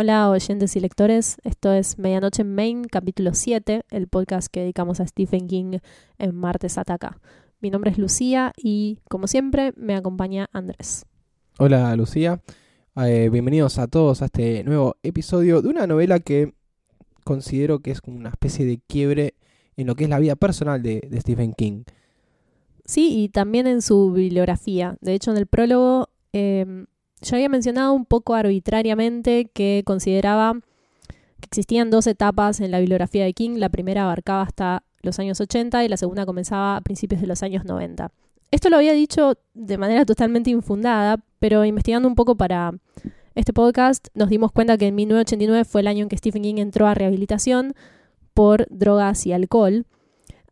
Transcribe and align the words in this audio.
Hola 0.00 0.30
oyentes 0.30 0.76
y 0.76 0.80
lectores, 0.80 1.38
esto 1.42 1.72
es 1.72 1.98
Medianoche 1.98 2.42
en 2.42 2.54
Main, 2.54 2.84
capítulo 2.84 3.34
7, 3.34 3.82
el 3.90 4.06
podcast 4.06 4.46
que 4.46 4.60
dedicamos 4.60 5.00
a 5.00 5.06
Stephen 5.08 5.48
King 5.48 5.78
en 6.18 6.36
Martes 6.36 6.78
Ataca. 6.78 7.18
Mi 7.60 7.70
nombre 7.70 7.90
es 7.90 7.98
Lucía 7.98 8.52
y, 8.56 9.00
como 9.08 9.26
siempre, 9.26 9.72
me 9.76 9.96
acompaña 9.96 10.48
Andrés. 10.52 11.04
Hola 11.58 11.96
Lucía, 11.96 12.40
Eh, 12.94 13.28
bienvenidos 13.28 13.80
a 13.80 13.88
todos 13.88 14.22
a 14.22 14.26
este 14.26 14.62
nuevo 14.62 14.94
episodio 15.02 15.62
de 15.62 15.68
una 15.68 15.88
novela 15.88 16.20
que 16.20 16.54
considero 17.24 17.80
que 17.80 17.90
es 17.90 18.00
como 18.00 18.18
una 18.18 18.28
especie 18.28 18.66
de 18.66 18.80
quiebre 18.86 19.34
en 19.76 19.88
lo 19.88 19.96
que 19.96 20.04
es 20.04 20.10
la 20.10 20.20
vida 20.20 20.36
personal 20.36 20.80
de, 20.80 21.08
de 21.10 21.20
Stephen 21.20 21.54
King. 21.54 21.82
Sí, 22.84 23.24
y 23.24 23.30
también 23.30 23.66
en 23.66 23.82
su 23.82 24.12
bibliografía. 24.12 24.96
De 25.00 25.14
hecho, 25.14 25.32
en 25.32 25.38
el 25.38 25.48
prólogo 25.48 26.08
eh, 26.32 26.86
yo 27.22 27.36
había 27.36 27.48
mencionado 27.48 27.92
un 27.92 28.04
poco 28.04 28.34
arbitrariamente 28.34 29.50
que 29.52 29.82
consideraba 29.84 30.54
que 31.40 31.46
existían 31.46 31.90
dos 31.90 32.06
etapas 32.06 32.60
en 32.60 32.70
la 32.70 32.80
bibliografía 32.80 33.24
de 33.24 33.32
King. 33.32 33.58
La 33.58 33.68
primera 33.68 34.04
abarcaba 34.04 34.42
hasta 34.42 34.84
los 35.02 35.18
años 35.18 35.40
80 35.40 35.84
y 35.84 35.88
la 35.88 35.96
segunda 35.96 36.26
comenzaba 36.26 36.76
a 36.76 36.80
principios 36.80 37.20
de 37.20 37.26
los 37.26 37.42
años 37.42 37.64
90. 37.64 38.10
Esto 38.50 38.70
lo 38.70 38.76
había 38.76 38.92
dicho 38.92 39.34
de 39.54 39.78
manera 39.78 40.04
totalmente 40.04 40.50
infundada, 40.50 41.18
pero 41.38 41.64
investigando 41.64 42.08
un 42.08 42.14
poco 42.14 42.36
para 42.36 42.72
este 43.34 43.52
podcast 43.52 44.08
nos 44.14 44.30
dimos 44.30 44.50
cuenta 44.50 44.76
que 44.78 44.88
en 44.88 44.94
1989 44.96 45.64
fue 45.64 45.82
el 45.82 45.86
año 45.86 46.02
en 46.02 46.08
que 46.08 46.16
Stephen 46.16 46.42
King 46.42 46.56
entró 46.56 46.86
a 46.86 46.94
rehabilitación 46.94 47.74
por 48.34 48.66
drogas 48.70 49.26
y 49.26 49.32
alcohol. 49.32 49.86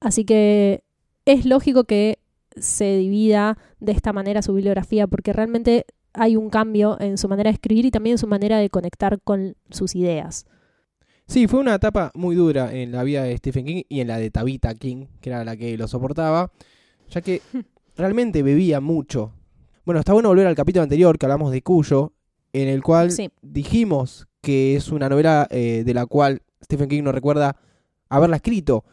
Así 0.01 0.25
que 0.25 0.85
es 1.25 1.47
lógico 1.47 1.85
que 1.85 2.19
se 2.57 2.97
divida 2.97 3.59
de 3.81 3.93
esta 3.93 4.13
manera 4.13 4.43
su 4.43 4.55
bibliografía 4.55 5.07
porque 5.07 5.33
realmente 5.33 5.87
hay 6.17 6.37
un 6.37 6.51
cambio 6.51 6.99
en 7.01 7.19
su 7.19 7.29
manera 7.29 7.51
de 7.51 7.55
escribir 7.55 7.85
y 7.87 7.91
también 7.91 8.15
en 8.15 8.19
su 8.19 8.27
manera 8.27 8.59
de 8.59 8.71
conectar 8.71 9.21
con 9.23 9.57
sus 9.71 9.95
ideas. 9.95 10.47
Sí, 11.29 11.47
fue 11.49 11.61
una 11.61 11.75
etapa 11.75 12.13
muy 12.15 12.37
dura 12.37 12.73
en 12.73 12.93
la 12.93 13.03
vida 13.03 13.25
de 13.25 13.37
Stephen 13.37 13.67
King 13.67 13.83
y 13.89 14.01
en 14.01 14.09
la 14.09 14.19
de 14.19 14.31
Tabitha 14.31 14.75
King, 14.75 15.07
que 15.21 15.31
era 15.31 15.45
la 15.45 15.57
que 15.57 15.77
lo 15.77 15.89
soportaba, 15.89 16.53
ya 17.11 17.21
que 17.21 17.43
realmente 17.97 18.43
bebía 18.43 18.81
mucho. 18.81 19.33
Bueno, 19.85 20.01
está 20.01 20.13
bueno 20.13 20.29
volver 20.29 20.47
al 20.47 20.55
capítulo 20.55 20.83
anterior 20.83 21.19
que 21.19 21.27
hablamos 21.27 21.51
de 21.53 21.63
Cuyo, 21.63 22.13
en 22.53 22.69
el 22.69 22.83
cual 22.83 23.11
Sí. 23.11 23.31
dijimos 23.43 24.27
que 24.41 24.77
es 24.77 24.91
una 24.91 25.09
novela 25.09 25.49
eh, 25.51 25.83
de 25.85 25.95
la 25.95 26.07
cual 26.07 26.43
Stephen 26.65 26.89
King 26.89 27.03
no 27.03 27.13
recuerda 27.13 27.57
haberla 28.09 28.37
escrito. 28.37 28.85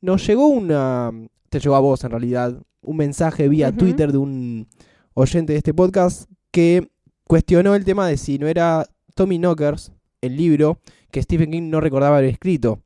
Nos 0.00 0.26
llegó 0.26 0.46
una... 0.46 1.10
Te 1.48 1.60
llegó 1.60 1.74
a 1.76 1.80
vos 1.80 2.02
en 2.04 2.10
realidad, 2.10 2.62
un 2.80 2.96
mensaje 2.96 3.48
vía. 3.48 3.72
Twitter 3.72 4.10
de 4.12 4.18
un 4.18 4.68
oyente 5.14 5.52
de 5.52 5.58
este 5.58 5.74
podcast 5.74 6.30
que 6.52 6.88
cuestionó 7.26 7.74
el 7.74 7.84
tema 7.84 8.06
de 8.06 8.16
si 8.16 8.38
no 8.38 8.46
era 8.46 8.86
Tommy 9.14 9.38
Knockers, 9.38 9.92
el 10.20 10.36
libro, 10.36 10.78
que 11.10 11.22
Stephen 11.22 11.50
King 11.50 11.70
no 11.70 11.80
recordaba 11.80 12.18
haber 12.18 12.30
escrito. 12.30 12.80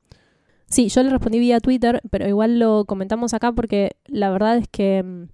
Sí, 0.68 0.88
yo 0.88 1.02
le 1.02 1.10
respondí 1.10 1.38
vía 1.38 1.60
Twitter, 1.60 2.00
pero 2.10 2.26
igual 2.26 2.58
lo 2.58 2.86
comentamos 2.86 3.34
acá 3.34 3.52
porque 3.52 3.96
la 4.06 4.30
verdad 4.30 4.56
es 4.56 4.66
que 4.68 5.02
mm, 5.02 5.28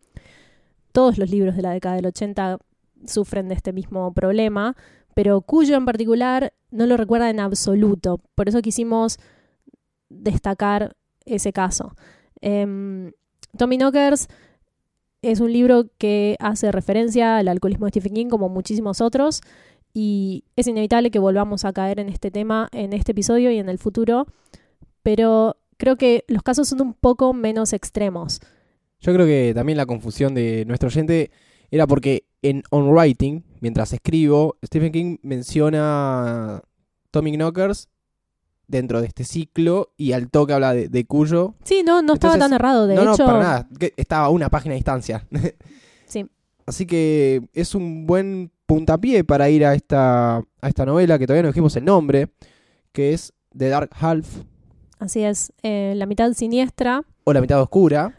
todos 0.93 1.17
los 1.19 1.31
libros 1.31 1.57
de 1.57 1.63
la 1.63 1.71
década 1.71 1.97
del 1.97 2.07
80 2.07 2.59
sufren 3.07 3.49
de 3.49 3.55
este 3.55 3.73
mismo 3.73 4.13
problema, 4.13 4.77
pero 5.15 5.41
Cuyo 5.43 5.77
en 5.77 5.85
particular 5.85 6.53
no 6.71 6.87
lo 6.87 6.97
recuerda 6.97 7.31
en 7.31 7.41
absoluto. 7.41 8.21
Por 8.35 8.49
eso 8.49 8.63
quisimos 8.63 9.19
destacar 10.09 10.97
ese 11.25 11.53
caso. 11.53 11.95
Em, 12.41 13.13
Tommy 13.57 13.79
Knockers 13.79 14.29
es 15.23 15.41
un 15.41 15.53
libro 15.53 15.87
que 15.99 16.37
hace 16.41 16.73
referencia 16.73 17.39
al 17.39 17.49
alcoholismo 17.49 17.87
de 17.87 17.91
Stephen 17.91 18.15
King 18.15 18.29
como 18.29 18.49
muchísimos 18.49 19.01
otros 19.01 19.41
y 19.95 20.45
es 20.57 20.67
inevitable 20.67 21.11
que 21.11 21.19
volvamos 21.19 21.65
a 21.65 21.73
caer 21.73 22.01
en 22.01 22.09
este 22.09 22.31
tema 22.31 22.69
en 22.73 22.93
este 22.93 23.13
episodio 23.13 23.51
y 23.51 23.59
en 23.59 23.69
el 23.69 23.79
futuro, 23.79 24.27
pero 25.03 25.57
creo 25.77 25.97
que 25.97 26.25
los 26.29 26.43
casos 26.43 26.69
son 26.69 26.81
un 26.81 26.95
poco 26.95 27.33
menos 27.33 27.73
extremos. 27.73 28.41
Yo 29.01 29.13
creo 29.15 29.27
que 29.27 29.53
también 29.55 29.79
la 29.79 29.87
confusión 29.87 30.35
de 30.35 30.65
nuestro 30.67 30.89
oyente 30.89 31.31
era 31.71 31.87
porque 31.87 32.25
en 32.43 32.63
On 32.71 32.91
Writing, 32.91 33.45
mientras 33.61 33.93
escribo, 33.93 34.57
Stephen 34.65 34.93
King 34.93 35.17
menciona 35.23 36.63
Tommy 37.11 37.33
Knockers 37.33 37.89
dentro 38.73 39.01
de 39.01 39.07
este 39.07 39.23
ciclo 39.23 39.93
y 39.97 40.13
al 40.13 40.29
toque 40.31 40.53
habla 40.55 40.75
de, 40.75 40.89
de 40.89 41.05
Cuyo. 41.05 41.55
Sí, 41.63 41.83
no, 41.85 42.03
no 42.03 42.15
estaba 42.15 42.37
tan 42.39 42.53
errado, 42.53 42.87
de 42.89 42.97
no, 42.97 43.03
hecho. 43.03 43.11
no, 43.19 43.27
para 43.27 43.39
nada. 43.39 43.69
estaba 43.97 44.27
a 44.27 44.31
una 44.31 44.49
página 44.51 44.73
de 44.73 44.77
distancia. 44.77 45.27
Sí. 46.07 46.27
Así 46.67 46.85
que 46.85 47.41
es 47.55 47.75
un 47.75 48.07
buen 48.07 48.51
puntapié 48.67 49.25
para 49.25 49.49
ir 49.49 49.65
a 49.65 49.75
esta, 49.75 50.37
a 50.37 50.69
esta 50.69 50.85
novela 50.85 51.19
que 51.19 51.27
todavía 51.27 51.43
no 51.45 51.49
dijimos 51.49 51.75
el 51.77 51.87
nombre, 51.87 52.29
que 52.93 53.15
es 53.15 53.33
The 53.57 53.69
Dark 53.69 53.91
Half 53.99 54.27
Así 54.99 55.23
es, 55.25 55.53
eh, 55.63 55.95
la 55.97 56.07
mitad 56.07 56.33
siniestra. 56.35 57.03
o 57.25 57.33
La 57.33 57.41
mitad 57.41 57.61
oscura. 57.63 58.15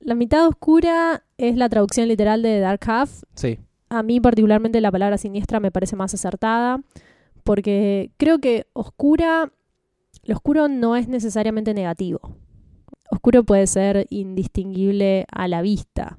La 0.00 0.14
mitad 0.14 0.46
oscura 0.48 1.22
es 1.38 1.56
la 1.56 1.68
traducción 1.68 2.08
literal 2.08 2.42
de 2.42 2.58
Dark 2.58 2.80
Half. 2.86 3.22
Sí. 3.34 3.58
A 3.90 4.02
mí 4.02 4.18
particularmente 4.20 4.80
la 4.80 4.90
palabra 4.90 5.18
siniestra 5.18 5.60
me 5.60 5.70
parece 5.70 5.94
más 5.94 6.14
acertada, 6.14 6.80
porque 7.44 8.10
creo 8.16 8.40
que 8.40 8.66
oscura, 8.72 9.52
lo 10.26 10.34
oscuro 10.34 10.68
no 10.68 10.96
es 10.96 11.08
necesariamente 11.08 11.74
negativo. 11.74 12.20
Oscuro 13.10 13.44
puede 13.44 13.66
ser 13.66 14.06
indistinguible 14.10 15.26
a 15.32 15.48
la 15.48 15.62
vista. 15.62 16.18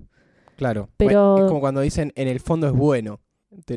Claro. 0.56 0.90
Pero- 0.98 1.32
Bueno, 1.34 1.46
es 1.46 1.50
como 1.50 1.60
cuando 1.62 1.82
dicen 1.82 2.12
en 2.16 2.28
el 2.28 2.40
fondo 2.40 2.68
es 2.68 2.74
bueno. 2.74 3.20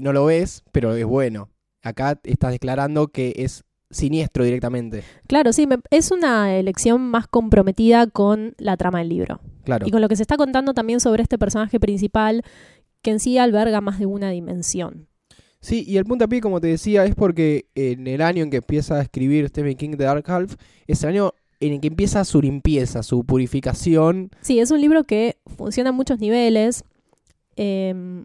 No 0.00 0.12
lo 0.12 0.24
ves, 0.24 0.64
pero 0.72 0.94
es 0.94 1.04
bueno. 1.04 1.48
Acá 1.82 2.20
estás 2.24 2.52
declarando 2.52 3.08
que 3.08 3.32
es 3.36 3.64
siniestro 3.90 4.44
directamente. 4.44 5.02
Claro, 5.26 5.52
sí, 5.52 5.66
me- 5.66 5.78
es 5.90 6.10
una 6.10 6.54
elección 6.56 7.00
más 7.02 7.26
comprometida 7.26 8.06
con 8.06 8.54
la 8.58 8.76
trama 8.76 8.98
del 9.00 9.08
libro. 9.08 9.40
Claro. 9.64 9.86
Y 9.86 9.90
con 9.90 10.00
lo 10.00 10.08
que 10.08 10.16
se 10.16 10.22
está 10.22 10.36
contando 10.36 10.74
también 10.74 11.00
sobre 11.00 11.22
este 11.22 11.38
personaje 11.38 11.80
principal, 11.80 12.42
que 13.02 13.10
en 13.10 13.20
sí 13.20 13.38
alberga 13.38 13.80
más 13.80 13.98
de 13.98 14.06
una 14.06 14.30
dimensión. 14.30 15.08
Sí, 15.60 15.84
y 15.86 15.98
el 15.98 16.04
puntapié, 16.04 16.40
como 16.40 16.60
te 16.60 16.68
decía, 16.68 17.04
es 17.04 17.14
porque 17.14 17.66
en 17.74 18.06
el 18.06 18.22
año 18.22 18.42
en 18.42 18.50
que 18.50 18.58
empieza 18.58 18.96
a 18.96 19.02
escribir 19.02 19.48
Stephen 19.48 19.76
King 19.76 19.90
The 19.90 20.04
Dark 20.04 20.24
Half, 20.30 20.56
es 20.86 21.02
el 21.02 21.10
año 21.10 21.34
en 21.60 21.74
el 21.74 21.80
que 21.80 21.88
empieza 21.88 22.24
su 22.24 22.40
limpieza, 22.40 23.02
su 23.02 23.24
purificación. 23.24 24.30
Sí, 24.40 24.58
es 24.58 24.70
un 24.70 24.80
libro 24.80 25.04
que 25.04 25.36
funciona 25.46 25.90
a 25.90 25.92
muchos 25.92 26.18
niveles. 26.18 26.84
Eh, 27.56 28.24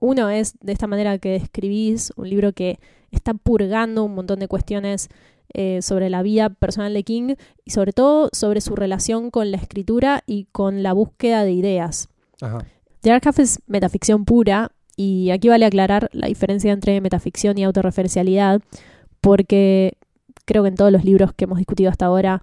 uno 0.00 0.28
es 0.28 0.54
de 0.60 0.72
esta 0.72 0.86
manera 0.86 1.18
que 1.18 1.30
describís, 1.30 2.12
un 2.16 2.28
libro 2.28 2.52
que 2.52 2.78
está 3.12 3.32
purgando 3.34 4.04
un 4.04 4.14
montón 4.14 4.40
de 4.40 4.48
cuestiones 4.48 5.08
eh, 5.52 5.80
sobre 5.82 6.10
la 6.10 6.22
vida 6.22 6.50
personal 6.50 6.92
de 6.92 7.04
King 7.04 7.36
y 7.64 7.70
sobre 7.70 7.92
todo 7.92 8.28
sobre 8.32 8.60
su 8.60 8.74
relación 8.74 9.30
con 9.30 9.50
la 9.50 9.56
escritura 9.56 10.24
y 10.26 10.46
con 10.50 10.82
la 10.82 10.92
búsqueda 10.92 11.44
de 11.44 11.52
ideas. 11.52 12.08
Ajá. 12.40 12.58
The 13.00 13.10
Dark 13.10 13.22
Half 13.26 13.38
es 13.38 13.60
metaficción 13.66 14.24
pura 14.24 14.72
y 14.96 15.30
aquí 15.30 15.48
vale 15.48 15.66
aclarar 15.66 16.08
la 16.12 16.28
diferencia 16.28 16.72
entre 16.72 17.00
metaficción 17.00 17.58
y 17.58 17.64
autorreferencialidad 17.64 18.62
porque 19.20 19.96
creo 20.44 20.62
que 20.62 20.68
en 20.68 20.74
todos 20.74 20.92
los 20.92 21.04
libros 21.04 21.32
que 21.32 21.44
hemos 21.44 21.58
discutido 21.58 21.90
hasta 21.90 22.06
ahora 22.06 22.42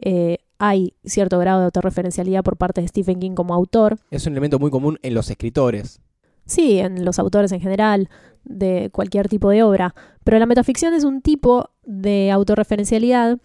eh, 0.00 0.38
hay 0.58 0.94
cierto 1.04 1.38
grado 1.38 1.60
de 1.60 1.64
autorreferencialidad 1.66 2.42
por 2.44 2.56
parte 2.56 2.80
de 2.80 2.88
Stephen 2.88 3.18
King 3.18 3.34
como 3.34 3.52
autor. 3.52 3.98
Es 4.10 4.26
un 4.26 4.32
elemento 4.32 4.58
muy 4.58 4.70
común 4.70 4.98
en 5.02 5.14
los 5.14 5.28
escritores. 5.28 6.00
Sí, 6.46 6.78
en 6.78 7.04
los 7.04 7.18
autores 7.18 7.52
en 7.52 7.60
general, 7.60 8.08
de 8.44 8.90
cualquier 8.92 9.28
tipo 9.28 9.50
de 9.50 9.62
obra. 9.62 9.94
Pero 10.24 10.38
la 10.38 10.46
metaficción 10.46 10.94
es 10.94 11.04
un 11.04 11.20
tipo 11.20 11.70
de 11.84 12.30
autorreferencialidad 12.30 13.38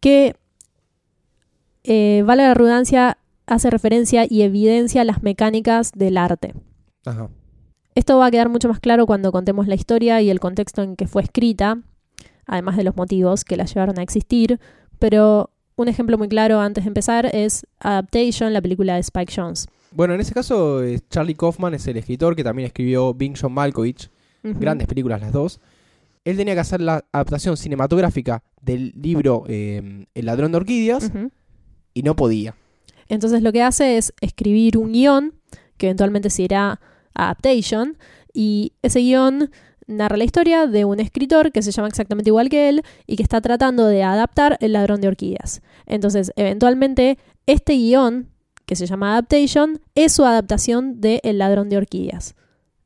que, 0.00 0.36
eh, 1.84 2.22
vale 2.26 2.42
la 2.42 2.54
redundancia, 2.54 3.18
hace 3.46 3.70
referencia 3.70 4.26
y 4.28 4.42
evidencia 4.42 5.04
las 5.04 5.22
mecánicas 5.22 5.92
del 5.92 6.18
arte. 6.18 6.54
Ajá. 7.06 7.30
Esto 7.98 8.16
va 8.16 8.26
a 8.26 8.30
quedar 8.30 8.48
mucho 8.48 8.68
más 8.68 8.78
claro 8.78 9.06
cuando 9.06 9.32
contemos 9.32 9.66
la 9.66 9.74
historia 9.74 10.22
y 10.22 10.30
el 10.30 10.38
contexto 10.38 10.84
en 10.84 10.94
que 10.94 11.08
fue 11.08 11.20
escrita, 11.20 11.82
además 12.46 12.76
de 12.76 12.84
los 12.84 12.94
motivos 12.94 13.42
que 13.42 13.56
la 13.56 13.64
llevaron 13.64 13.98
a 13.98 14.04
existir, 14.04 14.60
pero 15.00 15.50
un 15.74 15.88
ejemplo 15.88 16.16
muy 16.16 16.28
claro 16.28 16.60
antes 16.60 16.84
de 16.84 16.88
empezar 16.88 17.26
es 17.26 17.66
Adaptation, 17.80 18.52
la 18.52 18.62
película 18.62 18.94
de 18.94 19.00
Spike 19.00 19.32
Jones. 19.34 19.66
Bueno, 19.90 20.14
en 20.14 20.20
ese 20.20 20.32
caso, 20.32 20.80
eh, 20.84 21.00
Charlie 21.10 21.34
Kaufman 21.34 21.74
es 21.74 21.88
el 21.88 21.96
escritor 21.96 22.36
que 22.36 22.44
también 22.44 22.68
escribió 22.68 23.14
Bing 23.14 23.34
John 23.36 23.52
Malkovich, 23.52 24.12
grandes 24.44 24.86
películas 24.86 25.20
las 25.20 25.32
dos. 25.32 25.58
Él 26.24 26.36
tenía 26.36 26.54
que 26.54 26.60
hacer 26.60 26.80
la 26.80 27.04
adaptación 27.10 27.56
cinematográfica 27.56 28.44
del 28.62 28.92
libro 28.94 29.42
eh, 29.48 30.06
El 30.14 30.26
ladrón 30.26 30.52
de 30.52 30.58
orquídeas 30.58 31.10
y 31.94 32.04
no 32.04 32.14
podía. 32.14 32.54
Entonces 33.08 33.42
lo 33.42 33.50
que 33.50 33.64
hace 33.64 33.96
es 33.96 34.14
escribir 34.20 34.78
un 34.78 34.92
guion, 34.92 35.34
que 35.76 35.86
eventualmente 35.86 36.30
se 36.30 36.42
irá 36.42 36.80
Adaptation, 37.18 37.98
y 38.32 38.72
ese 38.82 39.00
guion 39.00 39.50
narra 39.86 40.16
la 40.16 40.24
historia 40.24 40.66
de 40.66 40.84
un 40.84 41.00
escritor 41.00 41.50
que 41.50 41.62
se 41.62 41.72
llama 41.72 41.88
exactamente 41.88 42.30
igual 42.30 42.48
que 42.48 42.68
él 42.68 42.82
y 43.06 43.16
que 43.16 43.22
está 43.22 43.40
tratando 43.40 43.86
de 43.86 44.02
adaptar 44.02 44.56
El 44.60 44.74
ladrón 44.74 45.00
de 45.00 45.08
orquídeas. 45.08 45.62
Entonces, 45.86 46.32
eventualmente, 46.36 47.18
este 47.46 47.74
guion, 47.74 48.28
que 48.66 48.76
se 48.76 48.86
llama 48.86 49.12
Adaptation, 49.12 49.80
es 49.94 50.12
su 50.12 50.24
adaptación 50.24 51.00
de 51.00 51.20
El 51.24 51.38
ladrón 51.38 51.68
de 51.68 51.78
orquídeas. 51.78 52.34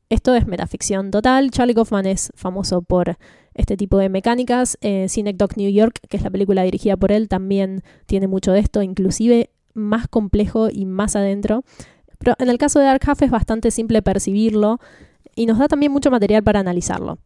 Esto 0.09 0.33
es 0.33 0.47
metaficción 0.47 1.11
total. 1.11 1.51
Charlie 1.51 1.73
Kaufman 1.73 2.05
es 2.05 2.31
famoso 2.35 2.81
por 2.81 3.17
este 3.53 3.77
tipo 3.77 3.97
de 3.97 4.09
mecánicas. 4.09 4.77
Eh, 4.81 5.07
Synecdoche 5.09 5.55
New 5.57 5.71
York, 5.71 5.99
que 6.07 6.17
es 6.17 6.23
la 6.23 6.29
película 6.29 6.63
dirigida 6.63 6.95
por 6.95 7.11
él, 7.11 7.27
también 7.27 7.83
tiene 8.05 8.27
mucho 8.27 8.51
de 8.51 8.59
esto, 8.59 8.81
inclusive 8.81 9.49
más 9.73 10.07
complejo 10.07 10.69
y 10.71 10.85
más 10.85 11.15
adentro. 11.15 11.63
Pero 12.23 12.35
en 12.39 12.49
el 12.49 12.57
caso 12.57 12.79
de 12.79 12.85
Dark 12.85 13.01
Half 13.05 13.23
es 13.23 13.31
bastante 13.31 13.69
simple 13.69 14.01
percibirlo 14.01 14.79
y 15.35 15.45
nos 15.45 15.57
da 15.59 15.67
también 15.67 15.91
mucho 15.91 16.09
material 16.09 16.41
para 16.41 16.61
analizarlo. 16.61 17.17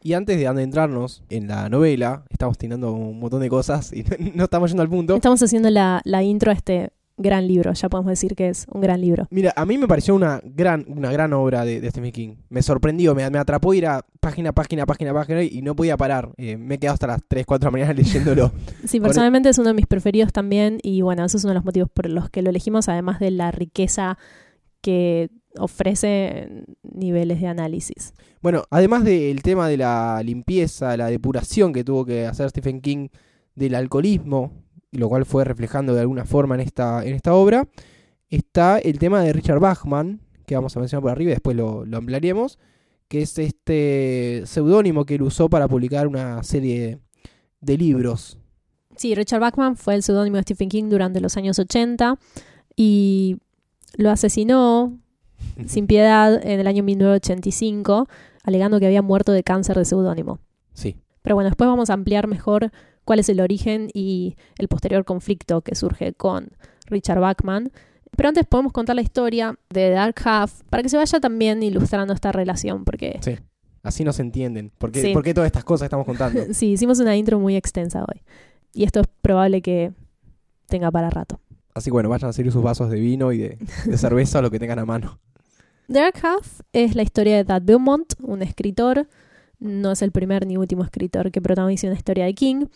Y 0.00 0.12
antes 0.12 0.38
de 0.38 0.46
adentrarnos 0.46 1.24
en 1.28 1.48
la 1.48 1.68
novela, 1.68 2.24
estamos 2.28 2.56
teniendo 2.58 2.92
un 2.92 3.18
montón 3.18 3.40
de 3.40 3.48
cosas 3.48 3.92
y 3.92 4.04
no 4.34 4.44
estamos 4.44 4.70
yendo 4.70 4.82
al 4.82 4.88
punto. 4.88 5.16
Estamos 5.16 5.42
haciendo 5.42 5.70
la, 5.70 6.02
la 6.04 6.22
intro 6.22 6.50
a 6.50 6.54
este 6.54 6.90
gran 7.16 7.46
libro, 7.46 7.72
ya 7.72 7.88
podemos 7.88 8.10
decir 8.10 8.34
que 8.34 8.48
es 8.48 8.66
un 8.70 8.80
gran 8.80 9.00
libro. 9.00 9.26
Mira, 9.30 9.52
a 9.56 9.64
mí 9.64 9.78
me 9.78 9.86
pareció 9.86 10.14
una 10.14 10.40
gran, 10.44 10.84
una 10.88 11.12
gran 11.12 11.32
obra 11.32 11.64
de, 11.64 11.80
de 11.80 11.90
Stephen 11.90 12.12
King. 12.12 12.34
Me 12.48 12.60
sorprendió, 12.60 13.14
me, 13.14 13.28
me 13.30 13.38
atrapó 13.38 13.72
ir 13.72 13.86
a 13.86 14.04
página, 14.20 14.52
página, 14.52 14.84
página, 14.84 15.14
página 15.14 15.42
y 15.42 15.62
no 15.62 15.76
podía 15.76 15.96
parar. 15.96 16.32
Eh, 16.36 16.56
me 16.56 16.74
he 16.74 16.78
quedado 16.78 16.94
hasta 16.94 17.06
las 17.06 17.20
3, 17.26 17.46
4 17.46 17.58
de 17.58 17.66
la 17.66 17.70
mañana 17.70 17.92
leyéndolo. 18.02 18.52
Sí, 18.84 19.00
personalmente 19.00 19.48
es 19.48 19.58
uno 19.58 19.68
de 19.68 19.74
mis 19.74 19.86
preferidos 19.86 20.32
también 20.32 20.78
y 20.82 21.02
bueno, 21.02 21.24
ese 21.24 21.36
es 21.36 21.44
uno 21.44 21.52
de 21.52 21.56
los 21.56 21.64
motivos 21.64 21.88
por 21.88 22.08
los 22.08 22.30
que 22.30 22.42
lo 22.42 22.50
elegimos, 22.50 22.88
además 22.88 23.20
de 23.20 23.30
la 23.30 23.52
riqueza 23.52 24.18
que 24.84 25.30
ofrece 25.58 26.66
niveles 26.82 27.40
de 27.40 27.46
análisis. 27.46 28.12
Bueno, 28.42 28.64
además 28.68 29.02
del 29.02 29.40
tema 29.40 29.66
de 29.66 29.78
la 29.78 30.20
limpieza, 30.22 30.94
la 30.98 31.06
depuración 31.06 31.72
que 31.72 31.84
tuvo 31.84 32.04
que 32.04 32.26
hacer 32.26 32.50
Stephen 32.50 32.82
King 32.82 33.08
del 33.54 33.76
alcoholismo, 33.76 34.52
lo 34.92 35.08
cual 35.08 35.24
fue 35.24 35.42
reflejando 35.44 35.94
de 35.94 36.02
alguna 36.02 36.26
forma 36.26 36.54
en 36.56 36.60
esta, 36.60 37.02
en 37.02 37.14
esta 37.14 37.32
obra, 37.32 37.66
está 38.28 38.78
el 38.78 38.98
tema 38.98 39.22
de 39.22 39.32
Richard 39.32 39.58
Bachman, 39.58 40.20
que 40.44 40.54
vamos 40.54 40.76
a 40.76 40.80
mencionar 40.80 41.00
por 41.00 41.12
arriba 41.12 41.30
y 41.30 41.34
después 41.34 41.56
lo, 41.56 41.86
lo 41.86 41.96
ampliaremos, 41.96 42.58
que 43.08 43.22
es 43.22 43.38
este 43.38 44.42
seudónimo 44.44 45.06
que 45.06 45.14
él 45.14 45.22
usó 45.22 45.48
para 45.48 45.66
publicar 45.66 46.06
una 46.06 46.42
serie 46.42 46.98
de 47.62 47.78
libros. 47.78 48.36
Sí, 48.96 49.14
Richard 49.14 49.40
Bachman 49.40 49.78
fue 49.78 49.94
el 49.94 50.02
seudónimo 50.02 50.36
de 50.36 50.42
Stephen 50.42 50.68
King 50.68 50.90
durante 50.90 51.22
los 51.22 51.38
años 51.38 51.58
80 51.58 52.18
y 52.76 53.38
lo 53.96 54.10
asesinó 54.10 54.98
sin 55.66 55.86
piedad 55.86 56.34
en 56.44 56.60
el 56.60 56.66
año 56.66 56.82
1985, 56.82 58.08
alegando 58.42 58.80
que 58.80 58.86
había 58.86 59.02
muerto 59.02 59.32
de 59.32 59.42
cáncer 59.42 59.76
de 59.76 59.84
seudónimo. 59.84 60.38
Sí. 60.72 60.96
Pero 61.22 61.36
bueno, 61.36 61.48
después 61.50 61.68
vamos 61.68 61.90
a 61.90 61.94
ampliar 61.94 62.26
mejor 62.26 62.70
cuál 63.04 63.18
es 63.18 63.28
el 63.28 63.40
origen 63.40 63.88
y 63.92 64.36
el 64.58 64.68
posterior 64.68 65.04
conflicto 65.04 65.62
que 65.62 65.74
surge 65.74 66.12
con 66.14 66.48
Richard 66.86 67.20
Bachman. 67.20 67.70
Pero 68.16 68.28
antes 68.28 68.46
podemos 68.46 68.72
contar 68.72 68.96
la 68.96 69.02
historia 69.02 69.58
de 69.70 69.90
Dark 69.90 70.14
Half 70.24 70.62
para 70.70 70.82
que 70.82 70.88
se 70.88 70.96
vaya 70.96 71.20
también 71.20 71.62
ilustrando 71.62 72.12
esta 72.14 72.32
relación, 72.32 72.84
porque... 72.84 73.18
Sí. 73.22 73.36
Así 73.82 74.02
no 74.02 74.12
se 74.14 74.22
entienden. 74.22 74.70
¿Por 74.78 74.90
qué, 74.92 75.02
Sí. 75.02 75.12
por 75.12 75.22
qué 75.22 75.34
todas 75.34 75.46
estas 75.46 75.64
cosas 75.64 75.86
estamos 75.86 76.06
contando? 76.06 76.40
Sí, 76.52 76.72
hicimos 76.72 77.00
una 77.00 77.16
intro 77.16 77.38
muy 77.38 77.54
extensa 77.56 78.00
hoy. 78.02 78.22
Y 78.72 78.84
esto 78.84 79.00
es 79.00 79.06
probable 79.20 79.60
que 79.60 79.92
tenga 80.66 80.90
para 80.90 81.10
rato. 81.10 81.38
Así 81.74 81.90
que 81.90 81.92
bueno, 81.92 82.08
vayan 82.08 82.30
a 82.30 82.32
servir 82.32 82.52
sus 82.52 82.62
vasos 82.62 82.88
de 82.88 83.00
vino 83.00 83.32
y 83.32 83.38
de, 83.38 83.58
cerveza 83.96 84.38
o 84.38 84.42
lo 84.42 84.50
que 84.50 84.58
tengan 84.58 84.78
a 84.78 84.84
mano. 84.84 85.18
Dark 85.88 86.14
Half 86.22 86.60
es 86.72 86.94
la 86.94 87.02
historia 87.02 87.36
de 87.36 87.44
Tad 87.44 87.62
Beaumont, 87.62 88.14
un 88.22 88.42
escritor. 88.42 89.08
No 89.58 89.92
es 89.92 90.02
el 90.02 90.12
primer 90.12 90.46
ni 90.46 90.56
último 90.56 90.84
escritor 90.84 91.30
que 91.30 91.42
protagoniza 91.42 91.88
una 91.88 91.96
historia 91.96 92.24
de 92.24 92.34
King. 92.34 92.66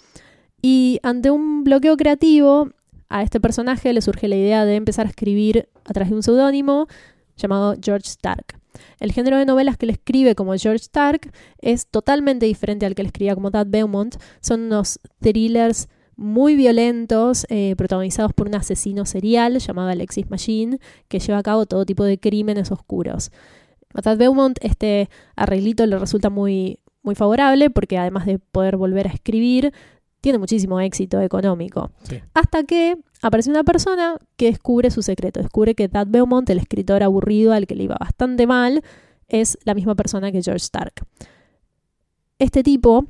Y 0.60 0.98
ante 1.04 1.30
un 1.30 1.62
bloqueo 1.62 1.96
creativo, 1.96 2.70
a 3.08 3.22
este 3.22 3.40
personaje 3.40 3.92
le 3.92 4.02
surge 4.02 4.26
la 4.28 4.36
idea 4.36 4.64
de 4.64 4.74
empezar 4.74 5.06
a 5.06 5.10
escribir 5.10 5.68
a 5.84 5.92
través 5.92 6.10
de 6.10 6.16
un 6.16 6.22
seudónimo 6.22 6.88
llamado 7.36 7.76
George 7.80 8.08
Stark. 8.08 8.58
El 8.98 9.12
género 9.12 9.38
de 9.38 9.46
novelas 9.46 9.76
que 9.76 9.86
él 9.86 9.90
escribe 9.90 10.34
como 10.34 10.56
George 10.56 10.82
Stark 10.82 11.32
es 11.60 11.86
totalmente 11.86 12.46
diferente 12.46 12.84
al 12.84 12.94
que 12.94 13.02
él 13.02 13.06
escribía 13.06 13.34
como 13.34 13.50
Tad 13.50 13.68
Beaumont. 13.68 14.16
Son 14.40 14.60
unos 14.62 15.00
thrillers 15.20 15.88
muy 16.18 16.56
violentos, 16.56 17.46
eh, 17.48 17.76
protagonizados 17.76 18.32
por 18.32 18.48
un 18.48 18.56
asesino 18.56 19.06
serial 19.06 19.58
llamado 19.60 19.88
Alexis 19.88 20.28
Machine, 20.28 20.80
que 21.06 21.20
lleva 21.20 21.38
a 21.38 21.42
cabo 21.44 21.64
todo 21.64 21.86
tipo 21.86 22.02
de 22.02 22.18
crímenes 22.18 22.72
oscuros. 22.72 23.30
A 23.94 24.02
Tad 24.02 24.18
Beaumont 24.18 24.58
este 24.60 25.08
arreglito 25.36 25.86
le 25.86 25.96
resulta 25.96 26.28
muy, 26.28 26.80
muy 27.02 27.14
favorable 27.14 27.70
porque 27.70 27.98
además 27.98 28.26
de 28.26 28.40
poder 28.40 28.76
volver 28.76 29.06
a 29.06 29.10
escribir, 29.10 29.72
tiene 30.20 30.38
muchísimo 30.38 30.80
éxito 30.80 31.20
económico. 31.20 31.92
Sí. 32.02 32.20
Hasta 32.34 32.64
que 32.64 32.98
aparece 33.22 33.50
una 33.50 33.62
persona 33.62 34.16
que 34.36 34.46
descubre 34.46 34.90
su 34.90 35.02
secreto, 35.02 35.38
descubre 35.38 35.76
que 35.76 35.88
Tad 35.88 36.08
Beaumont, 36.08 36.50
el 36.50 36.58
escritor 36.58 37.04
aburrido 37.04 37.52
al 37.52 37.68
que 37.68 37.76
le 37.76 37.84
iba 37.84 37.96
bastante 37.98 38.48
mal, 38.48 38.82
es 39.28 39.56
la 39.64 39.74
misma 39.74 39.94
persona 39.94 40.32
que 40.32 40.42
George 40.42 40.64
Stark. 40.64 40.94
Este 42.40 42.64
tipo 42.64 43.06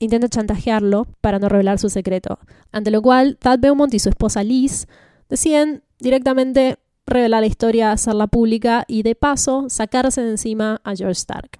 intenta 0.00 0.28
chantajearlo 0.28 1.06
para 1.20 1.38
no 1.38 1.48
revelar 1.48 1.78
su 1.78 1.88
secreto, 1.88 2.38
ante 2.72 2.90
lo 2.90 3.00
cual 3.02 3.36
Tad 3.38 3.58
Beaumont 3.60 3.92
y 3.94 3.98
su 3.98 4.08
esposa 4.08 4.42
Liz 4.42 4.86
deciden 5.28 5.82
directamente 6.00 6.78
revelar 7.06 7.42
la 7.42 7.46
historia, 7.46 7.92
hacerla 7.92 8.26
pública 8.26 8.84
y 8.88 9.02
de 9.02 9.14
paso 9.14 9.66
sacarse 9.68 10.22
de 10.22 10.30
encima 10.30 10.80
a 10.84 10.94
George 10.96 11.12
Stark. 11.18 11.58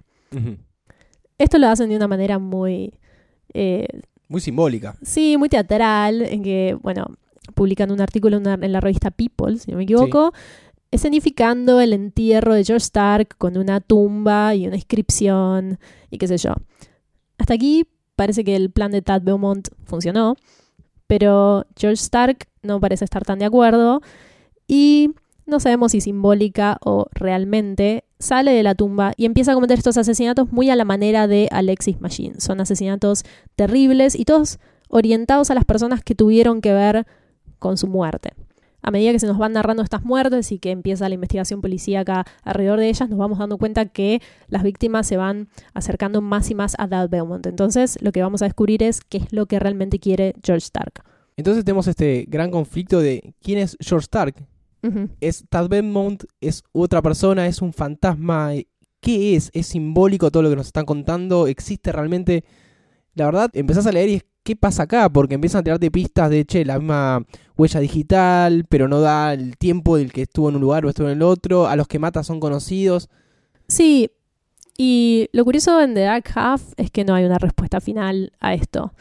Esto 1.37 1.57
lo 1.57 1.67
hacen 1.67 1.89
de 1.89 1.95
una 1.95 2.07
manera 2.07 2.39
muy 2.39 2.93
eh, 3.53 3.87
Muy 4.27 4.41
simbólica. 4.41 4.95
Sí, 5.01 5.37
muy 5.37 5.49
teatral, 5.49 6.21
en 6.23 6.43
que, 6.43 6.77
bueno, 6.81 7.05
publican 7.53 7.91
un 7.91 8.01
artículo 8.01 8.37
en, 8.37 8.41
una- 8.47 8.65
en 8.65 8.71
la 8.71 8.79
revista 8.81 9.11
People, 9.11 9.57
si 9.59 9.71
no 9.71 9.77
me 9.77 9.83
equivoco, 9.83 10.33
escenificando 10.91 11.79
el 11.81 11.93
entierro 11.93 12.53
de 12.53 12.63
George 12.63 12.83
Stark 12.85 13.37
con 13.37 13.57
una 13.57 13.81
tumba 13.81 14.55
y 14.55 14.67
una 14.67 14.75
inscripción 14.77 15.77
y 16.09 16.17
qué 16.17 16.27
sé 16.27 16.37
yo. 16.37 16.53
Hasta 17.37 17.53
aquí 17.53 17.85
parece 18.15 18.43
que 18.43 18.55
el 18.55 18.69
plan 18.71 18.91
de 18.91 19.01
Tad 19.01 19.21
Beaumont 19.21 19.67
funcionó, 19.85 20.35
pero 21.07 21.65
George 21.77 22.01
Stark 22.01 22.47
no 22.63 22.79
parece 22.79 23.05
estar 23.05 23.23
tan 23.23 23.39
de 23.39 23.45
acuerdo 23.45 24.01
y 24.67 25.11
no 25.45 25.59
sabemos 25.59 25.91
si 25.91 26.01
simbólica 26.01 26.77
o 26.81 27.07
realmente 27.11 28.03
sale 28.17 28.51
de 28.51 28.63
la 28.63 28.73
tumba 28.73 29.13
y 29.15 29.25
empieza 29.25 29.51
a 29.51 29.55
cometer 29.55 29.77
estos 29.77 29.97
asesinatos 29.97 30.51
muy 30.51 30.69
a 30.69 30.75
la 30.75 30.85
manera 30.85 31.27
de 31.27 31.47
Alexis 31.51 32.01
Machine. 32.01 32.39
Son 32.39 32.59
asesinatos 32.59 33.23
terribles 33.55 34.15
y 34.15 34.25
todos 34.25 34.59
orientados 34.89 35.51
a 35.51 35.55
las 35.55 35.65
personas 35.65 36.03
que 36.03 36.15
tuvieron 36.15 36.61
que 36.61 36.73
ver 36.73 37.05
con 37.59 37.77
su 37.77 37.87
muerte. 37.87 38.33
A 38.87 38.91
medida 38.91 39.11
que 39.11 39.19
se 39.19 39.25
nos 39.25 39.39
van 39.39 39.53
narrando 39.53 39.81
estas 39.81 40.05
muertes 40.05 40.51
y 40.51 40.59
que 40.59 40.69
empieza 40.69 41.09
la 41.09 41.15
investigación 41.15 41.59
policíaca 41.59 42.23
alrededor 42.43 42.79
de 42.79 42.87
ellas, 42.89 43.09
nos 43.09 43.17
vamos 43.17 43.39
dando 43.39 43.57
cuenta 43.57 43.87
que 43.87 44.21
las 44.47 44.61
víctimas 44.61 45.07
se 45.07 45.17
van 45.17 45.47
acercando 45.73 46.21
más 46.21 46.51
y 46.51 46.55
más 46.55 46.75
a 46.77 46.85
Dad 46.85 47.09
Beaumont. 47.09 47.47
Entonces, 47.47 47.97
lo 48.03 48.11
que 48.11 48.21
vamos 48.21 48.43
a 48.43 48.45
descubrir 48.45 48.83
es 48.83 49.01
qué 49.01 49.17
es 49.17 49.33
lo 49.33 49.47
que 49.47 49.57
realmente 49.57 49.97
quiere 49.97 50.35
George 50.43 50.65
Stark. 50.65 51.03
Entonces 51.35 51.65
tenemos 51.65 51.87
este 51.87 52.25
gran 52.27 52.51
conflicto 52.51 52.99
de 52.99 53.33
quién 53.41 53.57
es 53.57 53.75
George 53.79 54.03
Stark. 54.03 54.35
¿Es 55.19 55.45
Tad 55.49 55.67
Beaumont? 55.67 56.25
¿Es 56.39 56.61
otra 56.71 57.01
persona? 57.01 57.47
¿Es 57.47 57.63
un 57.63 57.73
fantasma? 57.73 58.51
¿Qué 58.99 59.35
es? 59.35 59.49
¿Es 59.51 59.65
simbólico 59.65 60.29
todo 60.29 60.43
lo 60.43 60.51
que 60.51 60.57
nos 60.57 60.67
están 60.67 60.85
contando? 60.85 61.47
¿Existe 61.47 61.91
realmente? 61.91 62.43
La 63.15 63.25
verdad, 63.25 63.49
empezás 63.53 63.87
a 63.87 63.91
leer 63.91 64.09
y 64.09 64.13
es, 64.15 64.25
¿qué 64.43 64.55
pasa 64.55 64.83
acá? 64.83 65.09
Porque 65.09 65.35
empiezan 65.35 65.61
a 65.61 65.63
tirarte 65.63 65.89
pistas 65.89 66.29
de, 66.29 66.45
che, 66.45 66.65
la 66.65 66.77
misma 66.77 67.25
huella 67.57 67.79
digital, 67.79 68.65
pero 68.69 68.87
no 68.87 68.99
da 69.01 69.33
el 69.33 69.57
tiempo 69.57 69.97
del 69.97 70.13
que 70.13 70.23
estuvo 70.23 70.49
en 70.49 70.55
un 70.55 70.61
lugar 70.61 70.85
o 70.85 70.89
estuvo 70.89 71.07
en 71.07 71.13
el 71.13 71.21
otro. 71.23 71.67
A 71.67 71.75
los 71.75 71.87
que 71.87 71.97
mata 71.97 72.23
son 72.23 72.39
conocidos. 72.39 73.09
Sí, 73.67 74.11
y 74.77 75.29
lo 75.31 75.45
curioso 75.45 75.81
en 75.81 75.93
The 75.93 76.01
Dark 76.01 76.25
Half 76.35 76.73
es 76.77 76.91
que 76.91 77.05
no 77.05 77.15
hay 77.15 77.25
una 77.25 77.37
respuesta 77.37 77.79
final 77.79 78.33
a 78.39 78.53
esto. 78.53 78.93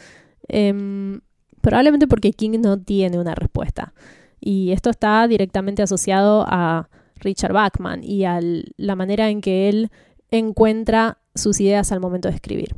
Em, 0.49 1.21
probablemente 1.61 2.07
porque 2.07 2.33
King 2.33 2.61
no 2.61 2.81
tiene 2.81 3.19
una 3.19 3.35
respuesta. 3.35 3.93
Y 4.41 4.73
esto 4.73 4.91
está 4.91 5.27
directamente 5.27 5.83
asociado 5.83 6.45
a 6.47 6.89
Richard 7.17 7.53
Bachman 7.53 8.05
y 8.05 8.25
a 8.25 8.41
la 8.77 8.95
manera 8.95 9.31
en 9.31 9.41
que 9.41 9.69
él 9.69 9.91
encuentra 10.31 11.19
sus 11.35 11.61
ideas 11.61 11.91
al 11.91 12.01
momento 12.01 12.29
de 12.29 12.35
escribir. 12.35 12.77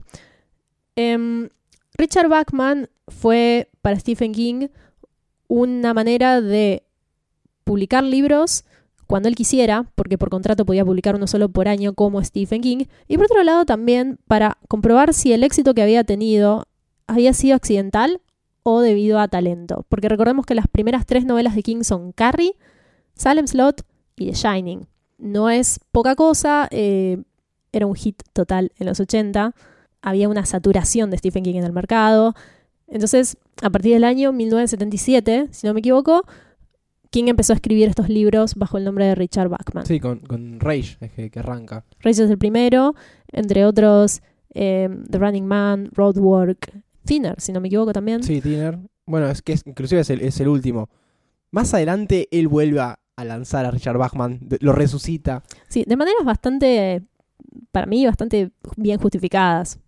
Em, 0.96 1.48
Richard 1.96 2.28
Bachman 2.28 2.88
fue 3.08 3.70
para 3.82 3.98
Stephen 3.98 4.32
King 4.32 4.68
una 5.48 5.94
manera 5.94 6.40
de 6.40 6.82
publicar 7.64 8.02
libros 8.02 8.64
cuando 9.06 9.28
él 9.28 9.36
quisiera, 9.36 9.90
porque 9.94 10.18
por 10.18 10.30
contrato 10.30 10.64
podía 10.66 10.84
publicar 10.84 11.14
uno 11.14 11.26
solo 11.26 11.48
por 11.48 11.68
año 11.68 11.94
como 11.94 12.22
Stephen 12.24 12.60
King, 12.60 12.86
y 13.06 13.16
por 13.16 13.26
otro 13.26 13.44
lado 13.44 13.64
también 13.64 14.18
para 14.26 14.58
comprobar 14.68 15.14
si 15.14 15.32
el 15.32 15.44
éxito 15.44 15.74
que 15.74 15.82
había 15.82 16.02
tenido 16.04 16.66
había 17.06 17.32
sido 17.32 17.54
accidental 17.54 18.20
o 18.64 18.80
debido 18.80 19.20
a 19.20 19.28
talento, 19.28 19.86
porque 19.88 20.08
recordemos 20.08 20.44
que 20.44 20.56
las 20.56 20.66
primeras 20.66 21.06
tres 21.06 21.24
novelas 21.24 21.54
de 21.54 21.62
King 21.62 21.82
son 21.82 22.10
Carrie, 22.10 22.56
Salem 23.14 23.46
Slot 23.46 23.82
y 24.16 24.26
The 24.26 24.32
Shining. 24.32 24.88
No 25.18 25.50
es 25.50 25.78
poca 25.92 26.16
cosa, 26.16 26.66
eh, 26.72 27.22
era 27.72 27.86
un 27.86 27.94
hit 27.94 28.22
total 28.32 28.72
en 28.78 28.86
los 28.86 28.98
80, 28.98 29.54
había 30.06 30.28
una 30.28 30.46
saturación 30.46 31.10
de 31.10 31.18
Stephen 31.18 31.42
King 31.42 31.56
en 31.56 31.64
el 31.64 31.72
mercado, 31.72 32.34
entonces 32.86 33.36
a 33.62 33.70
partir 33.70 33.92
del 33.94 34.04
año 34.04 34.32
1977, 34.32 35.48
si 35.50 35.66
no 35.66 35.74
me 35.74 35.80
equivoco, 35.80 36.22
King 37.10 37.24
empezó 37.28 37.52
a 37.52 37.56
escribir 37.56 37.88
estos 37.88 38.08
libros 38.08 38.54
bajo 38.54 38.78
el 38.78 38.84
nombre 38.84 39.06
de 39.06 39.14
Richard 39.14 39.48
Bachman. 39.48 39.86
Sí, 39.86 39.98
con, 40.00 40.20
con 40.20 40.60
Rage 40.60 40.96
es 41.00 41.12
que, 41.12 41.30
que 41.30 41.38
arranca. 41.38 41.84
Rage 42.00 42.22
es 42.24 42.30
el 42.30 42.38
primero, 42.38 42.94
entre 43.32 43.64
otros 43.64 44.22
eh, 44.54 44.88
The 45.10 45.18
Running 45.18 45.46
Man, 45.46 45.88
Roadwork, 45.92 46.72
Thinner, 47.04 47.40
si 47.40 47.52
no 47.52 47.60
me 47.60 47.68
equivoco 47.68 47.92
también. 47.92 48.22
Sí, 48.22 48.40
Tiner. 48.40 48.78
Bueno, 49.06 49.28
es 49.28 49.42
que 49.42 49.52
es- 49.54 49.62
inclusive 49.66 50.00
es 50.02 50.10
el, 50.10 50.20
es 50.20 50.38
el 50.40 50.48
último. 50.48 50.88
Más 51.50 51.72
adelante 51.74 52.28
él 52.30 52.48
vuelve 52.48 52.80
a, 52.80 52.98
a 53.16 53.24
lanzar 53.24 53.64
a 53.64 53.70
Richard 53.70 53.96
Bachman, 53.98 54.40
lo 54.60 54.72
resucita, 54.72 55.42
Sí, 55.68 55.84
de 55.86 55.96
maneras 55.96 56.24
bastante, 56.24 57.02
para 57.72 57.86
mí, 57.86 58.04
bastante 58.04 58.50
bien 58.76 58.98
justificadas. 59.00 59.78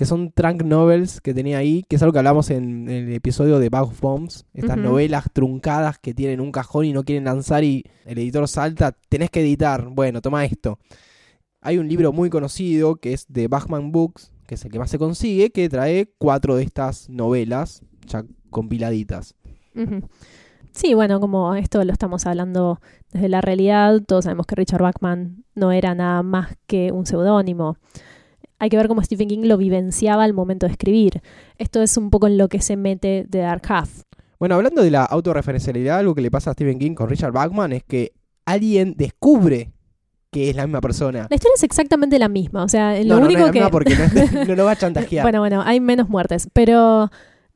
Que 0.00 0.06
son 0.06 0.32
trunk 0.32 0.62
novels 0.62 1.20
que 1.20 1.34
tenía 1.34 1.58
ahí, 1.58 1.84
que 1.86 1.96
es 1.96 2.02
algo 2.02 2.14
que 2.14 2.20
hablamos 2.20 2.48
en, 2.48 2.88
en 2.88 3.08
el 3.08 3.12
episodio 3.12 3.58
de 3.58 3.68
of 3.70 4.00
Bombs, 4.00 4.46
estas 4.54 4.78
novelas 4.78 5.26
truncadas 5.30 5.98
que 5.98 6.14
tienen 6.14 6.40
un 6.40 6.52
cajón 6.52 6.86
y 6.86 6.94
no 6.94 7.04
quieren 7.04 7.24
lanzar 7.24 7.64
y 7.64 7.84
el 8.06 8.16
editor 8.16 8.48
salta, 8.48 8.96
tenés 9.10 9.28
que 9.28 9.42
editar, 9.42 9.90
bueno, 9.90 10.22
toma 10.22 10.46
esto. 10.46 10.78
Hay 11.60 11.76
un 11.76 11.86
libro 11.86 12.14
muy 12.14 12.30
conocido 12.30 12.96
que 12.96 13.12
es 13.12 13.26
de 13.28 13.46
Bachman 13.48 13.92
Books, 13.92 14.32
que 14.46 14.54
es 14.54 14.64
el 14.64 14.70
que 14.70 14.78
más 14.78 14.88
se 14.88 14.98
consigue, 14.98 15.50
que 15.50 15.68
trae 15.68 16.10
cuatro 16.16 16.56
de 16.56 16.62
estas 16.62 17.10
novelas 17.10 17.82
ya 18.06 18.24
compiladitas. 18.48 19.34
Sí, 20.72 20.94
bueno, 20.94 21.20
como 21.20 21.54
esto 21.56 21.84
lo 21.84 21.92
estamos 21.92 22.24
hablando 22.24 22.80
desde 23.12 23.28
la 23.28 23.42
realidad, 23.42 24.00
todos 24.08 24.24
sabemos 24.24 24.46
que 24.46 24.54
Richard 24.54 24.80
Bachman 24.80 25.44
no 25.54 25.72
era 25.72 25.94
nada 25.94 26.22
más 26.22 26.56
que 26.66 26.90
un 26.90 27.04
seudónimo. 27.04 27.76
Hay 28.60 28.68
que 28.68 28.76
ver 28.76 28.88
cómo 28.88 29.02
Stephen 29.02 29.28
King 29.28 29.44
lo 29.44 29.56
vivenciaba 29.56 30.22
al 30.22 30.34
momento 30.34 30.66
de 30.66 30.72
escribir. 30.72 31.22
Esto 31.58 31.82
es 31.82 31.96
un 31.96 32.10
poco 32.10 32.26
en 32.26 32.38
lo 32.38 32.48
que 32.48 32.60
se 32.60 32.76
mete 32.76 33.24
de 33.28 33.38
Dark 33.40 33.62
Half. 33.68 34.02
Bueno, 34.38 34.54
hablando 34.54 34.82
de 34.82 34.90
la 34.90 35.04
autorreferencialidad, 35.04 35.98
algo 35.98 36.14
que 36.14 36.20
le 36.20 36.30
pasa 36.30 36.50
a 36.50 36.52
Stephen 36.52 36.78
King 36.78 36.94
con 36.94 37.08
Richard 37.08 37.32
Bachman 37.32 37.72
es 37.72 37.82
que 37.82 38.12
alguien 38.44 38.94
descubre 38.96 39.72
que 40.30 40.50
es 40.50 40.56
la 40.56 40.66
misma 40.66 40.80
persona. 40.80 41.26
La 41.28 41.36
historia 41.36 41.54
es 41.56 41.62
exactamente 41.64 42.18
la 42.18 42.28
misma, 42.28 42.62
o 42.62 42.68
sea, 42.68 42.96
lo 43.02 43.04
no, 43.04 43.14
no, 43.14 43.20
no 43.20 43.26
único 43.26 43.40
es 43.40 43.46
la 43.46 43.52
que... 43.52 43.58
misma 43.58 43.70
porque 43.70 43.94
no, 43.96 44.44
no 44.46 44.54
lo 44.54 44.64
va 44.64 44.72
a 44.72 44.76
chantajear. 44.76 45.24
Bueno, 45.24 45.40
bueno, 45.40 45.62
hay 45.64 45.80
menos 45.80 46.08
muertes, 46.08 46.48
pero 46.52 47.10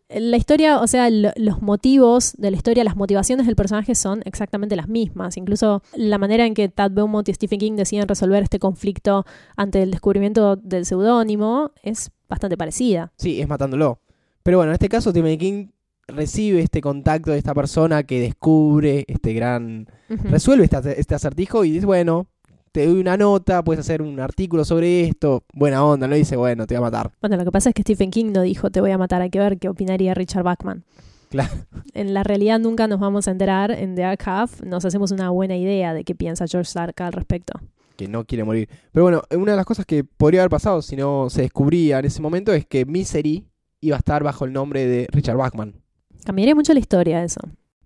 la 0.08 0.36
historia, 0.36 0.80
o 0.80 0.86
sea, 0.86 1.08
lo- 1.10 1.32
los 1.36 1.62
motivos 1.62 2.34
de 2.36 2.50
la 2.50 2.56
historia, 2.56 2.84
las 2.84 2.96
motivaciones 2.96 3.46
del 3.46 3.56
personaje 3.56 3.94
son 3.94 4.22
exactamente 4.26 4.76
las 4.76 4.88
mismas. 4.88 5.36
Incluso 5.36 5.82
la 5.94 6.18
manera 6.18 6.46
en 6.46 6.54
que 6.54 6.68
Tad 6.68 6.90
Beaumont 6.92 7.28
y 7.28 7.34
Stephen 7.34 7.58
King 7.58 7.72
deciden 7.76 8.06
resolver 8.08 8.42
este 8.42 8.58
conflicto 8.58 9.24
ante 9.56 9.82
el 9.82 9.90
descubrimiento 9.90 10.56
del 10.56 10.84
seudónimo 10.86 11.72
es 11.82 12.10
bastante 12.28 12.56
parecida. 12.56 13.12
Sí, 13.16 13.40
es 13.40 13.48
matándolo. 13.48 14.00
Pero 14.42 14.58
bueno, 14.58 14.72
en 14.72 14.74
este 14.74 14.88
caso 14.88 15.10
Stephen 15.10 15.38
King 15.38 15.66
recibe 16.06 16.60
este 16.60 16.82
contacto 16.82 17.30
de 17.30 17.38
esta 17.38 17.54
persona 17.54 18.02
que 18.02 18.20
descubre 18.20 19.04
este 19.08 19.32
gran... 19.32 19.88
Resuelve 20.08 20.64
este, 20.64 21.00
este 21.00 21.14
acertijo 21.14 21.64
y 21.64 21.70
dice, 21.70 21.86
bueno, 21.86 22.26
te 22.74 22.88
doy 22.88 22.98
una 22.98 23.16
nota, 23.16 23.62
puedes 23.62 23.78
hacer 23.78 24.02
un 24.02 24.18
artículo 24.18 24.64
sobre 24.64 25.04
esto. 25.04 25.44
Buena 25.52 25.84
onda, 25.84 26.08
no 26.08 26.16
dice, 26.16 26.34
bueno, 26.34 26.66
te 26.66 26.74
voy 26.74 26.78
a 26.78 26.90
matar. 26.90 27.12
Bueno, 27.20 27.36
lo 27.36 27.44
que 27.44 27.52
pasa 27.52 27.68
es 27.68 27.74
que 27.74 27.82
Stephen 27.82 28.10
King 28.10 28.32
no 28.32 28.42
dijo 28.42 28.68
te 28.70 28.80
voy 28.80 28.90
a 28.90 28.98
matar, 28.98 29.22
hay 29.22 29.30
que 29.30 29.38
ver 29.38 29.58
qué 29.58 29.68
opinaría 29.68 30.12
Richard 30.12 30.42
Bachman. 30.42 30.82
Claro. 31.30 31.52
En 31.92 32.14
la 32.14 32.24
realidad 32.24 32.58
nunca 32.58 32.88
nos 32.88 32.98
vamos 32.98 33.28
a 33.28 33.30
enterar, 33.30 33.70
en 33.70 33.94
The 33.94 34.16
Half 34.18 34.62
nos 34.62 34.84
hacemos 34.84 35.12
una 35.12 35.30
buena 35.30 35.56
idea 35.56 35.94
de 35.94 36.02
qué 36.02 36.16
piensa 36.16 36.48
George 36.48 36.66
Stark 36.66 37.00
al 37.00 37.12
respecto. 37.12 37.60
Que 37.96 38.08
no 38.08 38.24
quiere 38.24 38.42
morir. 38.42 38.68
Pero 38.90 39.04
bueno, 39.04 39.22
una 39.30 39.52
de 39.52 39.56
las 39.56 39.66
cosas 39.66 39.86
que 39.86 40.02
podría 40.02 40.40
haber 40.40 40.50
pasado 40.50 40.82
si 40.82 40.96
no 40.96 41.30
se 41.30 41.42
descubría 41.42 42.00
en 42.00 42.06
ese 42.06 42.20
momento 42.20 42.52
es 42.52 42.66
que 42.66 42.84
Misery 42.84 43.46
iba 43.82 43.94
a 43.94 43.98
estar 43.98 44.24
bajo 44.24 44.46
el 44.46 44.52
nombre 44.52 44.84
de 44.84 45.06
Richard 45.12 45.36
Bachman. 45.36 45.76
Cambiaría 46.24 46.56
mucho 46.56 46.74
la 46.74 46.80
historia 46.80 47.22
eso. 47.22 47.40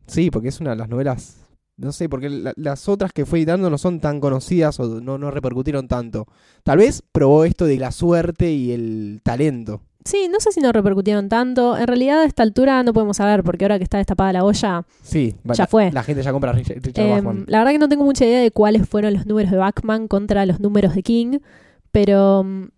Sí, 0.07 0.31
porque 0.31 0.49
es 0.49 0.61
una 0.61 0.71
de 0.71 0.77
las 0.77 0.89
novelas. 0.89 1.47
No 1.79 1.93
sé, 1.93 2.09
porque 2.09 2.29
la- 2.29 2.53
las 2.57 2.89
otras 2.89 3.13
que 3.13 3.25
fue 3.25 3.39
editando 3.39 3.71
no 3.71 3.79
son 3.79 4.01
tan 4.01 4.21
conocidas 4.21 4.79
o 4.81 5.01
no, 5.01 5.17
no 5.17 5.31
repercutieron 5.31 5.89
tanto. 5.89 6.27
Tal 6.65 6.79
vez 6.79 7.03
probó 7.13 7.45
esto 7.45 7.65
de 7.67 7.79
la 7.79 7.93
suerte 7.93 8.51
y 8.53 8.73
el 8.73 9.21
talento. 9.23 9.81
Sí, 10.05 10.29
no 10.31 10.41
sé 10.41 10.53
si 10.53 10.61
no 10.61 10.73
repercutieron 10.73 11.29
tanto. 11.29 11.77
En 11.77 11.87
realidad 11.87 12.23
a 12.23 12.25
esta 12.25 12.43
altura 12.43 12.83
no 12.83 12.93
podemos 12.93 13.19
saber, 13.19 13.43
porque 13.45 13.65
ahora 13.65 13.79
que 13.79 13.85
está 13.85 13.99
destapada 13.99 14.33
la 14.33 14.45
olla, 14.45 14.85
Sí, 15.03 15.35
Ya 15.45 15.55
la, 15.57 15.67
fue. 15.67 15.93
La 15.93 16.03
gente 16.03 16.23
ya 16.23 16.33
compra 16.33 16.51
Richard, 16.53 16.79
Richard 16.83 17.05
em, 17.07 17.11
Bachman. 17.17 17.45
la 17.47 17.59
verdad 17.59 17.73
que 17.73 17.79
no 17.79 17.89
tengo 17.89 18.05
mucha 18.05 18.25
idea 18.25 18.41
de 18.41 18.51
cuáles 18.51 18.89
fueron 18.89 19.13
los 19.15 19.27
números 19.27 19.51
de 19.51 19.59
Bachman 19.59 20.09
contra 20.09 20.47
los 20.47 20.61
números 20.61 20.95
de 20.95 21.03
King, 21.03 21.39
pero 21.93 22.43
mm, 22.45 22.69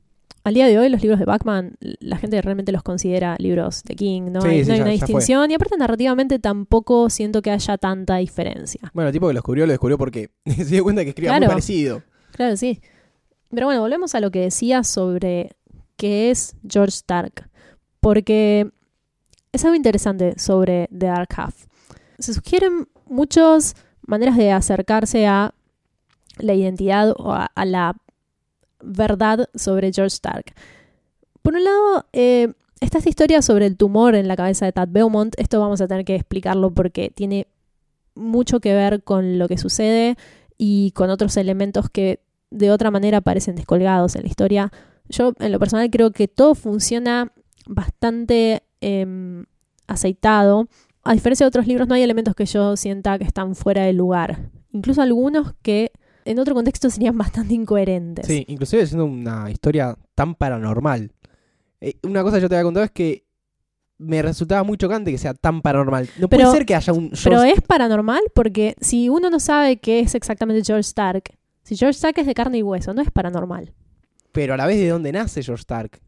al 0.42 0.54
día 0.54 0.66
de 0.66 0.78
hoy 0.78 0.88
los 0.88 1.02
libros 1.02 1.18
de 1.18 1.26
Bachman, 1.26 1.76
la 1.80 2.16
gente 2.16 2.40
realmente 2.40 2.72
los 2.72 2.82
considera 2.82 3.36
libros 3.38 3.82
de 3.84 3.94
King, 3.94 4.22
no 4.32 4.40
Sí, 4.40 4.48
hay, 4.48 4.64
sí, 4.64 4.68
no 4.68 4.72
hay 4.72 4.78
ya- 4.78 4.84
una 4.84 4.92
distinción 4.92 5.50
y 5.50 5.54
aparte 5.54 5.76
narrativamente 5.76 6.38
tampoco 6.38 7.10
siento 7.10 7.42
que 7.42 7.50
haya 7.50 7.76
tanta 7.78 8.16
diferencia. 8.16 8.90
Bueno, 8.94 9.08
el 9.08 9.12
tipo 9.12 9.26
que 9.26 9.34
lo 9.34 9.38
descubrió, 9.38 9.66
lo 9.66 9.72
descubrió 9.72 9.98
porque 9.98 10.30
se 10.46 10.64
dio 10.64 10.82
cuenta 10.82 11.02
que 11.04 11.10
escribía 11.10 11.38
muy 11.38 11.46
parecido. 11.46 12.02
Claro, 12.32 12.56
sí. 12.56 12.80
Pero 13.50 13.66
bueno, 13.66 13.80
volvemos 13.82 14.14
a 14.14 14.20
lo 14.20 14.30
que 14.30 14.40
decía 14.40 14.82
sobre 14.84 15.50
qué 15.96 16.30
es 16.30 16.56
George 16.68 16.94
Stark. 16.94 17.50
Porque 18.00 18.70
es 19.52 19.64
algo 19.64 19.74
interesante 19.74 20.38
sobre 20.38 20.88
The 20.96 21.06
Dark 21.06 21.28
Half. 21.36 21.66
Se 22.18 22.32
sugieren 22.32 22.88
muchas 23.06 23.74
maneras 24.06 24.36
de 24.36 24.52
acercarse 24.52 25.26
a 25.26 25.52
la 26.38 26.54
identidad 26.54 27.12
o 27.16 27.32
a, 27.32 27.46
a 27.54 27.64
la 27.64 27.96
verdad 28.82 29.48
sobre 29.54 29.92
George 29.92 30.14
Stark. 30.14 30.54
Por 31.42 31.54
un 31.54 31.64
lado, 31.64 32.06
eh, 32.12 32.52
está 32.80 32.98
esta 32.98 33.10
historia 33.10 33.42
sobre 33.42 33.66
el 33.66 33.76
tumor 33.76 34.14
en 34.14 34.28
la 34.28 34.36
cabeza 34.36 34.66
de 34.66 34.72
Tad 34.72 34.88
Beaumont. 34.90 35.34
Esto 35.38 35.60
vamos 35.60 35.80
a 35.80 35.88
tener 35.88 36.04
que 36.04 36.14
explicarlo 36.14 36.72
porque 36.72 37.10
tiene 37.10 37.46
mucho 38.14 38.60
que 38.60 38.74
ver 38.74 39.02
con 39.02 39.38
lo 39.38 39.48
que 39.48 39.58
sucede 39.58 40.16
y 40.58 40.90
con 40.92 41.10
otros 41.10 41.36
elementos 41.36 41.88
que 41.90 42.20
de 42.50 42.70
otra 42.70 42.90
manera 42.90 43.20
parecen 43.20 43.56
descolgados 43.56 44.16
en 44.16 44.22
la 44.22 44.28
historia. 44.28 44.72
Yo, 45.08 45.32
en 45.38 45.52
lo 45.52 45.58
personal, 45.58 45.88
creo 45.90 46.10
que 46.10 46.28
todo 46.28 46.54
funciona 46.54 47.32
bastante 47.66 48.62
em, 48.80 49.44
aceitado. 49.86 50.68
A 51.02 51.14
diferencia 51.14 51.44
de 51.44 51.48
otros 51.48 51.66
libros, 51.66 51.88
no 51.88 51.94
hay 51.94 52.02
elementos 52.02 52.34
que 52.34 52.46
yo 52.46 52.76
sienta 52.76 53.18
que 53.18 53.24
están 53.24 53.54
fuera 53.54 53.84
de 53.84 53.92
lugar. 53.92 54.50
Incluso 54.72 55.02
algunos 55.02 55.54
que 55.62 55.92
en 56.30 56.38
otro 56.38 56.54
contexto 56.54 56.88
serían 56.90 57.16
bastante 57.18 57.54
incoherentes. 57.54 58.26
Sí, 58.26 58.44
inclusive 58.48 58.86
siendo 58.86 59.04
una 59.04 59.50
historia 59.50 59.96
tan 60.14 60.34
paranormal. 60.34 61.12
Eh, 61.80 61.94
una 62.02 62.22
cosa 62.22 62.36
que 62.36 62.42
yo 62.42 62.48
te 62.48 62.54
había 62.56 62.64
contado 62.64 62.84
es 62.84 62.90
que 62.92 63.24
me 63.98 64.22
resultaba 64.22 64.62
muy 64.62 64.76
chocante 64.78 65.10
que 65.10 65.18
sea 65.18 65.34
tan 65.34 65.60
paranormal. 65.60 66.08
No 66.18 66.28
Pero- 66.28 66.44
puede 66.44 66.56
ser 66.58 66.66
que 66.66 66.74
haya 66.74 66.92
un 66.92 67.10
Pero 67.22 67.42
es 67.42 67.60
paranormal 67.60 68.22
porque 68.34 68.74
si 68.80 69.08
uno 69.08 69.28
no 69.30 69.40
sabe 69.40 69.78
qué 69.78 70.00
es 70.00 70.14
exactamente 70.14 70.64
George 70.64 70.80
Stark, 70.88 71.24
si 71.62 71.76
George 71.76 71.96
Stark 71.96 72.18
es 72.18 72.26
de 72.26 72.34
carne 72.34 72.58
y 72.58 72.62
hueso, 72.62 72.94
no 72.94 73.02
es 73.02 73.10
paranormal. 73.10 73.72
pero 74.32 74.54
a 74.54 74.56
la 74.56 74.66
vez 74.66 74.78
de 74.78 74.88
dónde 74.88 75.12
nace 75.12 75.42
George 75.42 75.60
Stark. 75.62 76.00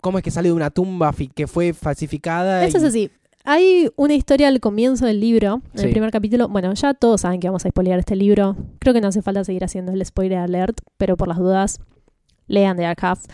¿Cómo 0.00 0.18
es 0.18 0.24
que 0.24 0.30
sale 0.30 0.48
de 0.48 0.52
una 0.54 0.70
tumba 0.70 1.14
que 1.34 1.46
fue 1.46 1.72
falsificada? 1.72 2.64
Eso 2.64 2.78
y- 2.78 2.80
es 2.80 2.84
así. 2.86 3.10
Hay 3.44 3.90
una 3.96 4.14
historia 4.14 4.48
al 4.48 4.60
comienzo 4.60 5.06
del 5.06 5.20
libro, 5.20 5.62
en 5.72 5.78
Sí. 5.80 5.84
el 5.86 5.90
primer 5.92 6.10
capítulo. 6.10 6.48
Bueno, 6.48 6.72
ya 6.74 6.94
todos 6.94 7.22
saben 7.22 7.40
que 7.40 7.48
vamos 7.48 7.64
a 7.66 7.68
spoilear 7.70 7.98
este 7.98 8.14
libro. 8.14 8.56
Creo 8.78 8.94
que 8.94 9.00
no 9.00 9.08
hace 9.08 9.20
falta 9.22 9.42
seguir 9.44 9.64
haciendo 9.64 9.92
el 9.92 10.04
spoiler 10.04 10.38
alert, 10.38 10.80
pero 10.96 11.16
por 11.16 11.26
las 11.28 11.38
dudas, 11.38 11.80
lean 12.46 12.76
The 12.76 12.86
Half. 12.86 13.24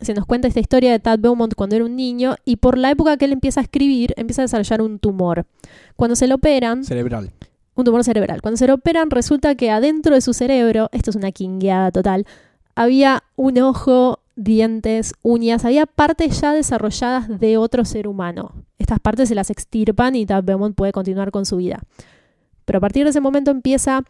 Se 0.00 0.14
nos 0.14 0.24
cuenta 0.26 0.48
esta 0.48 0.60
historia 0.60 0.90
de 0.92 0.98
Tad 0.98 1.18
Beaumont 1.20 1.54
cuando 1.54 1.76
era 1.76 1.84
un 1.84 1.94
niño 1.94 2.36
y 2.44 2.56
por 2.56 2.78
la 2.78 2.90
época 2.90 3.16
que 3.16 3.26
él 3.26 3.32
empieza 3.32 3.60
a 3.60 3.62
escribir, 3.64 4.12
empieza 4.16 4.42
a 4.42 4.44
desarrollar 4.44 4.82
un 4.82 4.98
tumor. 4.98 5.46
Cuando 5.94 6.16
se 6.16 6.26
lo 6.26 6.36
operan, 6.36 6.82
Cerebral. 6.84 7.30
un 7.76 7.84
tumor 7.84 8.02
cerebral. 8.02 8.40
Cuando 8.42 8.56
se 8.56 8.66
lo 8.66 8.74
operan, 8.74 9.10
resulta 9.10 9.54
que 9.54 9.70
adentro 9.70 10.14
de 10.14 10.20
su 10.20 10.32
cerebro, 10.32 10.88
esto 10.92 11.10
es 11.10 11.16
una 11.16 11.30
quingueada 11.32 11.92
total, 11.92 12.26
había 12.74 13.22
un 13.36 13.58
ojo, 13.60 14.18
dientes, 14.36 15.14
uñas, 15.22 15.64
había 15.64 15.86
partes 15.86 16.40
ya 16.40 16.52
desarrolladas 16.52 17.40
de 17.40 17.56
otro 17.56 17.84
ser 17.84 18.08
humano. 18.08 18.52
Estas 18.78 19.00
partes 19.00 19.28
se 19.28 19.34
las 19.34 19.50
extirpan 19.50 20.14
y 20.16 20.26
Tad 20.26 20.44
Beaumont 20.44 20.74
puede 20.76 20.92
continuar 20.92 21.30
con 21.30 21.46
su 21.46 21.56
vida. 21.58 21.82
Pero 22.64 22.78
a 22.78 22.80
partir 22.80 23.04
de 23.04 23.10
ese 23.10 23.20
momento 23.20 23.50
empieza 23.50 24.02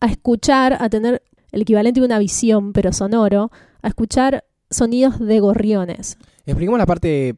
a 0.00 0.06
escuchar, 0.06 0.76
a 0.80 0.88
tener 0.88 1.22
el 1.52 1.62
equivalente 1.62 2.00
de 2.00 2.06
una 2.06 2.18
visión, 2.18 2.72
pero 2.72 2.92
sonoro, 2.92 3.50
a 3.82 3.88
escuchar 3.88 4.44
sonidos 4.70 5.18
de 5.20 5.38
gorriones. 5.40 6.16
Expliquemos 6.46 6.78
la 6.78 6.86
parte 6.86 7.36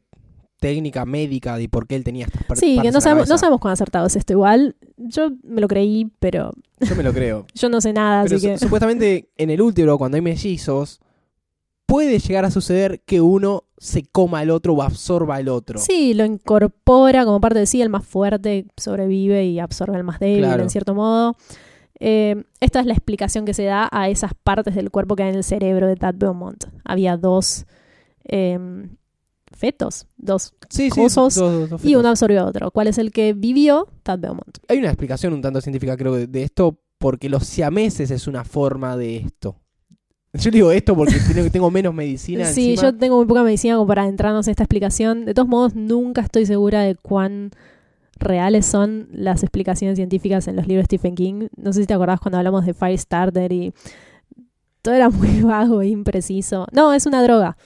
técnica, 0.61 1.05
médica, 1.05 1.59
de 1.59 1.69
por 1.69 1.87
qué 1.87 1.97
él 1.97 2.05
tenía 2.05 2.25
estas 2.27 2.59
Sí, 2.59 2.79
que 2.81 2.91
no 2.91 3.01
sabemos, 3.03 3.29
no 3.29 3.37
sabemos 3.37 3.61
cuán 3.61 3.73
acertado 3.73 4.07
es 4.07 4.17
esto 4.17 4.33
igual. 4.33 4.77
Yo 4.97 5.31
me 5.43 5.61
lo 5.61 5.69
creí, 5.69 6.11
pero 6.21 6.53
Yo 6.81 6.97
me 6.97 7.03
lo 7.03 7.13
creo. 7.13 7.45
yo 7.55 7.69
no 7.69 7.81
sé 7.83 7.93
nada, 7.93 8.23
Pero 8.25 8.37
así 8.37 8.47
su- 8.47 8.53
que... 8.53 8.59
supuestamente 8.59 9.29
en 9.37 9.51
el 9.51 9.61
útero, 9.61 9.99
cuando 9.99 10.15
hay 10.17 10.23
mellizos, 10.23 11.01
puede 11.87 12.19
llegar 12.19 12.45
a 12.45 12.51
suceder 12.51 13.01
que 13.05 13.21
uno 13.21 13.65
se 13.79 14.03
coma 14.05 14.41
al 14.41 14.51
otro 14.51 14.73
o 14.75 14.83
absorba 14.83 15.37
al 15.37 15.49
otro. 15.49 15.79
Sí, 15.79 16.15
lo 16.15 16.25
incorpora 16.25 17.25
como 17.25 17.41
parte 17.41 17.59
de 17.59 17.67
sí, 17.67 17.83
el 17.83 17.91
más 17.91 18.07
fuerte 18.07 18.67
sobrevive 18.77 19.45
y 19.47 19.59
absorbe 19.61 19.97
al 19.97 20.05
más 20.05 20.19
débil, 20.21 20.45
Claro. 20.45 20.63
en 20.63 20.71
cierto 20.71 20.95
modo. 20.95 21.37
Eh, 22.01 22.45
esta 22.61 22.81
es 22.81 22.87
la 22.87 22.93
explicación 22.95 23.45
que 23.45 23.55
se 23.55 23.65
da 23.65 23.89
a 23.93 24.09
esas 24.09 24.33
partes 24.35 24.75
del 24.75 24.91
cuerpo 24.91 25.15
que 25.17 25.23
hay 25.25 25.31
en 25.31 25.37
el 25.37 25.45
cerebro 25.45 25.87
de 25.87 25.97
Tad 25.97 26.15
Beaumont. 26.17 26.65
Había 26.85 27.17
dos 27.17 27.67
eh, 28.25 28.59
fetos, 29.53 30.07
dos, 30.17 30.55
Sí, 30.71 30.91
sí, 30.91 31.01
Cosos 31.03 31.35
dos- 31.37 31.53
dos- 31.53 31.71
dos 31.71 31.85
y 31.85 31.95
uno 31.95 32.09
absorbió 32.09 32.41
a 32.41 32.47
otro. 32.47 32.71
¿Cuál 32.71 32.89
es 32.89 32.99
el 32.99 33.13
que 33.13 33.33
vivió? 33.35 33.89
Tad 34.03 34.19
Beaumont. 34.19 34.59
Hay 34.69 34.79
una 34.79 34.89
explicación 34.89 35.33
un 35.33 35.43
tanto 35.43 35.61
científica, 35.61 35.97
creo, 35.97 36.15
de, 36.15 36.27
de 36.27 36.43
esto, 36.43 36.81
porque 36.99 37.29
los 37.29 37.45
siameses 37.47 38.11
es 38.11 38.27
una 38.27 38.45
forma 38.45 38.97
de 38.97 39.17
esto. 39.19 39.57
Yo 40.35 40.51
digo 40.51 40.73
esto 40.73 40.97
porque 40.97 41.15
tengo, 41.53 41.71
menos 41.71 41.95
medicina. 41.95 42.45
Sí, 42.47 42.71
encima. 42.71 42.91
yo 42.91 42.99
tengo 42.99 43.17
muy 43.17 43.27
poca 43.27 43.45
medicina 43.45 43.75
como 43.77 43.87
para 43.87 44.03
adentrarnos 44.03 44.47
en 44.49 44.51
esta 44.51 44.65
explicación. 44.65 45.25
De 45.25 45.33
todos 45.33 45.49
modos, 45.49 45.75
nunca 45.77 46.23
estoy 46.23 46.45
segura 46.45 46.83
de 46.83 46.97
cuán 46.97 47.53
reales 48.19 48.67
son 48.67 49.09
las 49.13 49.43
explicaciones 49.43 49.97
científicas 49.97 50.49
en 50.49 50.57
los 50.57 50.67
libros 50.67 50.85
de 50.89 50.97
Stephen 50.97 51.15
King. 51.15 51.49
No 51.57 51.73
sé 51.73 51.83
si 51.83 51.87
te 51.87 51.95
acordás 51.95 52.21
cuando 52.21 52.39
hablamos 52.39 52.67
de 52.67 52.75
Firestarter 52.75 53.53
y 53.53 53.73
todo 54.83 54.95
era 54.95 55.09
muy 55.09 55.41
vago 55.43 55.83
e 55.83 55.89
impreciso. 55.89 56.67
No, 56.73 56.93
es 56.93 57.07
una 57.07 57.23
droga. 57.23 57.57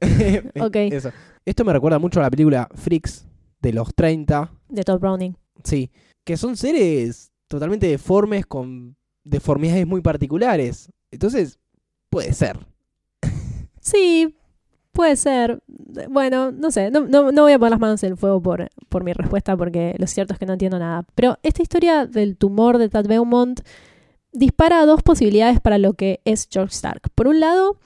Ok. 0.60 0.76
Eso. 0.76 1.10
Esto 1.44 1.64
me 1.64 1.72
recuerda 1.72 1.98
mucho 1.98 2.18
a 2.18 2.24
la 2.24 2.30
película 2.30 2.68
Freaks 2.74 3.24
de 3.62 3.72
los 3.72 3.94
30. 3.94 4.50
De 4.68 4.82
Todd 4.82 4.98
Browning. 4.98 5.36
Sí. 5.62 5.90
Que 6.24 6.36
son 6.36 6.56
seres 6.56 7.30
totalmente 7.48 7.86
deformes 7.86 8.46
con 8.46 8.96
deformidades 9.24 9.86
muy 9.86 10.00
particulares. 10.00 10.90
Entonces, 11.10 11.58
puede 12.10 12.32
ser. 12.32 12.58
Sí, 13.80 14.36
puede 14.92 15.16
ser. 15.16 15.62
Bueno, 16.10 16.50
no 16.50 16.70
sé, 16.70 16.90
no, 16.90 17.06
no, 17.06 17.30
no 17.30 17.42
voy 17.42 17.52
a 17.52 17.58
poner 17.58 17.70
las 17.70 17.80
manos 17.80 18.02
en 18.02 18.12
el 18.12 18.16
fuego 18.16 18.42
por, 18.42 18.68
por 18.88 19.04
mi 19.04 19.12
respuesta 19.12 19.56
porque 19.56 19.94
lo 19.98 20.06
cierto 20.06 20.32
es 20.32 20.38
que 20.38 20.46
no 20.46 20.54
entiendo 20.54 20.78
nada. 20.78 21.04
Pero 21.14 21.38
esta 21.42 21.62
historia 21.62 22.06
del 22.06 22.36
tumor 22.36 22.78
de 22.78 22.88
Tad 22.88 23.06
Beaumont 23.06 23.60
dispara 24.32 24.84
dos 24.86 25.02
posibilidades 25.02 25.60
para 25.60 25.78
lo 25.78 25.94
que 25.94 26.20
es 26.24 26.48
George 26.50 26.74
Stark. 26.74 27.10
Por 27.14 27.28
un 27.28 27.40
lado, 27.40 27.78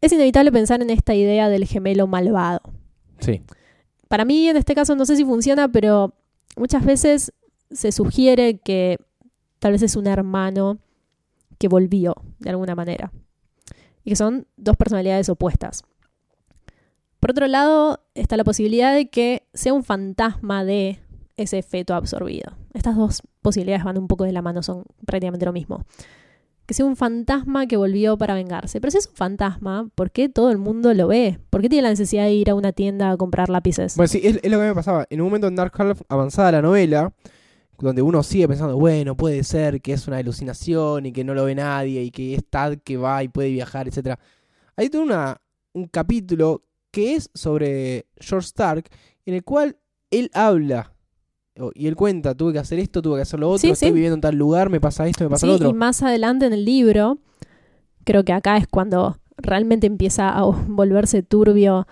es 0.00 0.12
inevitable 0.12 0.52
pensar 0.52 0.82
en 0.82 0.90
esta 0.90 1.14
idea 1.14 1.48
del 1.48 1.64
gemelo 1.64 2.06
malvado. 2.06 2.60
Sí. 3.20 3.42
Para 4.08 4.24
mí, 4.24 4.48
en 4.48 4.56
este 4.56 4.74
caso, 4.74 4.94
no 4.94 5.06
sé 5.06 5.16
si 5.16 5.24
funciona, 5.24 5.68
pero 5.68 6.14
muchas 6.56 6.84
veces 6.84 7.32
se 7.70 7.90
sugiere 7.92 8.58
que 8.58 8.98
tal 9.58 9.72
vez 9.72 9.82
es 9.82 9.96
un 9.96 10.06
hermano 10.06 10.78
que 11.58 11.68
volvió 11.68 12.14
de 12.38 12.50
alguna 12.50 12.74
manera. 12.74 13.10
Y 14.06 14.10
que 14.10 14.16
son 14.16 14.46
dos 14.56 14.76
personalidades 14.76 15.28
opuestas. 15.28 15.82
Por 17.18 17.32
otro 17.32 17.48
lado, 17.48 18.04
está 18.14 18.36
la 18.36 18.44
posibilidad 18.44 18.94
de 18.94 19.10
que 19.10 19.42
sea 19.52 19.72
un 19.72 19.82
fantasma 19.82 20.64
de 20.64 21.00
ese 21.36 21.60
feto 21.64 21.92
absorbido. 21.92 22.52
Estas 22.72 22.96
dos 22.96 23.22
posibilidades 23.42 23.84
van 23.84 23.98
un 23.98 24.06
poco 24.06 24.22
de 24.22 24.30
la 24.30 24.42
mano, 24.42 24.62
son 24.62 24.84
prácticamente 25.04 25.44
lo 25.44 25.52
mismo. 25.52 25.84
Que 26.66 26.74
sea 26.74 26.86
un 26.86 26.94
fantasma 26.94 27.66
que 27.66 27.76
volvió 27.76 28.16
para 28.16 28.34
vengarse. 28.34 28.80
Pero 28.80 28.92
si 28.92 28.98
es 28.98 29.08
un 29.08 29.16
fantasma, 29.16 29.88
¿por 29.96 30.12
qué 30.12 30.28
todo 30.28 30.52
el 30.52 30.58
mundo 30.58 30.94
lo 30.94 31.08
ve? 31.08 31.40
¿Por 31.50 31.60
qué 31.60 31.68
tiene 31.68 31.82
la 31.82 31.90
necesidad 31.90 32.26
de 32.26 32.32
ir 32.32 32.48
a 32.48 32.54
una 32.54 32.70
tienda 32.70 33.10
a 33.10 33.16
comprar 33.16 33.48
lápices? 33.48 33.96
Bueno, 33.96 34.06
sí, 34.06 34.20
es, 34.22 34.38
es 34.40 34.50
lo 34.52 34.60
que 34.60 34.66
me 34.66 34.74
pasaba. 34.74 35.04
En 35.10 35.20
un 35.20 35.26
momento 35.26 35.48
en 35.48 35.56
Dark 35.56 35.72
Half, 35.76 36.02
avanzada 36.08 36.52
la 36.52 36.62
novela, 36.62 37.12
donde 37.78 38.02
uno 38.02 38.22
sigue 38.22 38.48
pensando, 38.48 38.76
bueno, 38.78 39.16
puede 39.16 39.44
ser 39.44 39.80
que 39.80 39.92
es 39.92 40.06
una 40.08 40.18
alucinación 40.18 41.06
y 41.06 41.12
que 41.12 41.24
no 41.24 41.34
lo 41.34 41.44
ve 41.44 41.54
nadie 41.54 42.02
y 42.02 42.10
que 42.10 42.34
es 42.34 42.44
Tad 42.48 42.78
que 42.84 42.96
va 42.96 43.22
y 43.22 43.28
puede 43.28 43.50
viajar, 43.50 43.86
etcétera. 43.88 44.18
Hay 44.76 44.88
todo 44.88 45.02
una, 45.02 45.40
un 45.74 45.86
capítulo 45.86 46.62
que 46.90 47.14
es 47.14 47.30
sobre 47.34 48.06
George 48.18 48.46
Stark, 48.46 48.84
en 49.26 49.34
el 49.34 49.44
cual 49.44 49.76
él 50.10 50.30
habla 50.32 50.92
y 51.74 51.86
él 51.86 51.96
cuenta, 51.96 52.34
tuve 52.34 52.52
que 52.52 52.58
hacer 52.58 52.78
esto, 52.78 53.00
tuve 53.00 53.16
que 53.16 53.22
hacer 53.22 53.40
lo 53.40 53.48
otro, 53.48 53.58
Sí, 53.60 53.70
estoy 53.70 53.88
sí. 53.88 53.94
viviendo 53.94 54.14
en 54.14 54.20
tal 54.20 54.36
lugar, 54.36 54.68
me 54.68 54.80
pasa 54.80 55.06
esto, 55.06 55.24
me 55.24 55.30
pasa 55.30 55.46
Sí, 55.46 55.46
lo 55.48 55.54
otro. 55.54 55.68
y 55.70 55.72
más 55.72 56.02
adelante 56.02 56.44
en 56.46 56.52
el 56.52 56.64
libro, 56.66 57.18
creo 58.04 58.24
que 58.24 58.32
acá 58.34 58.56
es 58.58 58.66
cuando 58.66 59.18
realmente 59.38 59.86
empieza 59.86 60.28
a 60.30 60.42
volverse 60.44 61.22
turbio 61.22 61.86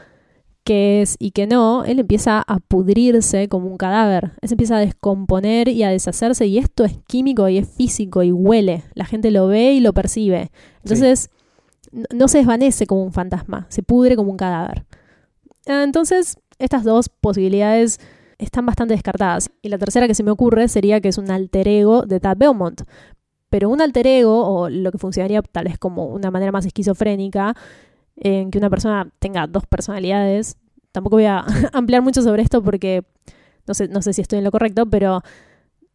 qué 0.65 1.03
es 1.03 1.17
y 1.19 1.31
qué 1.31 1.47
no, 1.47 1.85
él 1.85 2.01
empieza 2.01 2.43
a 2.47 2.59
pudrirse 2.59 3.49
como 3.49 3.69
un 3.69 3.77
cadáver. 3.77 4.33
Él 4.41 4.49
se 4.49 4.55
empieza 4.55 4.77
a 4.77 4.81
descomponer 4.81 5.69
y 5.69 5.83
a 5.83 5.91
deshacerse 5.91 6.47
y 6.47 6.59
esto 6.59 6.85
es 6.85 6.99
químico 7.07 7.49
y 7.49 7.59
es 7.59 7.69
físico 7.69 8.23
y 8.23 8.33
huele. 8.33 8.83
La 8.95 9.05
gente 9.05 9.31
lo 9.31 9.47
ve 9.47 9.73
y 9.75 9.81
lo 9.81 9.93
percibe. 9.93 10.51
Entonces, 10.83 11.31
no 12.13 12.29
se 12.29 12.39
desvanece 12.39 12.87
como 12.87 13.05
un 13.05 13.13
fantasma, 13.13 13.67
se 13.69 13.83
pudre 13.83 14.17
como 14.17 14.31
un 14.31 14.37
cadáver. 14.37 14.85
Ah, 15.67 15.83
Entonces, 15.85 16.39
estas 16.59 16.85
dos 16.85 17.09
posibilidades 17.09 18.01
están 18.39 18.67
bastante 18.67 18.95
descartadas. 18.95 19.51
Y 19.63 19.69
la 19.69 19.79
tercera 19.79 20.07
que 20.07 20.15
se 20.15 20.23
me 20.23 20.31
ocurre 20.31 20.69
sería 20.69 21.01
que 21.01 21.09
es 21.09 21.19
un 21.19 21.31
alter 21.31 21.69
ego 21.69 22.03
de 22.03 22.21
Tad 22.21 22.37
Beaumont. 22.37 22.83
Pero 23.51 23.69
un 23.69 23.81
alter 23.81 24.07
ego, 24.07 24.47
o 24.47 24.69
lo 24.69 24.91
que 24.91 24.99
funcionaría 24.99 25.41
tal 25.43 25.65
vez 25.65 25.79
como 25.79 26.07
una 26.07 26.31
manera 26.31 26.51
más 26.51 26.67
esquizofrénica, 26.67 27.55
en 28.17 28.51
que 28.51 28.59
una 28.59 28.71
persona 28.71 29.11
tenga 29.19 29.47
dos 29.47 29.67
personalidades. 29.67 30.57
Tampoco 30.93 31.17
voy 31.17 31.25
a 31.27 31.45
ampliar 31.73 32.03
mucho 32.03 32.23
sobre 32.23 32.43
esto 32.43 32.63
porque 32.63 33.05
no 33.67 33.75
sé, 33.75 33.89
no 33.89 34.03
sé 34.03 34.13
si 34.13 34.21
estoy 34.23 34.39
en 34.39 34.45
lo 34.45 34.51
correcto, 34.51 34.87
pero 34.87 35.23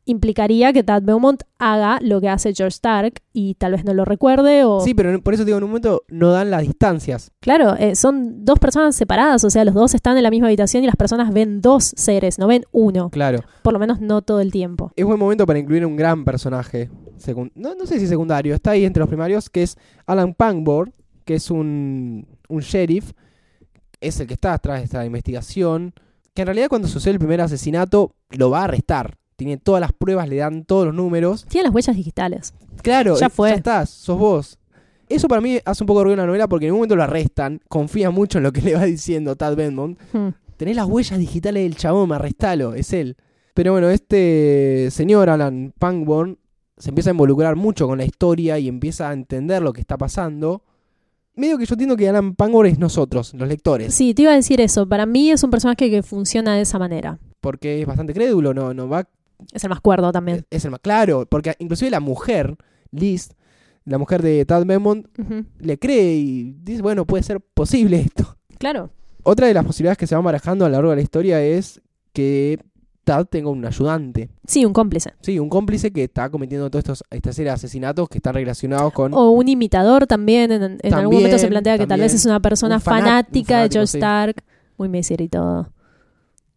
implicaría 0.05 0.73
que 0.73 0.83
Tad 0.83 1.03
Beaumont 1.03 1.43
haga 1.59 1.99
lo 2.01 2.19
que 2.19 2.29
hace 2.29 2.53
George 2.53 2.73
Stark 2.75 3.21
y 3.31 3.53
tal 3.55 3.73
vez 3.73 3.85
no 3.85 3.93
lo 3.93 4.05
recuerde 4.05 4.63
o... 4.63 4.79
Sí, 4.79 4.95
pero 4.95 5.21
por 5.21 5.35
eso 5.35 5.45
digo, 5.45 5.59
en 5.59 5.63
un 5.63 5.69
momento 5.69 6.01
no 6.07 6.31
dan 6.31 6.49
las 6.49 6.63
distancias. 6.63 7.31
Claro, 7.41 7.75
eh, 7.77 7.95
son 7.95 8.43
dos 8.43 8.57
personas 8.57 8.95
separadas, 8.95 9.43
o 9.43 9.51
sea, 9.51 9.63
los 9.65 9.75
dos 9.75 9.93
están 9.93 10.17
en 10.17 10.23
la 10.23 10.31
misma 10.31 10.47
habitación 10.47 10.83
y 10.83 10.87
las 10.87 10.95
personas 10.95 11.31
ven 11.31 11.61
dos 11.61 11.93
seres, 11.95 12.39
no 12.39 12.47
ven 12.47 12.63
uno, 12.71 13.11
Claro. 13.11 13.41
por 13.61 13.73
lo 13.73 13.77
menos 13.79 14.01
no 14.01 14.23
todo 14.23 14.39
el 14.39 14.51
tiempo. 14.51 14.91
es 14.95 15.05
buen 15.05 15.19
momento 15.19 15.45
para 15.45 15.59
incluir 15.59 15.85
un 15.85 15.95
gran 15.95 16.25
personaje. 16.25 16.89
no, 17.53 17.75
no 17.75 17.85
sé 17.85 17.99
si 17.99 18.07
secundario, 18.07 18.55
está 18.55 18.71
ahí 18.71 18.85
entre 18.85 19.01
los 19.01 19.09
primarios, 19.09 19.47
que 19.49 19.61
es 19.61 19.77
Alan 20.07 20.33
Pangborn, 20.33 20.91
que 21.29 21.35
es 21.35 21.51
un, 21.51 22.25
un 22.47 22.59
sheriff, 22.61 23.11
es 24.01 24.19
el 24.19 24.25
que 24.25 24.33
está 24.33 24.53
atrás 24.53 24.79
de 24.79 24.85
esta 24.85 25.05
investigación, 25.05 25.93
que 26.33 26.41
en 26.41 26.47
realidad 26.47 26.69
cuando 26.69 26.87
sucede 26.87 27.13
el 27.13 27.19
primer 27.19 27.39
asesinato 27.39 28.15
lo 28.31 28.49
va 28.49 28.61
a 28.61 28.63
arrestar. 28.63 29.15
Tiene 29.35 29.57
todas 29.57 29.79
las 29.79 29.93
pruebas, 29.93 30.27
le 30.27 30.37
dan 30.37 30.65
todos 30.65 30.87
los 30.87 30.95
números. 30.95 31.45
Tiene 31.47 31.67
las 31.67 31.75
huellas 31.75 31.95
digitales. 31.95 32.55
Claro, 32.81 33.15
Ya 33.15 33.27
eh, 33.27 33.29
fue. 33.29 33.49
ya 33.51 33.57
estás, 33.57 33.91
sos 33.91 34.17
vos. 34.17 34.57
Eso 35.07 35.27
para 35.27 35.39
mí 35.39 35.59
hace 35.63 35.83
un 35.83 35.85
poco 35.85 35.99
de 35.99 36.05
ruido 36.05 36.13
en 36.15 36.19
la 36.21 36.25
novela 36.25 36.47
porque 36.49 36.65
en 36.65 36.71
un 36.71 36.79
momento 36.79 36.95
lo 36.95 37.03
arrestan, 37.03 37.61
confía 37.69 38.09
mucho 38.09 38.39
en 38.39 38.45
lo 38.45 38.51
que 38.51 38.61
le 38.63 38.73
va 38.73 38.85
diciendo 38.85 39.35
Tad 39.35 39.55
Benmont, 39.55 39.99
Hmm. 40.11 40.29
Tenés 40.57 40.75
las 40.77 40.87
huellas 40.87 41.19
digitales 41.19 41.61
del 41.61 41.75
chabón, 41.75 42.11
arrestalo, 42.11 42.73
es 42.73 42.91
él. 42.91 43.17
Pero 43.53 43.73
bueno, 43.73 43.91
este 43.91 44.89
señor 44.89 45.29
Alan 45.29 45.75
Pangborn 45.77 46.39
se 46.75 46.89
empieza 46.89 47.11
a 47.11 47.13
involucrar 47.13 47.55
mucho 47.55 47.85
con 47.85 47.99
la 47.99 48.05
historia 48.05 48.57
y 48.57 48.67
empieza 48.67 49.11
a 49.11 49.13
entender 49.13 49.61
lo 49.61 49.73
que 49.73 49.81
está 49.81 49.95
pasando. 49.95 50.63
Medio 51.39 51.57
que 51.57 51.65
yo 51.65 51.73
entiendo 51.73 51.95
que 51.95 52.09
Alan 52.09 52.35
Pangborn 52.35 52.67
es 52.69 52.79
nosotros, 52.79 53.33
los 53.33 53.47
lectores. 53.47 53.93
Sí, 53.93 54.13
te 54.13 54.23
iba 54.23 54.31
a 54.33 54.35
decir 54.35 54.59
eso. 54.59 54.87
Para 54.89 55.05
mí 55.05 55.31
es 55.31 55.41
un 55.41 55.49
personaje 55.49 55.89
que 55.89 56.03
funciona 56.03 56.53
de 56.55 56.61
esa 56.61 56.77
manera. 56.79 57.17
Porque 57.39 57.81
es 57.81 57.87
bastante 57.87 58.13
crédulo, 58.13 58.53
no, 58.53 58.73
no 58.73 58.89
va. 58.89 59.07
Es 59.53 59.63
el 59.63 59.69
más 59.69 59.79
cuerdo 59.79 60.11
también. 60.11 60.45
Es, 60.49 60.65
el 60.65 60.71
más 60.71 60.81
claro. 60.81 61.25
Porque 61.29 61.55
inclusive 61.59 61.89
la 61.89 62.01
mujer, 62.01 62.57
Liz, 62.91 63.29
la 63.85 63.97
mujer 63.97 64.21
de 64.21 64.43
Tad 64.43 64.65
Beaumont, 64.65 65.07
Ujú. 65.17 65.45
le 65.59 65.79
cree 65.79 66.15
y 66.15 66.55
dice, 66.61 66.81
bueno, 66.81 67.05
puede 67.05 67.23
ser 67.23 67.39
posible 67.39 68.01
esto. 68.01 68.35
Claro. 68.57 68.89
Otra 69.23 69.47
de 69.47 69.53
las 69.53 69.63
posibilidades 69.65 69.97
que 69.97 70.07
se 70.07 70.15
van 70.15 70.25
barajando 70.25 70.65
a 70.65 70.67
lo 70.67 70.73
largo 70.73 70.89
de 70.89 70.97
la 70.97 71.01
historia 71.01 71.41
es 71.41 71.81
que 72.11 72.59
Tad 73.09 73.25
tenga 73.25 73.49
un 73.49 73.65
ayudante. 73.65 74.29
Sí, 74.45 74.65
un 74.65 74.73
cómplice. 74.73 75.13
Sí, 75.21 75.39
un 75.39 75.49
cómplice 75.49 75.91
que 75.91 76.03
está 76.03 76.29
cometiendo 76.29 76.69
todos 76.69 76.81
estos 76.83 77.03
esta 77.09 77.33
serie 77.33 77.49
de 77.49 77.55
asesinatos 77.55 78.07
que 78.07 78.19
están 78.19 78.35
relacionados 78.35 78.93
con 78.93 79.13
O 79.15 79.31
un 79.31 79.47
imitador 79.47 80.05
también. 80.05 80.51
En, 80.51 80.77
en 80.79 80.93
algún 80.93 81.15
momento 81.15 81.39
se 81.39 81.47
plantea 81.47 81.79
que 81.79 81.87
tal 81.87 81.99
vez 82.01 82.13
es 82.13 82.25
una 82.25 82.39
persona 82.39 82.75
Un 82.75 82.81
fanat- 82.81 82.97
un 82.97 83.03
fanática 83.05 83.61
de 83.63 83.69
George 83.69 83.87
sí. 83.87 83.97
Stark. 83.97 84.43
Muy 84.77 84.89
Messier 84.89 85.21
y 85.21 85.27
todo. 85.29 85.71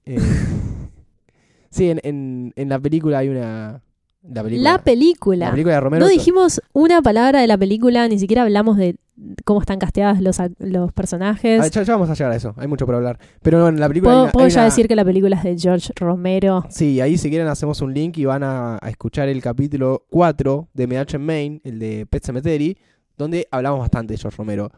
eh, 0.05 0.19
Sí, 1.71 1.89
en, 1.89 2.01
en, 2.03 2.53
en 2.55 2.69
la 2.69 2.79
película 2.79 3.19
hay 3.19 3.29
una 3.31 3.83
la 4.23 4.43
película, 4.43 4.71
La 4.73 4.79
película. 4.83 5.47
la 5.47 5.51
película 5.53 5.75
de 5.75 5.81
Romero 5.81 6.05
No 6.05 6.11
dijimos 6.11 6.61
una 6.73 7.03
palabra 7.03 7.41
de 7.41 7.47
la 7.47 7.59
película, 7.59 8.07
ni 8.09 8.19
siquiera 8.19 8.43
hablamos 8.43 8.77
de 8.77 8.97
cómo 9.45 9.61
están 9.61 9.79
casteadas 9.79 10.21
los, 10.21 10.39
los 10.59 10.93
personajes. 10.93 11.61
Ah, 11.61 11.69
ya, 11.69 11.83
ya 11.83 11.93
vamos 11.95 12.09
a 12.11 12.15
llegar 12.15 12.33
a 12.33 12.37
eso, 12.37 12.55
hay 12.57 12.67
mucho 12.69 12.87
por 12.87 12.95
hablar. 12.95 13.19
Pero 13.43 13.59
no, 13.59 13.69
en 13.69 13.79
la 13.81 13.89
película 13.89 14.11
hay 14.11 14.15
¿Puedo, 14.15 14.23
una- 14.25 14.33
puedo 14.33 14.47
hay 14.47 14.51
ya 14.53 14.61
una- 14.61 14.65
decir 14.67 14.89
que 14.89 14.97
la 14.97 15.05
película 15.05 15.37
es 15.37 15.43
de 15.45 15.57
George 15.59 15.93
Romero? 15.97 16.65
Sí, 16.71 17.01
ahí 17.01 17.19
si 17.19 17.29
quieren 17.31 17.49
hacemos 17.49 17.81
un 17.83 17.93
link 17.95 18.17
y 18.19 18.25
van 18.25 18.43
a, 18.43 18.79
a 18.81 18.89
escuchar 18.91 19.29
el 19.29 19.43
capítulo 19.43 20.07
4 20.11 20.69
de 20.73 20.87
MH 20.87 21.19
Main, 21.19 21.61
el 21.65 21.79
de 21.79 22.07
Pet 22.07 22.25
Cemetery, 22.25 22.79
donde 23.19 23.47
hablamos 23.51 23.81
bastante 23.81 24.15
de 24.15 24.19
George 24.19 24.37
Romero. 24.39 24.71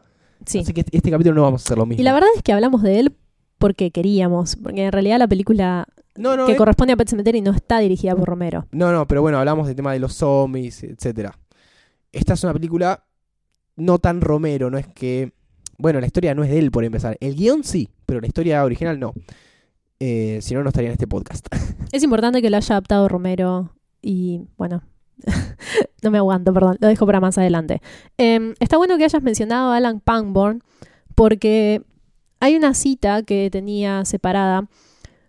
Sí. 0.45 0.59
Así 0.61 0.73
que 0.73 0.81
este, 0.81 0.97
este 0.97 1.11
capítulo 1.11 1.35
no 1.37 1.43
vamos 1.43 1.63
a 1.63 1.65
hacer 1.65 1.79
lo 1.79 1.87
mismo. 1.87 2.01
Y 2.01 2.05
la 2.05 2.13
verdad 2.13 2.29
es 2.37 2.43
que 2.43 2.53
hablamos 2.53 2.83
de 2.83 2.99
él 3.01 3.17
porque 3.59 3.91
queríamos, 3.93 4.57
porque 4.57 4.85
en 4.85 4.93
realidad 4.93 5.19
la 5.19 5.29
película 5.29 5.87
no, 6.17 6.37
no, 6.37 6.47
que 6.47 6.53
eh, 6.53 6.57
corresponde 6.57 6.93
a 6.93 6.97
Pet 6.97 7.09
Sematary 7.09 7.41
no 7.41 7.53
está 7.53 7.79
dirigida 7.79 8.15
por 8.15 8.29
Romero. 8.29 8.67
No, 8.73 8.93
no, 8.93 9.07
pero 9.07 9.23
bueno, 9.23 9.39
hablamos 9.39 9.67
del 9.67 9.77
tema 9.77 9.93
de 9.93 9.99
los 9.99 10.15
zombies, 10.15 10.83
etcétera. 10.85 11.39
Esta 12.13 12.35
es 12.35 12.45
una 12.45 12.53
película 12.53 13.05
no 13.77 13.99
tan 13.99 14.21
Romero, 14.21 14.71
no 14.71 14.79
es 14.79 14.87
que. 14.87 15.33
Bueno, 15.77 16.01
la 16.01 16.07
historia 16.07 16.35
no 16.35 16.45
es 16.45 16.51
de 16.51 16.59
él 16.59 16.71
por 16.71 16.85
empezar. 16.85 17.17
El 17.21 17.35
guion 17.35 17.65
sí, 17.65 17.89
pero 18.07 18.21
la 18.21 18.29
historia 18.29 18.65
original 18.65 19.01
no. 19.01 19.13
Eh, 19.99 20.39
si 20.41 20.55
no, 20.55 20.63
no 20.63 20.69
estaría 20.69 20.89
en 20.89 20.93
este 20.93 21.07
podcast. 21.07 21.47
Es 21.93 22.03
importante 22.03 22.43
que 22.43 22.51
lo 22.51 22.57
haya 22.57 22.75
adaptado 22.75 23.09
Romero 23.09 23.73
y 24.03 24.43
bueno, 24.57 24.83
no 26.03 26.11
me 26.11 26.19
aguanto, 26.19 26.53
perdón, 26.53 26.77
lo 26.81 26.89
dejo 26.89 27.07
para 27.07 27.21
más 27.21 27.39
adelante. 27.39 27.81
Eh, 28.19 28.55
está 28.61 28.77
bueno 28.77 28.99
que 28.99 29.05
hayas 29.05 29.23
mencionado 29.23 29.73
a 29.73 29.77
Alan 29.77 30.01
Pangborn 30.01 30.63
porque 31.15 31.83
hay 32.41 32.57
una 32.57 32.75
cita 32.75 33.23
que 33.23 33.49
tenía 33.51 34.05
separada 34.05 34.69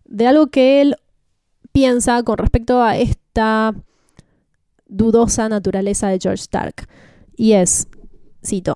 de 0.06 0.28
algo 0.28 0.48
que 0.48 0.82
él 0.82 0.96
piensa 1.72 2.24
con 2.24 2.38
respecto 2.38 2.82
a 2.82 2.98
esta 2.98 3.74
dudosa 4.88 5.50
naturaleza 5.50 6.08
de 6.08 6.20
George 6.22 6.44
Stark. 6.44 6.88
Y 7.36 7.54
es, 7.54 7.88
cito, 8.44 8.76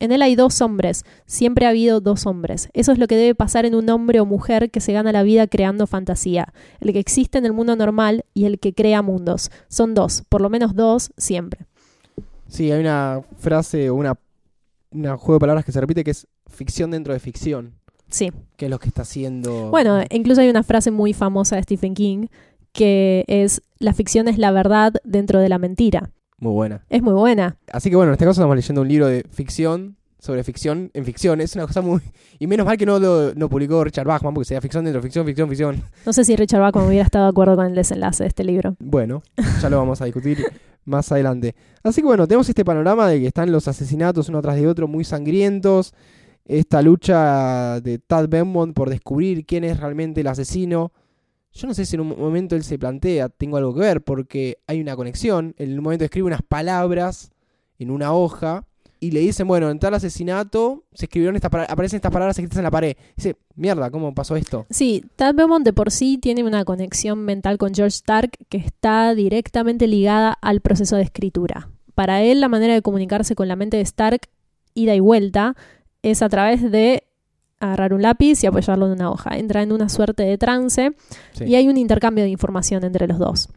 en 0.00 0.12
él 0.12 0.20
hay 0.22 0.34
dos 0.34 0.60
hombres, 0.60 1.04
siempre 1.24 1.64
ha 1.64 1.70
habido 1.70 2.00
dos 2.00 2.26
hombres. 2.26 2.68
Eso 2.74 2.92
es 2.92 2.98
lo 2.98 3.06
que 3.06 3.16
debe 3.16 3.34
pasar 3.34 3.64
en 3.64 3.74
un 3.74 3.88
hombre 3.88 4.20
o 4.20 4.26
mujer 4.26 4.70
que 4.70 4.80
se 4.80 4.92
gana 4.92 5.12
la 5.12 5.22
vida 5.22 5.46
creando 5.46 5.86
fantasía. 5.86 6.52
El 6.80 6.92
que 6.92 6.98
existe 6.98 7.38
en 7.38 7.46
el 7.46 7.52
mundo 7.52 7.74
normal 7.76 8.24
y 8.34 8.44
el 8.44 8.58
que 8.58 8.74
crea 8.74 9.00
mundos. 9.00 9.50
Son 9.68 9.94
dos, 9.94 10.22
por 10.28 10.42
lo 10.42 10.50
menos 10.50 10.74
dos, 10.74 11.12
siempre. 11.16 11.66
Sí, 12.48 12.70
hay 12.70 12.80
una 12.80 13.22
frase 13.38 13.88
o 13.88 13.94
una, 13.94 14.18
una 14.90 15.16
juego 15.16 15.34
de 15.34 15.40
palabras 15.40 15.64
que 15.64 15.72
se 15.72 15.80
repite 15.80 16.04
que 16.04 16.10
es 16.10 16.26
ficción 16.46 16.90
dentro 16.90 17.14
de 17.14 17.20
ficción. 17.20 17.72
Sí. 18.08 18.32
Que 18.56 18.66
es 18.66 18.70
lo 18.70 18.78
que 18.78 18.88
está 18.88 19.02
haciendo. 19.02 19.70
Bueno, 19.70 20.02
incluso 20.10 20.40
hay 20.40 20.48
una 20.48 20.62
frase 20.62 20.90
muy 20.90 21.12
famosa 21.12 21.56
de 21.56 21.62
Stephen 21.62 21.94
King 21.94 22.26
que 22.74 23.24
es 23.28 23.62
la 23.78 23.94
ficción 23.94 24.28
es 24.28 24.36
la 24.36 24.50
verdad 24.50 24.92
dentro 25.04 25.38
de 25.38 25.48
la 25.48 25.58
mentira. 25.58 26.10
Muy 26.38 26.52
buena. 26.52 26.84
Es 26.90 27.02
muy 27.02 27.14
buena. 27.14 27.56
Así 27.72 27.88
que 27.88 27.96
bueno, 27.96 28.10
en 28.10 28.14
este 28.14 28.24
caso 28.24 28.40
estamos 28.40 28.56
leyendo 28.56 28.82
un 28.82 28.88
libro 28.88 29.06
de 29.06 29.24
ficción 29.30 29.96
sobre 30.18 30.42
ficción 30.42 30.90
en 30.92 31.04
ficción. 31.04 31.40
Es 31.40 31.54
una 31.54 31.66
cosa 31.66 31.80
muy... 31.80 32.00
Y 32.38 32.46
menos 32.46 32.66
mal 32.66 32.76
que 32.76 32.84
no 32.84 32.98
lo 32.98 33.34
no 33.34 33.48
publicó 33.48 33.84
Richard 33.84 34.06
Bachman, 34.06 34.34
porque 34.34 34.46
sería 34.46 34.60
ficción 34.60 34.84
dentro 34.84 35.00
de 35.00 35.06
ficción, 35.06 35.24
ficción, 35.24 35.48
ficción. 35.48 35.82
No 36.04 36.12
sé 36.12 36.24
si 36.24 36.34
Richard 36.34 36.60
Bachman 36.60 36.86
hubiera 36.86 37.04
estado 37.04 37.26
de 37.26 37.30
acuerdo 37.30 37.56
con 37.56 37.66
el 37.66 37.74
desenlace 37.74 38.24
de 38.24 38.28
este 38.28 38.42
libro. 38.42 38.74
Bueno, 38.80 39.22
ya 39.62 39.70
lo 39.70 39.78
vamos 39.78 40.00
a 40.00 40.06
discutir 40.06 40.44
más 40.84 41.12
adelante. 41.12 41.54
Así 41.82 42.00
que 42.00 42.06
bueno, 42.06 42.26
tenemos 42.26 42.48
este 42.48 42.64
panorama 42.64 43.06
de 43.06 43.20
que 43.20 43.26
están 43.28 43.52
los 43.52 43.68
asesinatos 43.68 44.28
uno 44.28 44.42
tras 44.42 44.56
de 44.56 44.66
otro 44.66 44.88
muy 44.88 45.04
sangrientos. 45.04 45.94
Esta 46.46 46.82
lucha 46.82 47.80
de 47.80 47.98
Tad 47.98 48.28
Benmont 48.28 48.74
por 48.74 48.90
descubrir 48.90 49.46
quién 49.46 49.64
es 49.64 49.80
realmente 49.80 50.20
el 50.20 50.26
asesino. 50.26 50.92
Yo 51.52 51.66
no 51.66 51.74
sé 51.74 51.86
si 51.86 51.96
en 51.96 52.00
un 52.00 52.08
momento 52.08 52.56
él 52.56 52.64
se 52.64 52.78
plantea, 52.78 53.28
tengo 53.28 53.56
algo 53.56 53.74
que 53.74 53.80
ver, 53.80 54.02
porque 54.02 54.58
hay 54.66 54.80
una 54.80 54.96
conexión. 54.96 55.54
En 55.56 55.72
un 55.72 55.82
momento 55.82 56.04
escribe 56.04 56.26
unas 56.26 56.42
palabras 56.42 57.30
en 57.78 57.90
una 57.90 58.12
hoja 58.12 58.66
y 59.04 59.10
le 59.10 59.20
dicen, 59.20 59.46
bueno, 59.46 59.70
en 59.70 59.78
tal 59.78 59.94
asesinato 59.94 60.84
se 60.92 61.04
escribieron 61.04 61.36
estas 61.36 61.52
aparecen 61.68 61.96
estas 61.96 62.12
palabras 62.12 62.36
escritas 62.36 62.58
en 62.58 62.64
la 62.64 62.70
pared. 62.70 62.96
Dice, 63.16 63.36
mierda, 63.54 63.90
¿cómo 63.90 64.14
pasó 64.14 64.34
esto? 64.34 64.66
Sí, 64.70 65.04
Tad 65.16 65.34
Beaumont 65.34 65.64
de 65.64 65.72
por 65.72 65.90
sí 65.90 66.18
tiene 66.18 66.42
una 66.42 66.64
conexión 66.64 67.24
mental 67.24 67.58
con 67.58 67.74
George 67.74 67.96
Stark 67.96 68.30
que 68.48 68.56
está 68.56 69.14
directamente 69.14 69.86
ligada 69.86 70.36
al 70.40 70.60
proceso 70.60 70.96
de 70.96 71.02
escritura. 71.02 71.68
Para 71.94 72.22
él, 72.22 72.40
la 72.40 72.48
manera 72.48 72.74
de 72.74 72.82
comunicarse 72.82 73.34
con 73.34 73.46
la 73.46 73.56
mente 73.56 73.76
de 73.76 73.82
Stark, 73.82 74.22
ida 74.74 74.94
y 74.94 75.00
vuelta, 75.00 75.54
es 76.04 76.22
a 76.22 76.28
través 76.28 76.70
de 76.70 77.04
agarrar 77.60 77.94
un 77.94 78.02
lápiz 78.02 78.44
y 78.44 78.46
apoyarlo 78.46 78.86
en 78.86 78.92
una 78.92 79.10
hoja. 79.10 79.38
Entra 79.38 79.62
en 79.62 79.72
una 79.72 79.88
suerte 79.88 80.22
de 80.22 80.36
trance 80.36 80.92
y 81.40 81.54
hay 81.54 81.66
un 81.68 81.78
intercambio 81.78 82.24
de 82.24 82.30
información 82.30 82.84
entre 82.84 83.08
los 83.08 83.18
dos. 83.18 83.48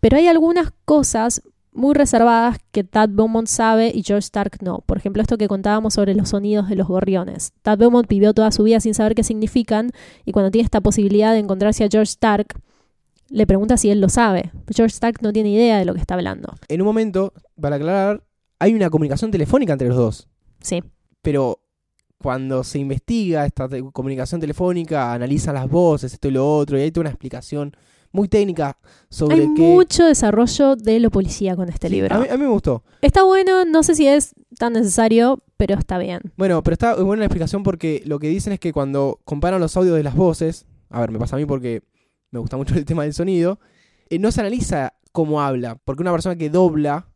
Pero 0.00 0.16
hay 0.16 0.28
algunas 0.28 0.72
cosas 0.84 1.42
muy 1.72 1.94
reservadas 1.94 2.58
que 2.70 2.84
Tad 2.84 3.10
Beaumont 3.10 3.48
sabe 3.48 3.90
y 3.92 4.02
George 4.02 4.26
Stark 4.26 4.58
no. 4.62 4.78
Por 4.86 4.96
ejemplo, 4.96 5.20
esto 5.20 5.36
que 5.36 5.48
contábamos 5.48 5.94
sobre 5.94 6.14
los 6.14 6.30
sonidos 6.30 6.68
de 6.68 6.76
los 6.76 6.86
gorriones. 6.86 7.52
Tad 7.62 7.78
Beaumont 7.78 8.08
vivió 8.08 8.32
toda 8.32 8.52
su 8.52 8.62
vida 8.62 8.78
sin 8.78 8.94
saber 8.94 9.14
qué 9.14 9.24
significan 9.24 9.90
y 10.24 10.32
cuando 10.32 10.52
tiene 10.52 10.64
esta 10.64 10.80
posibilidad 10.80 11.32
de 11.32 11.40
encontrarse 11.40 11.84
a 11.84 11.88
George 11.90 12.10
Stark, 12.10 12.46
le 13.28 13.46
pregunta 13.46 13.76
si 13.76 13.90
él 13.90 14.00
lo 14.00 14.08
sabe. 14.08 14.52
George 14.72 14.94
Stark 14.94 15.18
no 15.20 15.32
tiene 15.32 15.50
idea 15.50 15.78
de 15.78 15.84
lo 15.84 15.94
que 15.94 16.00
está 16.00 16.14
hablando. 16.14 16.54
En 16.68 16.80
un 16.80 16.86
momento, 16.86 17.32
para 17.60 17.76
aclarar, 17.76 18.22
hay 18.60 18.72
una 18.72 18.88
comunicación 18.88 19.32
telefónica 19.32 19.72
entre 19.72 19.88
los 19.88 19.96
dos. 19.96 20.28
Sí. 20.60 20.82
Pero 21.26 21.58
cuando 22.18 22.62
se 22.62 22.78
investiga 22.78 23.44
esta 23.44 23.68
comunicación 23.92 24.40
telefónica, 24.40 25.12
analizan 25.12 25.56
las 25.56 25.68
voces, 25.68 26.12
esto 26.12 26.28
y 26.28 26.30
lo 26.30 26.56
otro, 26.56 26.78
y 26.78 26.82
hay 26.82 26.92
toda 26.92 27.02
una 27.02 27.10
explicación 27.10 27.76
muy 28.12 28.28
técnica 28.28 28.78
sobre 29.10 29.40
Hay 29.40 29.48
mucho 29.48 30.04
desarrollo 30.04 30.76
de 30.76 31.00
lo 31.00 31.10
policía 31.10 31.56
con 31.56 31.68
este 31.68 31.90
libro. 31.90 32.14
A 32.14 32.20
mí, 32.20 32.28
me 32.38 32.46
gustó. 32.46 32.84
Está 33.02 33.24
bueno, 33.24 33.64
no 33.64 33.82
sé 33.82 33.96
si 33.96 34.06
es 34.06 34.34
tan 34.56 34.74
necesario, 34.74 35.42
pero 35.56 35.74
está 35.74 35.98
bien. 35.98 36.20
Bueno, 36.36 36.62
pero 36.62 36.74
está 36.74 36.94
buena 36.94 37.22
la 37.22 37.26
explicación 37.26 37.64
porque 37.64 38.04
lo 38.06 38.20
que 38.20 38.28
dicen 38.28 38.52
es 38.52 38.60
que 38.60 38.72
cuando 38.72 39.18
comparan 39.24 39.60
los 39.60 39.76
audios 39.76 39.96
de 39.96 40.04
las 40.04 40.14
voces, 40.14 40.64
a 40.90 41.00
ver, 41.00 41.10
me 41.10 41.18
pasa 41.18 41.34
a 41.34 41.40
mí 41.40 41.44
porque 41.44 41.82
me 42.30 42.38
gusta 42.38 42.56
mucho 42.56 42.76
el 42.76 42.84
tema 42.84 43.02
del 43.02 43.14
sonido, 43.14 43.58
eh, 44.10 44.20
no 44.20 44.30
se 44.30 44.42
analiza 44.42 44.94
cómo 45.10 45.42
habla, 45.42 45.74
porque 45.84 46.02
una 46.02 46.12
persona 46.12 46.36
que 46.36 46.50
dobla 46.50 47.08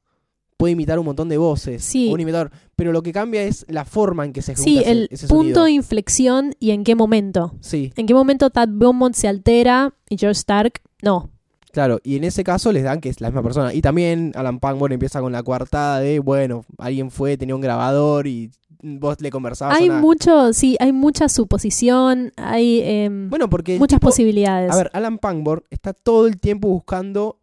puede 0.61 0.73
imitar 0.73 0.99
un 0.99 1.07
montón 1.07 1.31
de 1.31 1.39
voces. 1.39 1.83
Sí. 1.83 2.11
Un 2.13 2.21
imitador. 2.21 2.51
Pero 2.77 2.93
lo 2.93 3.03
que 3.03 3.13
cambia 3.13 3.43
es 3.45 3.65
la 3.67 3.87
forma 3.87 4.27
en 4.27 4.35
que 4.35 4.43
se 4.43 4.53
ejecuta 4.53 4.71
Sí, 4.71 4.83
el 4.85 5.09
punto 5.27 5.65
de 5.65 5.71
inflexión 5.71 6.55
y 6.61 6.73
en 6.73 6.85
qué 6.85 6.95
momento. 6.95 7.55
Sí. 7.61 7.95
En 7.97 8.05
qué 8.05 8.13
momento 8.13 8.51
Tad 8.51 8.69
Beaumont 8.71 9.15
se 9.15 9.27
altera 9.27 9.95
y 10.11 10.19
George 10.19 10.39
Stark 10.39 10.83
no. 11.01 11.31
Claro, 11.73 11.99
y 12.05 12.17
en 12.17 12.25
ese 12.25 12.45
caso 12.45 12.73
les 12.73 12.85
dan 12.85 13.01
que 13.01 13.09
es 13.09 13.23
la 13.23 13.29
misma 13.29 13.43
persona. 13.43 13.73
Y 13.73 13.81
también 13.81 14.33
Alan 14.35 14.61
Pangborn 14.61 14.93
empieza 14.93 15.23
con 15.23 15.33
la 15.33 15.43
coartada 15.43 16.01
de, 16.01 16.19
bueno, 16.19 16.67
alguien 16.77 17.11
fue, 17.11 17.39
tenía 17.39 17.55
un 17.55 17.63
grabador 17.63 18.27
y 18.27 18.51
vos 18.83 19.19
le 19.23 19.31
conversabas. 19.31 19.79
Hay 19.79 19.89
mucho, 19.89 20.53
sí, 20.53 20.77
hay 20.79 20.93
mucha 20.93 21.31
suposición, 21.31 22.35
hay 22.37 22.83
em, 22.85 23.31
bueno, 23.31 23.49
porque 23.49 23.79
muchas 23.79 24.01
posibilidades. 24.01 24.71
A 24.73 24.77
ver, 24.77 24.91
Alan 24.93 25.17
Pangborn 25.17 25.63
está 25.71 25.95
todo 25.95 26.27
el 26.27 26.39
tiempo 26.39 26.69
buscando 26.69 27.39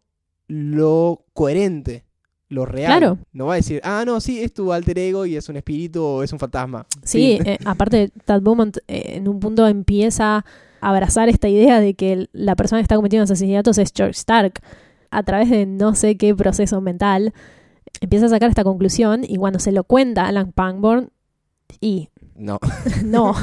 lo 0.46 1.24
coherente 1.32 2.04
lo 2.48 2.64
real. 2.64 2.98
Claro. 2.98 3.18
No 3.32 3.46
va 3.46 3.54
a 3.54 3.56
decir, 3.56 3.80
ah, 3.84 4.04
no, 4.06 4.20
sí, 4.20 4.42
es 4.42 4.54
tu 4.54 4.72
alter 4.72 4.98
ego 4.98 5.26
y 5.26 5.36
es 5.36 5.48
un 5.48 5.56
espíritu 5.56 6.02
o 6.02 6.22
es 6.22 6.32
un 6.32 6.38
fantasma. 6.38 6.86
Sí, 7.02 7.38
eh, 7.44 7.58
aparte, 7.64 8.10
Tad 8.24 8.40
Beaumont 8.40 8.78
eh, 8.88 9.16
en 9.16 9.28
un 9.28 9.40
punto 9.40 9.66
empieza 9.66 10.38
a 10.38 10.44
abrazar 10.80 11.28
esta 11.28 11.48
idea 11.48 11.80
de 11.80 11.94
que 11.94 12.28
la 12.32 12.56
persona 12.56 12.80
que 12.80 12.84
está 12.84 12.96
cometiendo 12.96 13.24
asesinatos 13.24 13.78
es 13.78 13.92
George 13.94 14.18
Stark. 14.18 14.60
A 15.10 15.22
través 15.22 15.48
de 15.48 15.64
no 15.64 15.94
sé 15.94 16.16
qué 16.18 16.34
proceso 16.34 16.80
mental, 16.80 17.32
empieza 18.00 18.26
a 18.26 18.28
sacar 18.28 18.50
esta 18.50 18.64
conclusión 18.64 19.24
y 19.26 19.36
cuando 19.36 19.58
se 19.58 19.72
lo 19.72 19.84
cuenta 19.84 20.24
a 20.24 20.28
Alan 20.28 20.52
Pangborn, 20.52 21.10
y. 21.80 22.08
No. 22.34 22.58
no. 23.04 23.34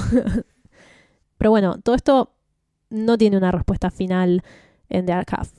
Pero 1.38 1.52
bueno, 1.52 1.78
todo 1.84 1.96
esto 1.96 2.32
no 2.90 3.18
tiene 3.18 3.38
una 3.38 3.52
respuesta 3.52 3.92
final 3.92 4.44
en 4.90 5.06
The 5.06 5.14
Archive. 5.14 5.50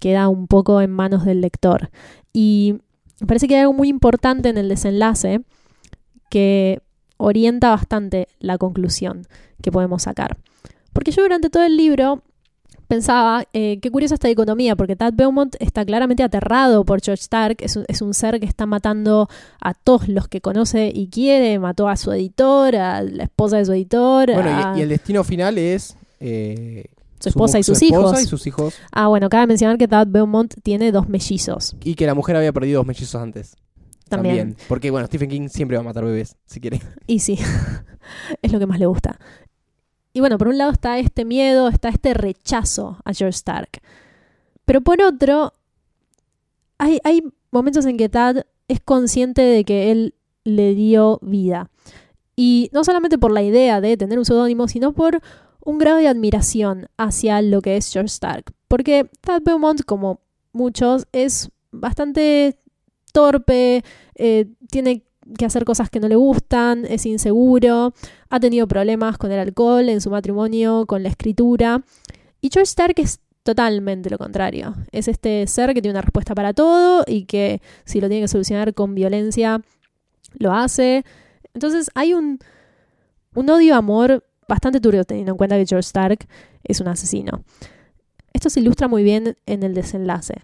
Queda 0.00 0.28
un 0.28 0.46
poco 0.46 0.80
en 0.80 0.90
manos 0.90 1.24
del 1.24 1.40
lector. 1.40 1.90
Y 2.32 2.80
me 3.20 3.26
parece 3.26 3.48
que 3.48 3.56
hay 3.56 3.60
algo 3.62 3.72
muy 3.72 3.88
importante 3.88 4.48
en 4.48 4.58
el 4.58 4.68
desenlace 4.68 5.40
que 6.30 6.80
orienta 7.16 7.70
bastante 7.70 8.28
la 8.38 8.58
conclusión 8.58 9.26
que 9.62 9.72
podemos 9.72 10.02
sacar. 10.02 10.36
Porque 10.92 11.10
yo 11.10 11.22
durante 11.22 11.50
todo 11.50 11.64
el 11.64 11.76
libro 11.76 12.22
pensaba, 12.86 13.44
eh, 13.52 13.78
qué 13.80 13.90
curiosa 13.90 14.14
esta 14.14 14.28
dicotomía, 14.28 14.74
porque 14.74 14.96
Tad 14.96 15.12
Beaumont 15.14 15.54
está 15.60 15.84
claramente 15.84 16.22
aterrado 16.22 16.84
por 16.84 17.02
George 17.02 17.22
Stark, 17.22 17.58
es 17.60 18.02
un, 18.02 18.14
ser 18.14 18.40
que 18.40 18.46
está 18.46 18.64
matando 18.66 19.28
a 19.60 19.74
todos 19.74 20.08
los 20.08 20.26
que 20.26 20.40
conoce 20.40 20.90
y 20.92 21.08
quiere, 21.08 21.58
mató 21.58 21.88
a 21.88 21.96
su 21.96 22.10
editor, 22.12 22.76
a 22.76 23.02
la 23.02 23.24
esposa 23.24 23.58
de 23.58 23.66
su 23.66 23.72
editor. 23.72 24.32
Bueno, 24.32 24.76
y, 24.76 24.80
el 24.80 24.88
destino 24.88 25.22
final 25.22 25.58
es 25.58 25.96
eh, 26.20 26.86
su 27.18 27.28
esposa 27.28 27.58
y 27.58 27.62
sus 27.62 27.82
hijos. 27.82 28.22
y 28.22 28.26
sus 28.26 28.46
hijos. 28.46 28.74
Ah, 28.92 29.08
bueno, 29.08 29.28
cabe 29.28 29.46
mencionar 29.46 29.78
que 29.78 29.88
Tad 29.88 30.08
Beaumont 30.08 30.54
tiene 30.62 30.92
dos 30.92 31.08
mellizos. 31.08 31.76
Y 31.84 31.94
que 31.94 32.06
la 32.06 32.14
mujer 32.14 32.36
había 32.36 32.52
perdido 32.52 32.80
dos 32.80 32.86
mellizos 32.86 33.20
antes. 33.20 33.56
También. 34.08 34.56
Porque, 34.68 34.90
bueno, 34.90 35.06
Stephen 35.06 35.28
King 35.28 35.48
siempre 35.48 35.76
va 35.76 35.82
a 35.82 35.84
matar 35.84 36.04
bebés, 36.04 36.36
si 36.46 36.60
quiere. 36.60 36.80
Y 37.06 37.20
sí, 37.20 37.38
es 38.42 38.52
lo 38.52 38.58
que 38.58 38.66
más 38.66 38.78
le 38.78 38.86
gusta. 38.86 39.18
Y 40.12 40.20
bueno, 40.20 40.38
por 40.38 40.48
un 40.48 40.58
lado 40.58 40.70
está 40.70 40.98
este 40.98 41.24
miedo, 41.24 41.68
está 41.68 41.88
este 41.90 42.14
rechazo 42.14 42.98
a 43.04 43.12
George 43.12 43.36
Stark. 43.36 43.80
Pero 44.64 44.80
por 44.80 45.00
otro, 45.02 45.52
hay, 46.78 46.98
hay 47.04 47.22
momentos 47.50 47.86
en 47.86 47.96
que 47.96 48.08
Tad 48.08 48.44
es 48.68 48.80
consciente 48.80 49.42
de 49.42 49.64
que 49.64 49.90
él 49.90 50.14
le 50.44 50.74
dio 50.74 51.18
vida. 51.22 51.70
Y 52.36 52.70
no 52.72 52.84
solamente 52.84 53.18
por 53.18 53.32
la 53.32 53.42
idea 53.42 53.80
de 53.80 53.96
tener 53.96 54.18
un 54.18 54.24
seudónimo, 54.24 54.68
sino 54.68 54.92
por 54.92 55.20
un 55.68 55.76
grado 55.76 55.98
de 55.98 56.08
admiración 56.08 56.88
hacia 56.96 57.42
lo 57.42 57.60
que 57.60 57.76
es 57.76 57.92
George 57.92 58.06
Stark. 58.06 58.54
Porque 58.68 59.10
Tad 59.20 59.42
Beaumont, 59.42 59.82
como 59.84 60.22
muchos, 60.52 61.06
es 61.12 61.50
bastante 61.70 62.58
torpe, 63.12 63.84
eh, 64.14 64.46
tiene 64.70 65.04
que 65.36 65.44
hacer 65.44 65.66
cosas 65.66 65.90
que 65.90 66.00
no 66.00 66.08
le 66.08 66.16
gustan, 66.16 66.86
es 66.86 67.04
inseguro, 67.04 67.92
ha 68.30 68.40
tenido 68.40 68.66
problemas 68.66 69.18
con 69.18 69.30
el 69.30 69.38
alcohol 69.40 69.90
en 69.90 70.00
su 70.00 70.08
matrimonio, 70.08 70.86
con 70.86 71.02
la 71.02 71.10
escritura. 71.10 71.84
Y 72.40 72.48
George 72.50 72.70
Stark 72.70 72.94
es 72.96 73.20
totalmente 73.42 74.08
lo 74.08 74.16
contrario. 74.16 74.74
Es 74.90 75.06
este 75.06 75.46
ser 75.46 75.74
que 75.74 75.82
tiene 75.82 75.98
una 75.98 76.02
respuesta 76.02 76.34
para 76.34 76.54
todo 76.54 77.04
y 77.06 77.26
que 77.26 77.60
si 77.84 78.00
lo 78.00 78.08
tiene 78.08 78.22
que 78.22 78.28
solucionar 78.28 78.72
con 78.72 78.94
violencia, 78.94 79.60
lo 80.32 80.54
hace. 80.54 81.04
Entonces 81.52 81.90
hay 81.94 82.14
un, 82.14 82.38
un 83.34 83.50
odio-amor 83.50 84.24
bastante 84.48 84.80
turbio 84.80 85.04
teniendo 85.04 85.32
en 85.32 85.38
cuenta 85.38 85.56
que 85.56 85.66
George 85.66 85.86
Stark 85.86 86.26
es 86.64 86.80
un 86.80 86.88
asesino. 86.88 87.44
Esto 88.32 88.50
se 88.50 88.60
ilustra 88.60 88.88
muy 88.88 89.02
bien 89.02 89.36
en 89.46 89.62
el 89.62 89.74
desenlace, 89.74 90.42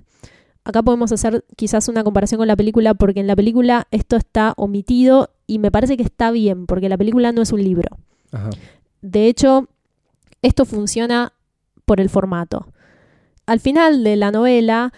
acá 0.64 0.82
podemos 0.82 1.12
hacer 1.12 1.44
quizás 1.56 1.88
una 1.88 2.02
comparación 2.02 2.38
con 2.38 2.48
la 2.48 2.56
película 2.56 2.94
porque 2.94 3.20
en 3.20 3.26
la 3.26 3.36
película 3.36 3.86
esto 3.90 4.16
está 4.16 4.54
omitido 4.56 5.30
y 5.46 5.58
me 5.58 5.70
parece 5.70 5.96
que 5.96 6.02
está 6.02 6.30
bien 6.30 6.66
porque 6.66 6.88
la 6.88 6.96
película 6.96 7.32
no 7.32 7.42
es 7.42 7.52
un 7.52 7.62
libro. 7.62 7.98
Ajá. 8.32 8.50
De 9.02 9.26
hecho, 9.26 9.68
esto 10.42 10.64
funciona 10.64 11.34
por 11.84 12.00
el 12.00 12.08
formato. 12.08 12.66
Al 13.46 13.60
final 13.60 14.02
de 14.02 14.16
la 14.16 14.30
novela, 14.30 14.92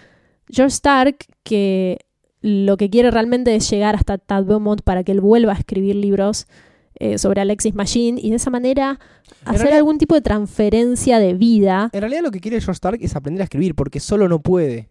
George 0.48 0.74
Stark, 0.74 1.16
que 1.42 1.98
lo 2.40 2.76
que 2.76 2.88
quiere 2.88 3.10
realmente 3.10 3.56
es 3.56 3.68
llegar 3.68 3.96
hasta 3.96 4.18
Tad 4.18 4.44
Beaumont 4.44 4.82
para 4.82 5.02
que 5.02 5.10
él 5.10 5.20
vuelva 5.20 5.52
a 5.52 5.56
escribir 5.56 5.96
libros 5.96 6.46
eh, 6.98 7.18
sobre 7.18 7.40
Alexis 7.40 7.74
Machine 7.74 8.20
y 8.22 8.30
de 8.30 8.36
esa 8.36 8.50
manera 8.50 8.98
hacer 9.44 9.60
realidad- 9.60 9.78
algún 9.78 9.98
tipo 9.98 10.14
de 10.14 10.20
transferencia 10.22 11.18
de 11.18 11.34
vida. 11.34 11.90
En 11.92 12.00
realidad 12.00 12.22
lo 12.22 12.30
que 12.30 12.40
quiere 12.40 12.58
George 12.60 12.72
Stark 12.72 12.98
es 13.02 13.14
aprender 13.16 13.42
a 13.42 13.44
escribir 13.44 13.74
porque 13.74 14.00
solo 14.00 14.28
no 14.28 14.40
puede. 14.40 14.88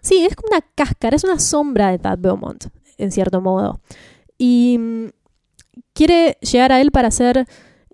Sí, 0.00 0.24
es 0.24 0.34
como 0.34 0.48
una 0.54 0.64
cáscara, 0.74 1.16
es 1.16 1.24
una 1.24 1.38
sombra 1.38 1.90
de 1.90 1.98
Tad 1.98 2.18
Beaumont, 2.18 2.66
en 2.98 3.12
cierto 3.12 3.40
modo. 3.40 3.80
Y 4.38 4.76
mm, 4.78 5.06
quiere 5.92 6.38
llegar 6.40 6.72
a 6.72 6.80
él 6.80 6.90
para 6.90 7.08
hacer, 7.08 7.46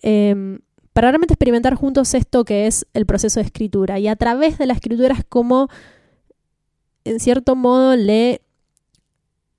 em, 0.02 0.60
para 0.92 1.10
realmente 1.10 1.34
experimentar 1.34 1.74
juntos 1.74 2.14
esto 2.14 2.44
que 2.44 2.66
es 2.66 2.86
el 2.94 3.04
proceso 3.06 3.40
de 3.40 3.46
escritura. 3.46 3.98
Y 3.98 4.08
a 4.08 4.16
través 4.16 4.56
de 4.58 4.66
la 4.66 4.72
escritura 4.72 5.14
es 5.14 5.24
como, 5.28 5.68
en 7.04 7.20
cierto 7.20 7.56
modo, 7.56 7.94
le, 7.96 8.40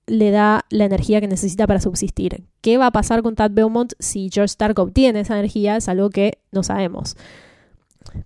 le 0.09 0.31
da 0.31 0.65
la 0.69 0.85
energía 0.85 1.21
que 1.21 1.27
necesita 1.27 1.67
para 1.67 1.79
subsistir. 1.79 2.43
¿Qué 2.61 2.77
va 2.77 2.87
a 2.87 2.91
pasar 2.91 3.21
con 3.21 3.35
Tad 3.35 3.51
Beaumont 3.51 3.93
si 3.99 4.29
George 4.31 4.51
Stark 4.51 4.77
obtiene 4.79 5.21
esa 5.21 5.35
energía? 5.35 5.77
Es 5.77 5.87
algo 5.87 6.09
que 6.09 6.39
no 6.51 6.63
sabemos. 6.63 7.15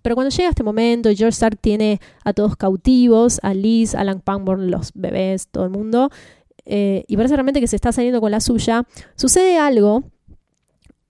Pero 0.02 0.16
cuando 0.16 0.36
llega 0.36 0.50
este 0.50 0.64
momento, 0.64 1.10
George 1.10 1.34
Stark 1.34 1.58
tiene 1.60 2.00
a 2.24 2.34
todos 2.34 2.56
cautivos, 2.56 3.40
a 3.44 3.54
Liz, 3.54 3.96
Alan 3.96 4.22
Pangborn, 4.22 4.72
los 4.72 4.92
bebés, 4.94 5.48
todo 5.50 5.66
el 5.66 5.72
mundo, 5.72 6.10
eh, 6.66 7.04
y 7.08 7.18
parece 7.18 7.36
realmente 7.36 7.60
que 7.60 7.68
se 7.68 7.76
está 7.76 7.92
saliendo 7.92 8.22
con 8.22 8.32
la 8.32 8.40
suya, 8.40 8.86
sucede 9.16 9.58
algo 9.58 10.04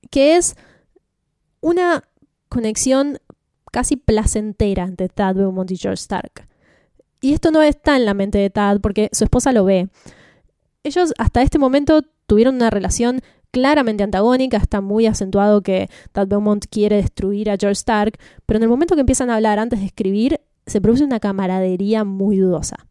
que 0.09 0.35
es 0.35 0.55
una 1.61 2.03
conexión 2.49 3.19
casi 3.71 3.95
placentera 3.95 4.83
entre 4.83 5.09
Tad 5.09 5.35
Beaumont 5.35 5.69
y 5.71 5.77
George 5.77 6.01
Stark. 6.01 6.47
Y 7.21 7.33
esto 7.33 7.51
no 7.51 7.61
está 7.61 7.95
en 7.95 8.05
la 8.05 8.13
mente 8.13 8.37
de 8.37 8.49
Tad 8.49 8.81
porque 8.81 9.09
su 9.11 9.23
esposa 9.23 9.53
lo 9.53 9.65
ve. 9.65 9.89
Ellos 10.83 11.13
hasta 11.17 11.41
este 11.41 11.59
momento 11.59 12.01
tuvieron 12.27 12.55
una 12.55 12.69
relación 12.69 13.21
claramente 13.51 14.03
antagónica, 14.03 14.57
está 14.57 14.81
muy 14.81 15.05
acentuado 15.05 15.61
que 15.61 15.89
Tad 16.11 16.27
Beaumont 16.27 16.65
quiere 16.69 16.97
destruir 16.97 17.49
a 17.49 17.57
George 17.57 17.73
Stark, 17.73 18.17
pero 18.45 18.57
en 18.57 18.63
el 18.63 18.69
momento 18.69 18.95
que 18.95 19.01
empiezan 19.01 19.29
a 19.29 19.35
hablar 19.35 19.59
antes 19.59 19.79
de 19.79 19.85
escribir, 19.85 20.41
se 20.65 20.81
produce 20.81 21.03
una 21.03 21.19
camaradería 21.19 22.03
muy 22.03 22.37
dudosa. 22.37 22.87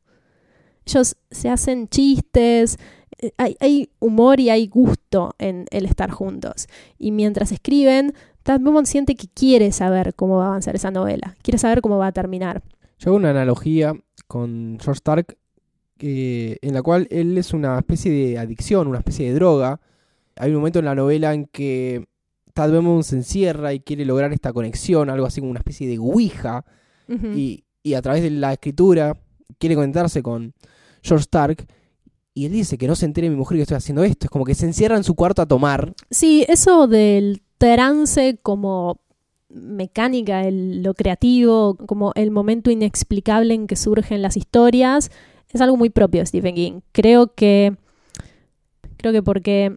Ellos 0.86 1.16
se 1.30 1.48
hacen 1.48 1.88
chistes, 1.88 2.78
eh, 3.18 3.32
hay, 3.36 3.90
humor 3.98 4.40
y 4.40 4.50
hay 4.50 4.68
gusto 4.68 5.34
en 5.38 5.66
el 5.70 5.84
estar 5.84 6.10
juntos. 6.10 6.68
Y 6.98 7.10
mientras 7.10 7.52
escriben, 7.52 8.14
Tad 8.42 8.60
Beaumont 8.60 8.86
siente 8.86 9.16
que 9.16 9.28
quiere 9.28 9.72
saber 9.72 10.14
cómo 10.14 10.38
va 10.38 10.44
a 10.44 10.48
avanzar 10.48 10.74
esa 10.76 10.90
novela, 10.90 11.36
quiere 11.42 11.58
saber 11.58 11.82
cómo 11.82 11.98
va 11.98 12.08
a 12.08 12.12
terminar. 12.12 12.62
Yo 12.98 13.10
hago 13.10 13.16
una 13.16 13.30
analogía 13.30 13.94
con 14.28 14.78
George 14.80 14.98
Stark 14.98 15.36
que- 15.98 16.58
en 16.62 16.74
la 16.74 16.82
cual 16.82 17.06
él 17.10 17.36
es 17.38 17.52
una 17.52 17.78
especie 17.78 18.10
de 18.10 18.38
adicción, 18.38 18.88
una 18.88 18.98
especie 18.98 19.28
de 19.28 19.34
droga. 19.34 19.80
Hay 20.36 20.50
un 20.50 20.56
momento 20.56 20.78
en 20.78 20.84
la 20.86 20.94
novela 20.94 21.32
en 21.34 21.46
que 21.46 22.04
Tad 22.54 22.70
se 23.02 23.16
encierra 23.16 23.72
y 23.72 23.80
quiere 23.80 24.04
lograr 24.04 24.32
esta 24.32 24.52
conexión, 24.52 25.08
algo 25.10 25.26
así 25.26 25.40
como 25.40 25.50
una 25.50 25.60
especie 25.60 25.88
de 25.88 25.98
ouija, 25.98 26.64
Ujú. 27.08 27.28
y, 27.34 27.64
y 27.82 27.94
a 27.94 28.02
través 28.02 28.22
de 28.22 28.30
la 28.30 28.52
escritura 28.52 29.16
quiere 29.58 29.74
conectarse 29.74 30.22
con 30.22 30.52
George 31.02 31.22
Stark. 31.22 31.66
Y 32.34 32.46
él 32.46 32.52
dice 32.52 32.78
que 32.78 32.86
no 32.86 32.94
se 32.94 33.04
entere 33.06 33.28
mi 33.30 33.36
mujer 33.36 33.56
que 33.58 33.62
estoy 33.62 33.76
haciendo 33.76 34.04
esto. 34.04 34.26
Es 34.26 34.30
como 34.30 34.44
que 34.44 34.54
se 34.54 34.64
encierra 34.66 34.96
en 34.96 35.04
su 35.04 35.14
cuarto 35.14 35.42
a 35.42 35.46
tomar. 35.46 35.92
Sí, 36.10 36.44
eso 36.48 36.86
del 36.88 37.42
trance 37.58 38.38
como 38.42 39.00
mecánica, 39.50 40.46
el- 40.46 40.82
lo 40.82 40.94
creativo, 40.94 41.76
como 41.86 42.12
el 42.14 42.30
momento 42.30 42.70
inexplicable 42.70 43.54
en 43.54 43.66
que 43.66 43.76
surgen 43.76 44.22
las 44.22 44.36
historias, 44.36 45.10
es 45.52 45.60
algo 45.60 45.76
muy 45.76 45.90
propio 45.90 46.24
Stephen 46.24 46.54
King. 46.54 46.80
Creo 46.92 47.34
que 47.34 47.76
creo 48.96 49.12
que 49.12 49.22
porque 49.22 49.76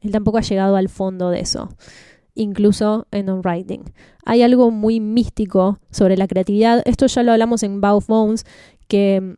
él 0.00 0.12
tampoco 0.12 0.38
ha 0.38 0.42
llegado 0.42 0.76
al 0.76 0.88
fondo 0.88 1.30
de 1.30 1.40
eso, 1.40 1.68
incluso 2.34 3.06
en 3.10 3.28
On 3.28 3.40
Writing. 3.42 3.82
Hay 4.24 4.42
algo 4.42 4.70
muy 4.70 5.00
místico 5.00 5.78
sobre 5.90 6.16
la 6.16 6.28
creatividad. 6.28 6.82
Esto 6.84 7.06
ya 7.06 7.22
lo 7.22 7.32
hablamos 7.32 7.62
en 7.62 7.80
Bow 7.80 8.02
Bones, 8.06 8.44
que 8.86 9.36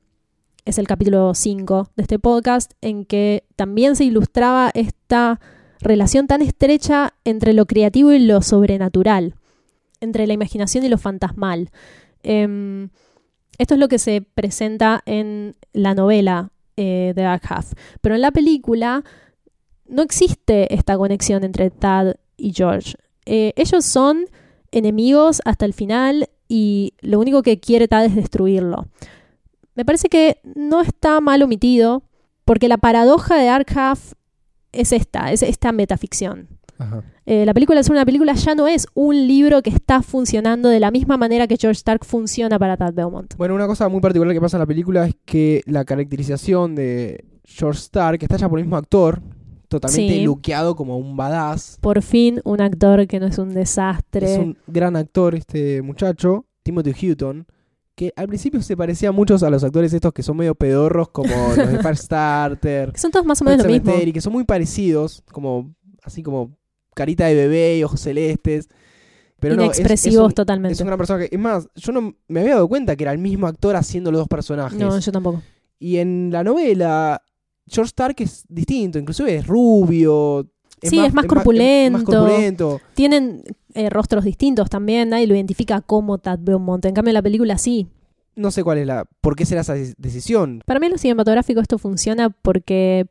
es 0.65 0.79
el 0.79 0.87
capítulo 0.87 1.35
5 1.35 1.89
de 1.97 2.03
este 2.03 2.19
podcast, 2.19 2.73
en 2.81 3.05
que 3.05 3.45
también 3.57 3.97
se 3.97 4.05
ilustraba 4.05 4.71
esta 4.75 5.41
relación 5.81 6.27
tan 6.27 6.43
estrecha 6.43 7.15
entre 7.25 7.53
lo 7.53 7.67
creativo 7.67 8.13
y 8.13 8.21
lo 8.21 8.43
sobrenatural, 8.43 9.35
entre 10.01 10.27
la 10.27 10.35
imaginación 10.35 10.85
y 10.85 10.89
lo 10.89 10.99
fantasmal. 10.99 11.71
Em, 12.23 12.91
esto 13.63 13.75
es 13.75 13.81
lo 13.81 13.89
que 13.89 13.99
se 13.99 14.21
presenta 14.23 15.03
en 15.07 15.57
la 15.73 15.95
novela 15.95 16.51
eh, 16.77 17.13
The 17.15 17.23
Dark. 17.23 17.43
Pero 18.01 18.15
en 18.15 18.21
la 18.21 18.31
película 18.31 19.05
no 19.87 20.03
existe 20.03 20.75
esta 20.75 20.97
conexión 20.97 21.45
entre 21.45 21.71
Tad 21.71 22.15
y 22.37 22.53
George. 22.53 22.95
Eh, 23.25 23.53
ellos 23.57 23.85
son 23.85 24.25
enemigos 24.73 25.41
hasta 25.45 25.65
el 25.65 25.75
final 25.75 26.29
y 26.49 26.95
lo 27.01 27.21
único 27.21 27.43
que 27.43 27.61
quiere 27.61 27.89
Tad 27.89 28.07
es 28.07 28.17
destruirlo. 28.17 28.89
Me 29.75 29.85
parece 29.85 30.09
que 30.09 30.41
no 30.43 30.81
está 30.81 31.21
mal 31.21 31.43
omitido 31.43 32.03
porque 32.45 32.69
la 32.69 32.79
paradoja 32.79 33.37
de 33.37 33.45
Dark 33.45 33.69
es 34.73 34.93
esta, 34.93 35.33
es 35.33 35.43
esta 35.43 35.73
metaficción. 35.73 36.49
Ajá. 36.83 37.05
Eh, 37.27 37.45
la 37.47 37.55
película, 37.55 37.79
al 37.79 37.85
ser 37.85 37.93
una 37.93 38.05
película, 38.05 38.35
ya 38.35 38.55
no 38.55 38.67
es 38.67 38.87
un 38.95 39.27
libro 39.27 39.63
que 39.63 39.71
está 39.71 40.03
funcionando 40.03 40.69
de 40.69 40.81
la 40.81 40.91
misma 40.91 41.17
manera 41.17 41.47
que 41.47 41.57
George 41.57 41.79
Stark 41.79 42.05
funciona 42.05 42.59
para 42.59 42.77
Tad 42.77 42.95
Beaumont. 42.95 43.35
Bueno, 43.37 43.55
una 43.55 43.67
cosa 43.67 43.89
muy 43.89 44.01
particular 44.01 44.35
que 44.35 44.41
pasa 44.41 44.57
en 44.57 44.61
la 44.61 44.67
película 44.67 45.07
es 45.07 45.17
que 45.25 45.63
la 45.67 45.85
caracterización 45.85 46.75
de 46.75 47.25
George 47.45 47.79
Stark 47.81 48.19
está 48.23 48.37
hecha 48.37 48.49
por 48.49 48.59
el 48.59 48.65
mismo 48.65 48.77
actor, 48.77 49.21
totalmente 49.69 50.15
Sí. 50.15 50.25
luqueado 50.25 50.77
como 50.77 50.99
un 50.99 51.17
badass. 51.17 51.79
Por 51.81 52.03
fin, 52.03 52.41
un 52.45 52.61
actor 52.61 53.07
que 53.07 53.19
no 53.21 53.27
es 53.27 53.39
un 53.39 53.55
desastre. 53.55 54.33
Es 54.35 54.39
un 54.39 54.57
gran 54.67 54.97
actor 54.97 55.35
este 55.35 55.81
muchacho, 55.83 56.45
Timothy 56.63 57.11
Hutton, 57.11 57.47
que 57.95 58.13
al 58.17 58.27
principio 58.27 58.61
se 58.63 58.77
parecía 58.77 59.13
mucho 59.13 59.37
a 59.45 59.51
los 59.51 59.63
actores 59.65 59.93
estos 59.93 60.13
que 60.13 60.23
son 60.23 60.37
medio 60.39 60.55
pedorros, 60.55 61.09
como 61.11 61.33
los 61.57 61.57
de 61.57 61.79
Firestarter, 61.83 62.93
Que 62.93 62.99
son 63.01 63.11
todos 63.11 63.25
más 63.27 63.41
o 63.43 63.45
menos 63.45 63.65
lo 63.65 63.71
mismo. 63.73 63.87
Sematary, 63.87 64.13
que 64.13 64.21
son 64.21 64.33
muy 64.33 64.45
parecidos, 64.45 65.23
como 65.33 65.75
así 66.03 66.23
como 66.23 66.57
carita 66.95 67.27
de 67.27 67.35
bebé 67.35 67.79
y 67.79 67.85
ojos 67.85 68.01
celestes. 68.01 68.69
Pero 69.41 69.57
no, 69.57 69.65
es- 69.65 69.71
es, 69.73 69.79
Inexpresivos 69.81 70.29
un, 70.29 70.33
totalmente. 70.35 70.73
es 70.75 70.81
un 70.81 70.87
gran 70.87 70.99
personaje. 70.99 71.29
Es 71.35 71.41
más, 71.41 71.69
yo 71.75 71.93
no 71.93 72.15
me 72.29 72.41
había 72.41 72.55
dado 72.55 72.69
cuenta 72.69 72.95
que 72.97 73.05
era 73.05 73.13
el 73.13 73.19
mismo 73.19 73.47
actor 73.47 73.75
haciendo 73.77 74.11
los 74.13 74.21
dos 74.21 74.29
personajes. 74.29 74.79
No, 74.79 74.97
yo 74.99 75.13
tampoco. 75.13 75.43
Y 75.81 75.97
en 75.97 76.31
la 76.31 76.45
novela, 76.45 77.21
George 77.67 77.89
Stark 77.89 78.17
es 78.21 78.45
distinto, 78.49 78.99
inclusive 79.01 79.35
es 79.35 79.47
rubio. 79.47 80.49
Sí, 80.81 80.99
es 80.99 81.13
más 81.15 81.27
corpulento. 81.27 81.99
más 81.99 82.05
corpulento. 82.05 82.81
Tienen 82.95 83.43
eh, 83.75 83.89
rostros 83.91 84.25
distintos 84.25 84.69
también, 84.71 85.09
nadie 85.11 85.27
lo 85.27 85.35
identifica 85.35 85.81
como 85.81 86.19
Tad 86.19 86.39
Beaumont. 86.43 86.85
En 86.85 86.95
cambio, 86.95 87.11
en 87.11 87.15
la 87.15 87.23
película 87.23 87.59
sí. 87.59 87.89
No 88.37 88.51
sé 88.51 88.63
cuál 88.65 88.79
es 88.79 88.87
la. 88.87 89.05
¿Por 89.21 89.35
qué 89.37 89.45
será 89.45 89.61
esa 89.63 89.75
decisión? 89.75 90.63
Para 90.67 90.79
mí, 90.81 90.87
en 90.87 90.93
lo 90.93 90.99
cinematográfico, 90.99 91.61
esto 91.61 91.79
funciona 91.79 92.31
porque 92.31 93.07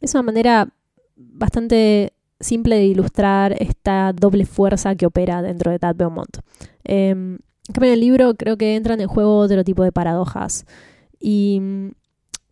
es 0.00 0.12
una 0.14 0.22
manera 0.22 0.72
bastante 1.16 2.12
simple 2.42 2.76
de 2.76 2.84
ilustrar 2.84 3.54
esta 3.60 4.12
doble 4.12 4.44
fuerza 4.44 4.94
que 4.94 5.06
opera 5.06 5.40
dentro 5.42 5.70
de 5.70 5.78
Tad 5.78 5.96
Beaumont. 5.96 6.38
Eh, 6.84 7.10
en 7.10 7.38
cambio, 7.72 7.88
en 7.90 7.94
el 7.94 8.00
libro 8.00 8.34
creo 8.34 8.56
que 8.56 8.76
entran 8.76 9.00
en 9.00 9.08
juego 9.08 9.38
otro 9.38 9.64
tipo 9.64 9.84
de 9.84 9.92
paradojas. 9.92 10.66
Y 11.20 11.60
mm, 11.60 11.90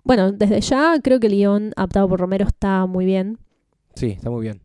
bueno, 0.04 0.32
desde 0.32 0.60
ya 0.60 0.94
creo 1.02 1.20
que 1.20 1.26
el 1.26 1.34
guion 1.34 1.72
adaptado 1.76 2.08
por 2.08 2.20
Romero 2.20 2.46
está 2.46 2.86
muy 2.86 3.04
bien. 3.04 3.38
Sí, 3.94 4.10
está 4.10 4.30
muy 4.30 4.42
bien. 4.42 4.62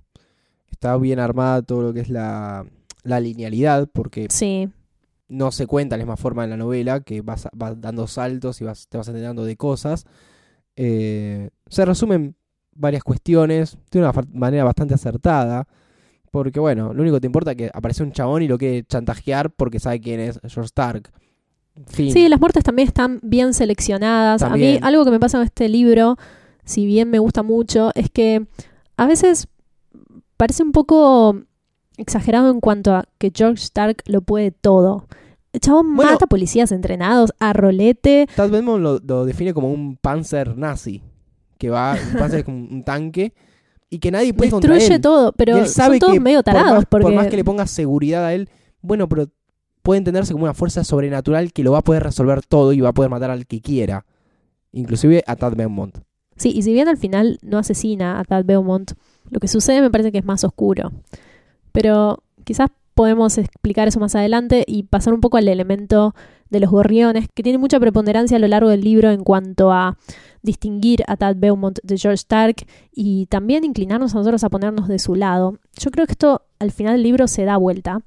Está 0.71 0.97
bien 0.97 1.19
armada 1.19 1.61
todo 1.61 1.81
lo 1.81 1.93
que 1.93 2.01
es 2.01 2.09
la, 2.09 2.65
la 3.03 3.19
linealidad, 3.19 3.89
porque 3.91 4.27
Sí, 4.29 4.69
no 5.27 5.51
se 5.51 5.65
cuenta 5.67 5.95
de 5.95 5.99
la 5.99 6.05
misma 6.05 6.17
forma 6.17 6.43
en 6.43 6.51
la 6.51 6.57
novela, 6.57 7.01
que 7.01 7.21
vas, 7.21 7.47
vas 7.53 7.79
dando 7.81 8.07
saltos 8.07 8.61
y 8.61 8.65
vas, 8.65 8.88
te 8.88 8.97
vas 8.97 9.07
enterando 9.07 9.45
de 9.45 9.57
cosas. 9.57 10.05
Eh, 10.75 11.49
se 11.67 11.85
resumen 11.85 12.35
varias 12.75 13.03
cuestiones 13.03 13.77
de 13.91 13.99
una 13.99 14.11
manera 14.33 14.63
bastante 14.63 14.93
acertada, 14.93 15.67
porque 16.31 16.59
bueno, 16.59 16.93
lo 16.93 17.01
único 17.01 17.15
que 17.17 17.21
te 17.21 17.27
importa 17.27 17.51
es 17.51 17.57
que 17.57 17.71
aparece 17.73 18.03
un 18.03 18.11
chabón 18.11 18.41
y 18.43 18.47
lo 18.47 18.57
quiere 18.57 18.83
chantajear 18.83 19.51
porque 19.51 19.79
sabe 19.79 20.01
quién 20.01 20.19
es 20.19 20.39
George 20.43 20.65
Stark. 20.67 21.11
Fin. 21.88 22.11
Sí, 22.11 22.29
las 22.29 22.39
muertes 22.39 22.63
también 22.63 22.88
están 22.88 23.19
bien 23.21 23.53
seleccionadas. 23.53 24.41
A 24.43 24.49
mí 24.49 24.79
algo 24.81 25.03
que 25.03 25.11
me 25.11 25.19
pasa 25.19 25.38
con 25.38 25.45
este 25.45 25.67
libro, 25.69 26.17
si 26.63 26.85
bien 26.85 27.09
me 27.09 27.19
gusta 27.19 27.43
mucho, 27.43 27.91
es 27.95 28.09
que 28.09 28.45
a 28.97 29.05
veces 29.07 29.47
parece 30.38 30.63
un 30.63 30.71
poco 30.71 31.41
exagerado 31.97 32.49
en 32.51 32.59
cuanto 32.61 32.93
a 32.95 33.05
que 33.17 33.31
George 33.33 33.63
Stark 33.63 34.03
lo 34.05 34.21
puede 34.21 34.51
todo. 34.51 35.07
El 35.53 35.61
chabón 35.61 35.95
Bueno. 35.95 36.11
mata 36.11 36.27
policías 36.27 36.71
entrenados 36.73 37.33
a 37.39 37.53
rolete. 37.53 38.27
Tad 38.35 38.49
Belmont 38.51 38.81
lo, 38.83 38.99
lo 38.99 39.25
define 39.25 39.53
como 39.53 39.71
un 39.71 39.95
panzer 39.95 40.57
nazi, 40.57 41.01
que 41.57 41.69
va, 41.69 41.95
es 41.95 42.43
como 42.43 42.57
un 42.57 42.83
tanque, 42.83 43.33
y 43.89 43.99
que 43.99 44.11
nadie 44.11 44.33
puede 44.33 44.51
contra 44.51 44.73
Destruye 44.73 44.95
él. 44.95 45.01
todo, 45.01 45.29
Y 45.29 45.31
pero 45.37 45.57
él 45.57 45.67
sabe 45.67 45.95
son 45.95 45.99
todos 45.99 46.13
que 46.13 46.19
medio 46.19 46.39
por 46.39 46.53
tarados. 46.53 46.85
por 46.85 47.13
más 47.13 47.27
que 47.27 47.37
le 47.37 47.43
ponga 47.43 47.67
seguridad 47.67 48.25
a 48.25 48.33
él, 48.33 48.49
bueno, 48.81 49.07
pero 49.07 49.27
puede 49.81 49.99
entenderse 49.99 50.33
como 50.33 50.45
una 50.45 50.53
fuerza 50.53 50.83
sobrenatural 50.83 51.53
que 51.53 51.63
lo 51.63 51.71
va 51.71 51.79
a 51.79 51.83
poder 51.83 52.03
resolver 52.03 52.43
todo 52.43 52.73
y 52.73 52.81
va 52.81 52.89
a 52.89 52.93
poder 52.93 53.11
matar 53.11 53.29
al 53.31 53.45
que 53.45 53.61
quiera. 53.61 54.05
Inclusive 54.71 55.23
a 55.27 55.35
Tad 55.35 55.55
Belmont. 55.55 55.99
Sí, 56.35 56.51
y 56.53 56.63
si 56.63 56.73
bien 56.73 56.87
al 56.87 56.97
final 56.97 57.39
no 57.41 57.59
asesina 57.59 58.19
a 58.19 58.25
Tad 58.25 58.43
Beaumont, 58.43 58.91
lo 59.29 59.39
que 59.39 59.47
sucede 59.47 59.81
me 59.81 59.89
parece 59.89 60.11
que 60.11 60.17
es 60.17 60.25
más 60.25 60.43
oscuro. 60.43 60.91
Pero 61.71 62.23
quizás 62.43 62.69
podemos 62.93 63.37
explicar 63.37 63.87
eso 63.87 63.99
más 63.99 64.15
adelante 64.15 64.63
y 64.67 64.83
pasar 64.83 65.13
un 65.13 65.21
poco 65.21 65.37
al 65.37 65.47
elemento 65.47 66.13
de 66.49 66.59
los 66.59 66.69
gorriones, 66.69 67.27
que 67.33 67.43
tiene 67.43 67.57
mucha 67.57 67.79
preponderancia 67.79 68.37
a 68.37 68.39
lo 68.39 68.47
largo 68.47 68.69
del 68.69 68.81
libro 68.81 69.11
en 69.11 69.23
cuanto 69.23 69.71
a 69.71 69.97
distinguir 70.45 71.03
a 71.08 71.17
Tad 71.17 71.36
Beaumont 71.38 71.79
de 71.84 71.97
George 71.97 72.15
Stark 72.15 72.65
y 72.93 73.25
también 73.25 73.63
inclinarnos 73.63 74.13
a 74.13 74.19
nosotros 74.19 74.43
a 74.43 74.49
ponernos 74.49 74.88
de 74.88 74.99
su 74.99 75.15
lado. 75.15 75.60
Yo 75.77 75.91
creo 75.91 76.05
que 76.05 76.13
esto 76.13 76.43
al 76.60 76.71
final 76.71 76.93
del 76.93 77.03
libro 77.03 77.27
se 77.27 77.43
da 77.43 77.58
vuelta, 77.58 78.01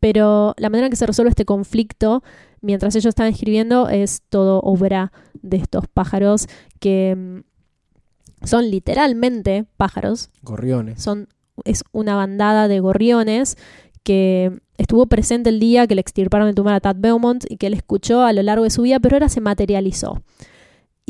pero 0.00 0.54
la 0.56 0.70
manera 0.70 0.86
en 0.86 0.90
que 0.90 0.96
se 0.96 1.06
resuelve 1.06 1.30
este 1.30 1.44
conflicto 1.44 2.22
mientras 2.60 2.94
ellos 2.96 3.10
están 3.10 3.28
escribiendo 3.28 3.88
es 3.88 4.22
todo 4.28 4.60
obra 4.60 5.12
de 5.42 5.58
estos 5.58 5.86
pájaros 5.86 6.48
que 6.80 7.14
mm, 7.16 8.46
son 8.46 8.70
literalmente 8.70 9.66
pájaros, 9.76 10.30
Gorriones. 10.42 11.02
son 11.02 11.28
es 11.64 11.84
una 11.92 12.14
bandada 12.14 12.68
de 12.68 12.80
gorriones 12.80 13.56
que 14.02 14.60
estuvo 14.78 15.06
presente 15.06 15.50
el 15.50 15.60
día 15.60 15.86
que 15.86 15.94
le 15.94 16.00
extirparon 16.00 16.48
el 16.48 16.54
tumor 16.54 16.72
a 16.72 16.80
Tad 16.80 16.96
Beaumont 16.98 17.44
y 17.48 17.56
que 17.56 17.66
él 17.66 17.74
escuchó 17.74 18.22
a 18.22 18.32
lo 18.32 18.42
largo 18.42 18.64
de 18.64 18.70
su 18.70 18.82
vida, 18.82 19.00
pero 19.00 19.16
ahora 19.16 19.28
se 19.28 19.40
materializó. 19.40 20.22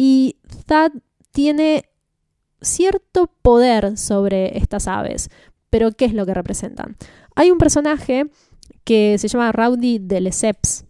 Y 0.00 0.36
Tad 0.66 0.92
tiene 1.32 1.82
cierto 2.60 3.32
poder 3.42 3.98
sobre 3.98 4.56
estas 4.56 4.86
aves, 4.86 5.28
pero 5.70 5.90
¿qué 5.90 6.04
es 6.04 6.14
lo 6.14 6.24
que 6.24 6.34
representan? 6.34 6.96
Hay 7.34 7.50
un 7.50 7.58
personaje 7.58 8.30
que 8.84 9.18
se 9.18 9.26
llama 9.26 9.50
Rowdy 9.50 9.98
de 9.98 10.20
Lesseps, 10.20 10.84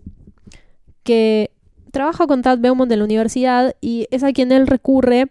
que 1.04 1.52
trabaja 1.90 2.26
con 2.26 2.42
Tad 2.42 2.58
Beaumont 2.58 2.92
en 2.92 2.98
la 2.98 3.06
universidad 3.06 3.74
y 3.80 4.06
es 4.10 4.22
a 4.22 4.32
quien 4.34 4.52
él 4.52 4.66
recurre 4.66 5.30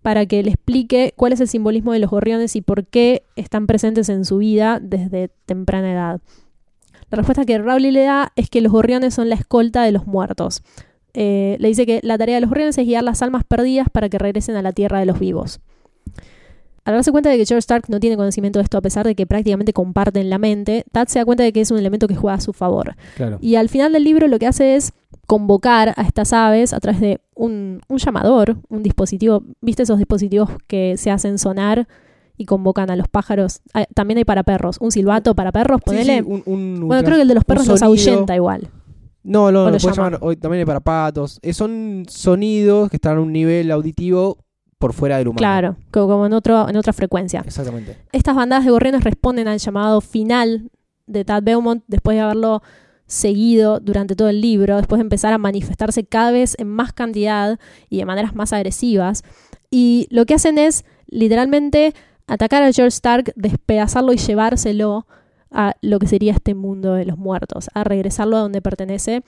para 0.00 0.24
que 0.24 0.42
le 0.42 0.52
explique 0.52 1.12
cuál 1.14 1.34
es 1.34 1.40
el 1.40 1.48
simbolismo 1.48 1.92
de 1.92 1.98
los 1.98 2.10
gorriones 2.10 2.56
y 2.56 2.62
por 2.62 2.86
qué 2.86 3.26
están 3.36 3.66
presentes 3.66 4.08
en 4.08 4.24
su 4.24 4.38
vida 4.38 4.80
desde 4.80 5.28
temprana 5.44 5.92
edad. 5.92 6.20
La 7.10 7.16
respuesta 7.16 7.44
que 7.44 7.58
Rowley 7.58 7.90
le 7.90 8.04
da 8.04 8.32
es 8.36 8.48
que 8.48 8.62
los 8.62 8.72
gorriones 8.72 9.12
son 9.12 9.28
la 9.28 9.34
escolta 9.34 9.82
de 9.82 9.92
los 9.92 10.06
muertos. 10.06 10.62
Eh, 11.14 11.56
le 11.58 11.68
dice 11.68 11.86
que 11.86 12.00
la 12.02 12.16
tarea 12.18 12.36
de 12.36 12.40
los 12.42 12.50
gorriones 12.50 12.76
es 12.78 12.86
guiar 12.86 13.02
las 13.04 13.22
almas 13.22 13.44
perdidas 13.44 13.88
para 13.90 14.08
que 14.08 14.18
regresen 14.18 14.56
a 14.56 14.62
la 14.62 14.72
tierra 14.72 15.00
de 15.00 15.06
los 15.06 15.18
vivos. 15.18 15.60
Al 16.84 16.94
darse 16.94 17.12
cuenta 17.12 17.28
de 17.28 17.36
que 17.36 17.44
George 17.44 17.58
Stark 17.58 17.84
no 17.88 18.00
tiene 18.00 18.16
conocimiento 18.16 18.58
de 18.58 18.62
esto, 18.62 18.78
a 18.78 18.80
pesar 18.80 19.04
de 19.04 19.14
que 19.14 19.26
prácticamente 19.26 19.74
comparten 19.74 20.30
la 20.30 20.38
mente, 20.38 20.84
Tad 20.90 21.08
se 21.08 21.18
da 21.18 21.24
cuenta 21.26 21.42
de 21.44 21.52
que 21.52 21.60
es 21.60 21.70
un 21.70 21.78
elemento 21.78 22.08
que 22.08 22.14
juega 22.16 22.36
a 22.36 22.40
su 22.40 22.54
favor. 22.54 22.96
Claro. 23.16 23.36
Y 23.42 23.56
al 23.56 23.68
final 23.68 23.92
del 23.92 24.04
libro 24.04 24.26
lo 24.26 24.38
que 24.38 24.46
hace 24.46 24.74
es 24.74 24.92
convocar 25.26 25.92
a 25.96 26.02
estas 26.02 26.32
aves 26.32 26.72
a 26.72 26.80
través 26.80 27.00
de 27.02 27.20
un, 27.34 27.82
un 27.88 27.98
llamador, 27.98 28.56
un 28.70 28.82
dispositivo. 28.82 29.42
¿Viste 29.60 29.82
esos 29.82 29.98
dispositivos 29.98 30.48
que 30.66 30.96
se 30.96 31.10
hacen 31.10 31.36
sonar 31.36 31.86
y 32.38 32.46
convocan 32.46 32.90
a 32.90 32.96
los 32.96 33.06
pájaros? 33.08 33.60
Ah, 33.74 33.84
también 33.94 34.16
hay 34.16 34.24
para 34.24 34.42
perros. 34.42 34.78
Un 34.80 34.90
silbato 34.90 35.34
para 35.34 35.52
perros, 35.52 35.82
ponele. 35.84 36.20
sí, 36.20 36.24
un- 36.26 36.42
un- 36.46 36.88
bueno, 36.88 37.02
creo 37.04 37.16
que 37.16 37.22
el 37.22 37.28
de 37.28 37.34
los 37.34 37.44
perros 37.44 37.66
los 37.66 37.82
ahuyenta 37.82 38.34
igual. 38.34 38.68
No, 39.24 39.50
no, 39.52 39.62
o 39.62 39.64
lo 39.66 39.70
lo 39.72 39.78
puedes 39.78 39.82
llaman. 39.96 40.12
llamar 40.12 40.18
hoy 40.22 40.36
también 40.36 40.60
hay 40.60 40.66
para 40.66 40.80
patos. 40.80 41.38
Eh, 41.42 41.52
son 41.52 42.04
sonidos 42.08 42.88
que 42.90 42.96
están 42.96 43.18
a 43.18 43.20
un 43.20 43.32
nivel 43.32 43.70
auditivo 43.70 44.38
por 44.78 44.92
fuera 44.92 45.18
del 45.18 45.28
humano. 45.28 45.38
Claro, 45.38 45.76
co- 45.90 46.06
como 46.06 46.26
en, 46.26 46.32
otro, 46.32 46.68
en 46.68 46.76
otra 46.76 46.92
frecuencia. 46.92 47.42
Exactamente. 47.44 47.96
Estas 48.12 48.36
bandadas 48.36 48.64
de 48.64 48.70
gorriones 48.70 49.02
responden 49.04 49.48
al 49.48 49.58
llamado 49.58 50.00
final 50.00 50.70
de 51.06 51.24
Tad 51.24 51.42
Beaumont 51.42 51.82
después 51.88 52.16
de 52.16 52.20
haberlo 52.20 52.62
seguido 53.06 53.80
durante 53.80 54.14
todo 54.14 54.28
el 54.28 54.40
libro, 54.40 54.76
después 54.76 54.98
de 54.98 55.02
empezar 55.02 55.32
a 55.32 55.38
manifestarse 55.38 56.04
cada 56.04 56.30
vez 56.30 56.54
en 56.58 56.68
más 56.68 56.92
cantidad 56.92 57.58
y 57.88 57.96
de 57.98 58.04
maneras 58.04 58.34
más 58.34 58.52
agresivas. 58.52 59.22
Y 59.70 60.06
lo 60.10 60.26
que 60.26 60.34
hacen 60.34 60.58
es 60.58 60.84
literalmente 61.06 61.94
atacar 62.26 62.62
a 62.62 62.70
George 62.72 62.88
Stark, 62.94 63.32
despedazarlo 63.34 64.12
y 64.12 64.18
llevárselo 64.18 65.06
a 65.50 65.74
lo 65.80 65.98
que 65.98 66.06
sería 66.06 66.32
este 66.32 66.54
mundo 66.54 66.94
de 66.94 67.04
los 67.04 67.16
muertos, 67.18 67.68
a 67.74 67.84
regresarlo 67.84 68.36
a 68.36 68.40
donde 68.40 68.60
pertenece 68.62 69.22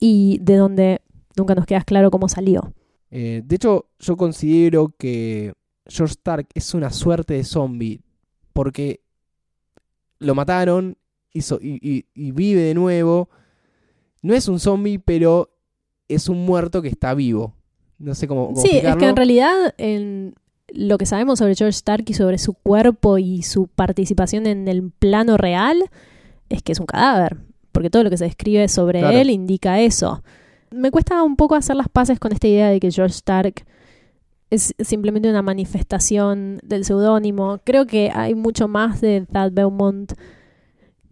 y 0.00 0.38
de 0.42 0.56
donde 0.56 1.00
nunca 1.36 1.54
nos 1.54 1.66
queda 1.66 1.82
claro 1.82 2.10
cómo 2.10 2.28
salió. 2.28 2.72
Eh, 3.10 3.42
de 3.44 3.56
hecho, 3.56 3.86
yo 4.00 4.16
considero 4.16 4.94
que 4.98 5.52
George 5.86 6.12
Stark 6.12 6.48
es 6.54 6.74
una 6.74 6.90
suerte 6.90 7.34
de 7.34 7.44
zombie 7.44 8.00
porque 8.52 9.00
lo 10.18 10.34
mataron 10.34 10.96
hizo- 11.32 11.60
y, 11.62 11.78
y- 11.82 12.06
y 12.14 12.32
vive 12.32 12.62
de 12.62 12.74
nuevo. 12.74 13.28
No 14.22 14.34
es 14.34 14.48
un 14.48 14.58
zombie, 14.58 14.98
pero 14.98 15.50
es 16.08 16.28
un 16.28 16.44
muerto 16.44 16.82
que 16.82 16.88
está 16.88 17.14
vivo. 17.14 17.54
No 17.98 18.14
sé 18.14 18.26
cómo, 18.26 18.46
cómo 18.48 18.60
Sí, 18.60 18.78
es 18.78 18.96
que 18.96 19.06
en 19.06 19.16
realidad 19.16 19.74
en 19.78 20.34
lo 20.72 20.98
que 20.98 21.06
sabemos 21.06 21.38
sobre 21.38 21.54
George 21.54 21.76
Stark 21.76 22.04
y 22.08 22.14
sobre 22.14 22.38
su 22.38 22.54
cuerpo 22.54 23.18
y 23.18 23.42
su 23.42 23.68
participación 23.68 24.46
en 24.46 24.68
el 24.68 24.90
plano 24.90 25.36
real 25.36 25.78
es 26.48 26.62
que 26.62 26.72
es 26.72 26.80
un 26.80 26.86
cadáver, 26.86 27.36
porque 27.72 27.90
todo 27.90 28.02
lo 28.04 28.10
que 28.10 28.16
se 28.18 28.24
describe 28.24 28.68
sobre 28.68 29.00
Claro. 29.00 29.16
él 29.16 29.30
indica 29.30 29.80
eso. 29.80 30.22
Me 30.70 30.90
cuesta 30.90 31.22
un 31.22 31.36
poco 31.36 31.54
hacer 31.54 31.76
las 31.76 31.88
paces 31.88 32.18
con 32.18 32.32
esta 32.32 32.48
idea 32.48 32.68
de 32.68 32.80
que 32.80 32.90
George 32.90 33.14
Stark 33.14 33.64
es 34.50 34.74
simplemente 34.78 35.28
una 35.28 35.42
manifestación 35.42 36.60
del 36.62 36.84
seudónimo. 36.84 37.60
Creo 37.64 37.86
que 37.86 38.10
hay 38.14 38.34
mucho 38.34 38.68
más 38.68 39.00
de 39.00 39.26
Thad 39.30 39.52
Beaumont 39.52 40.12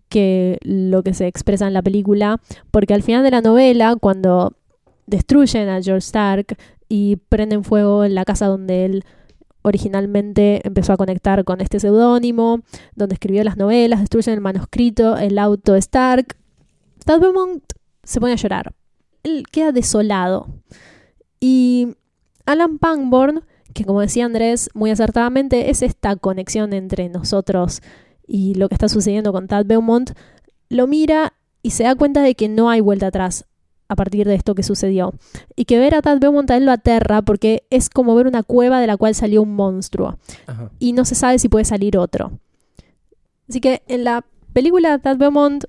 que 0.08 0.58
lo 0.62 1.02
que 1.02 1.14
se 1.14 1.26
expresa 1.26 1.66
en 1.66 1.72
la 1.74 1.82
película, 1.82 2.40
porque 2.70 2.94
al 2.94 3.02
final 3.02 3.24
de 3.24 3.30
la 3.32 3.40
novela, 3.40 3.96
cuando 4.00 4.52
destruyen 5.06 5.68
a 5.68 5.82
George 5.82 6.04
Stark 6.06 6.56
y 6.88 7.16
prenden 7.16 7.64
fuego 7.64 8.04
en 8.04 8.14
la 8.14 8.24
casa 8.24 8.46
donde 8.46 8.84
él 8.84 9.04
originalmente 9.64 10.60
empezó 10.66 10.92
a 10.92 10.96
conectar 10.98 11.42
con 11.44 11.62
este 11.62 11.80
seudónimo, 11.80 12.60
donde 12.94 13.14
escribió 13.14 13.42
las 13.44 13.56
novelas, 13.56 14.00
destruyen 14.00 14.34
el 14.34 14.40
manuscrito, 14.40 15.16
el 15.16 15.38
auto 15.38 15.74
Stark. 15.74 16.36
Tad 17.04 17.20
Beaumont 17.20 17.64
se 18.02 18.20
pone 18.20 18.34
a 18.34 18.36
llorar. 18.36 18.74
Él 19.22 19.44
queda 19.50 19.72
desolado. 19.72 20.48
Y 21.40 21.96
Alan 22.44 22.78
Pangborn, 22.78 23.42
que 23.72 23.86
como 23.86 24.02
decía 24.02 24.26
Andrés 24.26 24.68
muy 24.74 24.90
acertadamente, 24.90 25.70
es 25.70 25.80
esta 25.80 26.14
conexión 26.16 26.74
entre 26.74 27.08
nosotros 27.08 27.80
y 28.26 28.54
lo 28.54 28.68
que 28.68 28.74
está 28.74 28.90
sucediendo 28.90 29.32
con 29.32 29.48
Tad 29.48 29.64
Beaumont, 29.64 30.10
lo 30.68 30.86
mira 30.86 31.32
y 31.62 31.70
se 31.70 31.84
da 31.84 31.94
cuenta 31.94 32.20
de 32.20 32.34
que 32.34 32.48
no 32.48 32.68
hay 32.68 32.82
vuelta 32.82 33.06
atrás 33.06 33.46
a 33.88 33.96
partir 33.96 34.26
de 34.26 34.34
esto 34.34 34.54
que 34.54 34.62
sucedió. 34.62 35.14
Y 35.56 35.64
que 35.64 35.78
ver 35.78 35.94
a 35.94 36.02
Tad 36.02 36.18
Beaumont 36.18 36.50
a 36.50 36.56
él 36.56 36.66
lo 36.66 36.72
aterra 36.72 37.22
porque 37.22 37.64
es 37.70 37.90
como 37.90 38.14
ver 38.14 38.26
una 38.26 38.42
cueva 38.42 38.80
de 38.80 38.86
la 38.86 38.96
cual 38.96 39.14
salió 39.14 39.42
un 39.42 39.54
monstruo 39.54 40.18
Ajá. 40.46 40.70
y 40.78 40.92
no 40.92 41.04
se 41.04 41.14
sabe 41.14 41.38
si 41.38 41.48
puede 41.48 41.64
salir 41.64 41.98
otro. 41.98 42.32
Así 43.48 43.60
que 43.60 43.82
en 43.88 44.04
la 44.04 44.24
película 44.52 44.98
Tad 44.98 45.18
Beaumont 45.18 45.64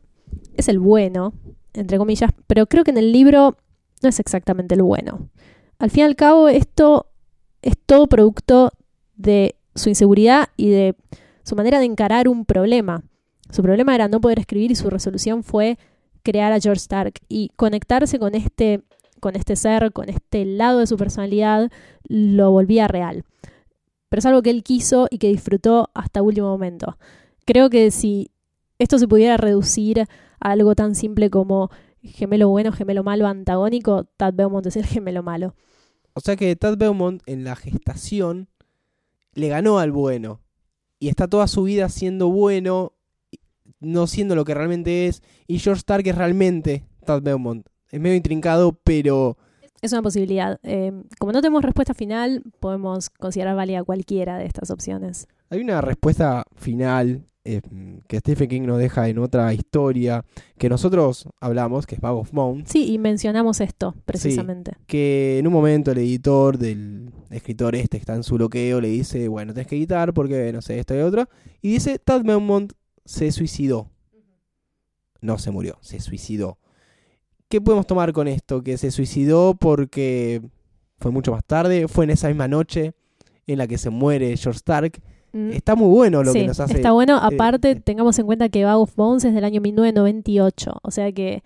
es 0.55 0.69
el 0.69 0.79
bueno, 0.79 1.33
entre 1.73 1.97
comillas, 1.97 2.31
pero 2.47 2.67
creo 2.67 2.83
que 2.83 2.91
en 2.91 2.97
el 2.97 3.11
libro 3.11 3.57
no 4.01 4.09
es 4.09 4.19
exactamente 4.19 4.75
el 4.75 4.83
bueno. 4.83 5.29
Al 5.77 5.89
fin 5.89 6.01
y 6.01 6.05
al 6.05 6.15
cabo, 6.15 6.47
esto 6.47 7.07
es 7.61 7.75
todo 7.85 8.07
producto 8.07 8.71
de 9.15 9.55
su 9.75 9.89
inseguridad 9.89 10.49
y 10.55 10.69
de 10.69 10.95
su 11.43 11.55
manera 11.55 11.79
de 11.79 11.85
encarar 11.85 12.27
un 12.27 12.45
problema. 12.45 13.03
Su 13.51 13.61
problema 13.61 13.93
era 13.93 14.07
no 14.07 14.21
poder 14.21 14.39
escribir 14.39 14.71
y 14.71 14.75
su 14.75 14.89
resolución 14.89 15.43
fue 15.43 15.77
crear 16.25 16.51
a 16.51 16.59
George 16.59 16.81
Stark 16.81 17.13
y 17.29 17.51
conectarse 17.55 18.19
con 18.19 18.35
este, 18.35 18.81
con 19.21 19.37
este 19.37 19.55
ser, 19.55 19.93
con 19.93 20.09
este 20.09 20.43
lado 20.43 20.79
de 20.79 20.87
su 20.87 20.97
personalidad, 20.97 21.71
lo 22.03 22.51
volvía 22.51 22.89
real. 22.89 23.23
Pero 24.09 24.19
es 24.19 24.25
algo 24.25 24.41
que 24.41 24.49
él 24.49 24.63
quiso 24.63 25.07
y 25.09 25.19
que 25.19 25.29
disfrutó 25.29 25.89
hasta 25.93 26.21
último 26.21 26.49
momento. 26.49 26.97
Creo 27.45 27.69
que 27.69 27.91
si 27.91 28.31
esto 28.79 28.97
se 28.97 29.07
pudiera 29.07 29.37
reducir 29.37 30.01
a 30.01 30.51
algo 30.51 30.75
tan 30.75 30.95
simple 30.95 31.29
como 31.29 31.69
gemelo 32.01 32.49
bueno, 32.49 32.71
gemelo 32.71 33.03
malo, 33.03 33.27
antagónico, 33.27 34.05
Tad 34.17 34.33
Beaumont 34.33 34.65
es 34.65 34.75
el 34.75 34.85
gemelo 34.85 35.23
malo. 35.23 35.55
O 36.13 36.19
sea 36.19 36.35
que 36.35 36.55
Tad 36.55 36.77
Beaumont 36.77 37.21
en 37.25 37.43
la 37.43 37.55
gestación 37.55 38.49
le 39.33 39.47
ganó 39.49 39.79
al 39.79 39.91
bueno. 39.91 40.41
Y 40.97 41.09
está 41.09 41.27
toda 41.27 41.47
su 41.47 41.63
vida 41.63 41.89
siendo 41.89 42.29
bueno, 42.29 42.93
no 43.79 44.07
siendo 44.07 44.35
lo 44.35 44.45
que 44.45 44.53
realmente 44.53 45.07
es. 45.07 45.21
Y 45.47 45.59
George 45.59 45.79
Stark 45.79 46.07
es 46.07 46.15
realmente 46.15 46.83
Tad 47.05 47.21
Beaumont. 47.21 47.67
Es 47.91 47.99
medio 47.99 48.15
intrincado, 48.15 48.79
pero 48.83 49.37
Es 49.81 49.91
una 49.91 50.01
posibilidad. 50.01 50.59
Eh, 50.63 50.91
como 51.19 51.31
no 51.31 51.41
tenemos 51.41 51.63
respuesta 51.63 51.93
final, 51.93 52.43
podemos 52.59 53.09
considerar 53.09 53.55
válida 53.55 53.83
cualquiera 53.83 54.37
de 54.37 54.45
estas 54.45 54.71
opciones. 54.71 55.27
Hay 55.49 55.61
una 55.61 55.81
respuesta 55.81 56.43
final 56.55 57.25
eh, 57.47 57.61
que 58.07 58.17
Stephen 58.17 58.49
King 58.49 58.61
nos 58.63 58.79
deja 58.79 59.07
en 59.07 59.19
otra 59.19 59.53
historia 59.53 60.25
que 60.57 60.67
nosotros 60.67 61.29
hablamos, 61.39 61.85
que 61.85 61.93
es 61.93 62.01
Bag 62.01 62.15
of 62.15 62.31
Sí, 62.65 62.91
y 62.91 62.97
mencionamos 62.97 63.61
esto 63.61 63.93
precisamente. 64.03 64.71
que 64.87 65.37
en 65.37 65.45
un 65.45 65.53
momento 65.53 65.91
el 65.91 65.99
editor 65.99 66.57
del 66.57 67.11
escritor 67.29 67.75
este 67.75 67.97
que 67.97 68.01
está 68.01 68.15
en 68.15 68.23
su 68.23 68.35
bloqueo 68.35 68.81
le 68.81 68.87
dice, 68.87 69.27
bueno, 69.27 69.53
tenés 69.53 69.67
que 69.67 69.75
editar 69.75 70.11
porque 70.11 70.51
no 70.51 70.63
sé, 70.63 70.79
esto 70.79 70.95
y 70.95 71.01
otro, 71.01 71.29
y 71.61 71.73
dice, 71.73 71.99
Tad 71.99 72.23
Beaumont 72.23 72.73
se 73.05 73.31
suicidó. 73.31 73.89
No 75.21 75.37
se 75.37 75.51
murió, 75.51 75.77
se 75.81 75.99
suicidó. 75.99 76.57
¿Qué 77.47 77.61
podemos 77.61 77.87
tomar 77.87 78.11
con 78.13 78.27
esto? 78.27 78.61
Que 78.63 78.77
se 78.77 78.91
suicidó 78.91 79.55
porque 79.55 80.41
fue 80.99 81.11
mucho 81.11 81.31
más 81.31 81.43
tarde, 81.45 81.87
fue 81.87 82.05
en 82.05 82.11
esa 82.11 82.27
misma 82.27 82.47
noche 82.47 82.93
en 83.47 83.57
la 83.57 83.67
que 83.67 83.77
se 83.77 83.89
muere 83.89 84.35
George 84.37 84.57
Stark. 84.57 85.01
Mm, 85.31 85.51
Está 85.51 85.75
muy 85.75 85.87
bueno 85.89 86.23
lo 86.23 86.31
sí, 86.31 86.39
que 86.41 86.47
nos 86.47 86.59
hace. 86.59 86.73
está 86.75 86.91
bueno. 86.91 87.17
Aparte, 87.17 87.71
eh, 87.71 87.75
tengamos 87.75 88.17
en 88.19 88.25
cuenta 88.25 88.49
que 88.49 88.65
Bag 88.65 88.77
of 88.77 88.95
Bones 88.95 89.23
es 89.25 89.33
del 89.33 89.43
año 89.43 89.61
1998. 89.61 90.79
O 90.81 90.91
sea 90.91 91.11
que 91.11 91.43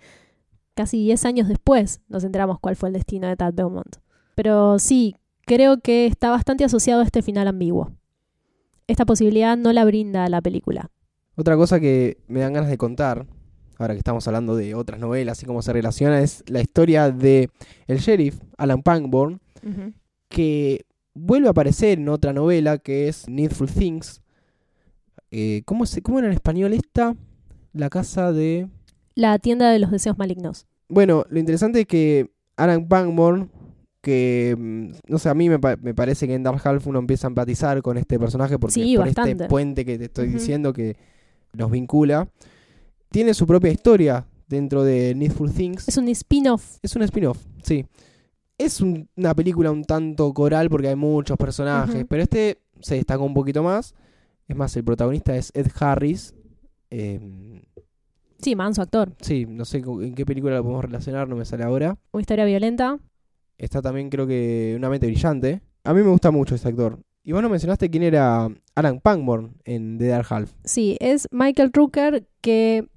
casi 0.74 0.98
10 1.04 1.24
años 1.26 1.48
después 1.48 2.00
nos 2.08 2.24
enteramos 2.24 2.58
cuál 2.60 2.76
fue 2.76 2.88
el 2.88 2.94
destino 2.94 3.28
de 3.28 3.36
Tad 3.36 3.54
Beaumont. 3.54 3.96
Pero 4.34 4.78
sí, 4.78 5.16
creo 5.44 5.80
que 5.80 6.06
está 6.06 6.30
bastante 6.30 6.64
asociado 6.64 7.02
a 7.02 7.04
este 7.04 7.22
final 7.22 7.48
ambiguo. 7.48 7.90
Esta 8.86 9.04
posibilidad 9.04 9.56
no 9.56 9.72
la 9.72 9.84
brinda 9.84 10.28
la 10.28 10.40
película. 10.40 10.90
Otra 11.40 11.56
cosa 11.56 11.80
que 11.80 12.18
me 12.28 12.40
dan 12.40 12.52
ganas 12.52 12.68
de 12.68 12.76
contar, 12.76 13.26
ahora 13.78 13.94
que 13.94 13.98
estamos 13.98 14.26
hablando 14.28 14.56
de 14.56 14.74
otras 14.74 15.00
novelas 15.00 15.42
y 15.42 15.46
cómo 15.46 15.62
se 15.62 15.72
relaciona, 15.72 16.20
es 16.20 16.44
la 16.48 16.60
historia 16.60 17.10
de 17.10 17.48
el 17.86 17.98
sheriff, 17.98 18.38
Alan 18.58 18.82
Pangborn, 18.82 19.40
que 20.28 20.84
vuelve 21.14 21.48
a 21.48 21.52
aparecer 21.52 21.98
en 21.98 22.08
otra 22.10 22.32
novela 22.34 22.76
que 22.78 23.08
es 23.08 23.26
Needful 23.28 23.70
Things. 23.70 24.20
Eh, 25.30 25.62
¿cómo, 25.64 25.86
se, 25.86 26.02
¿Cómo 26.02 26.18
era 26.18 26.28
en 26.28 26.34
español 26.34 26.72
esta? 26.74 27.16
La 27.72 27.88
casa 27.88 28.32
de... 28.32 28.68
La 29.14 29.38
tienda 29.38 29.70
de 29.70 29.78
los 29.78 29.90
deseos 29.90 30.18
malignos. 30.18 30.66
Bueno, 30.88 31.24
lo 31.30 31.38
interesante 31.38 31.80
es 31.80 31.86
que 31.86 32.30
Alan 32.56 32.86
Pangborn, 32.88 33.50
que 34.02 34.54
mm, 34.58 34.90
no 35.08 35.18
sé, 35.18 35.28
a 35.30 35.34
mí 35.34 35.48
me, 35.48 35.58
pa- 35.58 35.76
me 35.76 35.94
parece 35.94 36.26
que 36.26 36.34
en 36.34 36.42
Dark 36.42 36.60
Half 36.64 36.86
uno 36.86 36.98
empieza 36.98 37.26
a 37.26 37.30
empatizar 37.30 37.80
con 37.80 37.96
este 37.96 38.18
personaje 38.18 38.58
porque 38.58 38.74
Sí, 38.74 38.96
por 38.96 39.08
este 39.08 39.22
puente 39.48 39.84
que 39.86 39.98
te 39.98 40.04
estoy 40.04 40.28
diciendo 40.28 40.72
que 40.72 40.96
nos 41.52 41.70
vincula, 41.70 42.28
tiene 43.10 43.34
su 43.34 43.46
propia 43.46 43.70
historia 43.72 44.24
dentro 44.48 44.82
de 44.84 45.14
Needful 45.14 45.52
Things. 45.52 45.88
Es 45.88 45.96
un 45.96 46.08
spin-off. 46.08 46.78
Es 46.82 46.94
un 46.96 47.02
spin-off, 47.02 47.38
sí. 47.62 47.84
Es 48.58 48.80
un- 48.80 49.08
una 49.16 49.34
película 49.34 49.70
un 49.70 49.84
tanto 49.84 50.32
coral 50.34 50.68
porque 50.68 50.88
hay 50.88 50.96
muchos 50.96 51.36
personajes, 51.38 52.04
pero 52.08 52.22
este 52.22 52.58
se 52.80 52.96
destacó 52.96 53.24
un 53.24 53.34
poquito 53.34 53.62
más. 53.62 53.94
Es 54.48 54.56
más, 54.56 54.76
el 54.76 54.84
protagonista 54.84 55.34
es 55.36 55.50
Ed 55.54 55.68
Harris. 55.78 56.34
Eh, 56.90 57.62
Sí, 58.38 58.56
manso 58.56 58.80
actor. 58.82 59.12
sí, 59.20 59.46
no 59.46 59.64
sé 59.64 59.78
en 59.78 60.14
qué 60.14 60.24
película 60.24 60.56
lo 60.56 60.62
podemos 60.62 60.84
relacionar, 60.84 61.28
no 61.28 61.36
me 61.36 61.44
sale 61.44 61.62
ahora. 61.62 61.96
Una 62.12 62.20
historia 62.22 62.44
violenta. 62.46 62.98
Está 63.58 63.82
también 63.82 64.08
creo 64.08 64.26
que 64.26 64.74
Una 64.76 64.88
mente 64.88 65.06
brillante. 65.06 65.60
A 65.84 65.92
mí 65.94 66.02
me 66.02 66.08
gusta 66.10 66.30
mucho 66.30 66.54
este 66.54 66.68
actor. 66.68 66.98
Y 67.22 67.32
vos 67.32 67.42
no 67.42 67.48
mencionaste 67.48 67.90
quién 67.90 68.02
era 68.02 68.48
Alan 68.74 69.00
Pangborn 69.00 69.56
en 69.64 69.98
The 69.98 70.08
Dark 70.08 70.26
Half. 70.30 70.52
Sí, 70.64 70.96
es 71.00 71.28
Michael 71.30 71.70
Rooker 71.72 72.26
que 72.40 72.88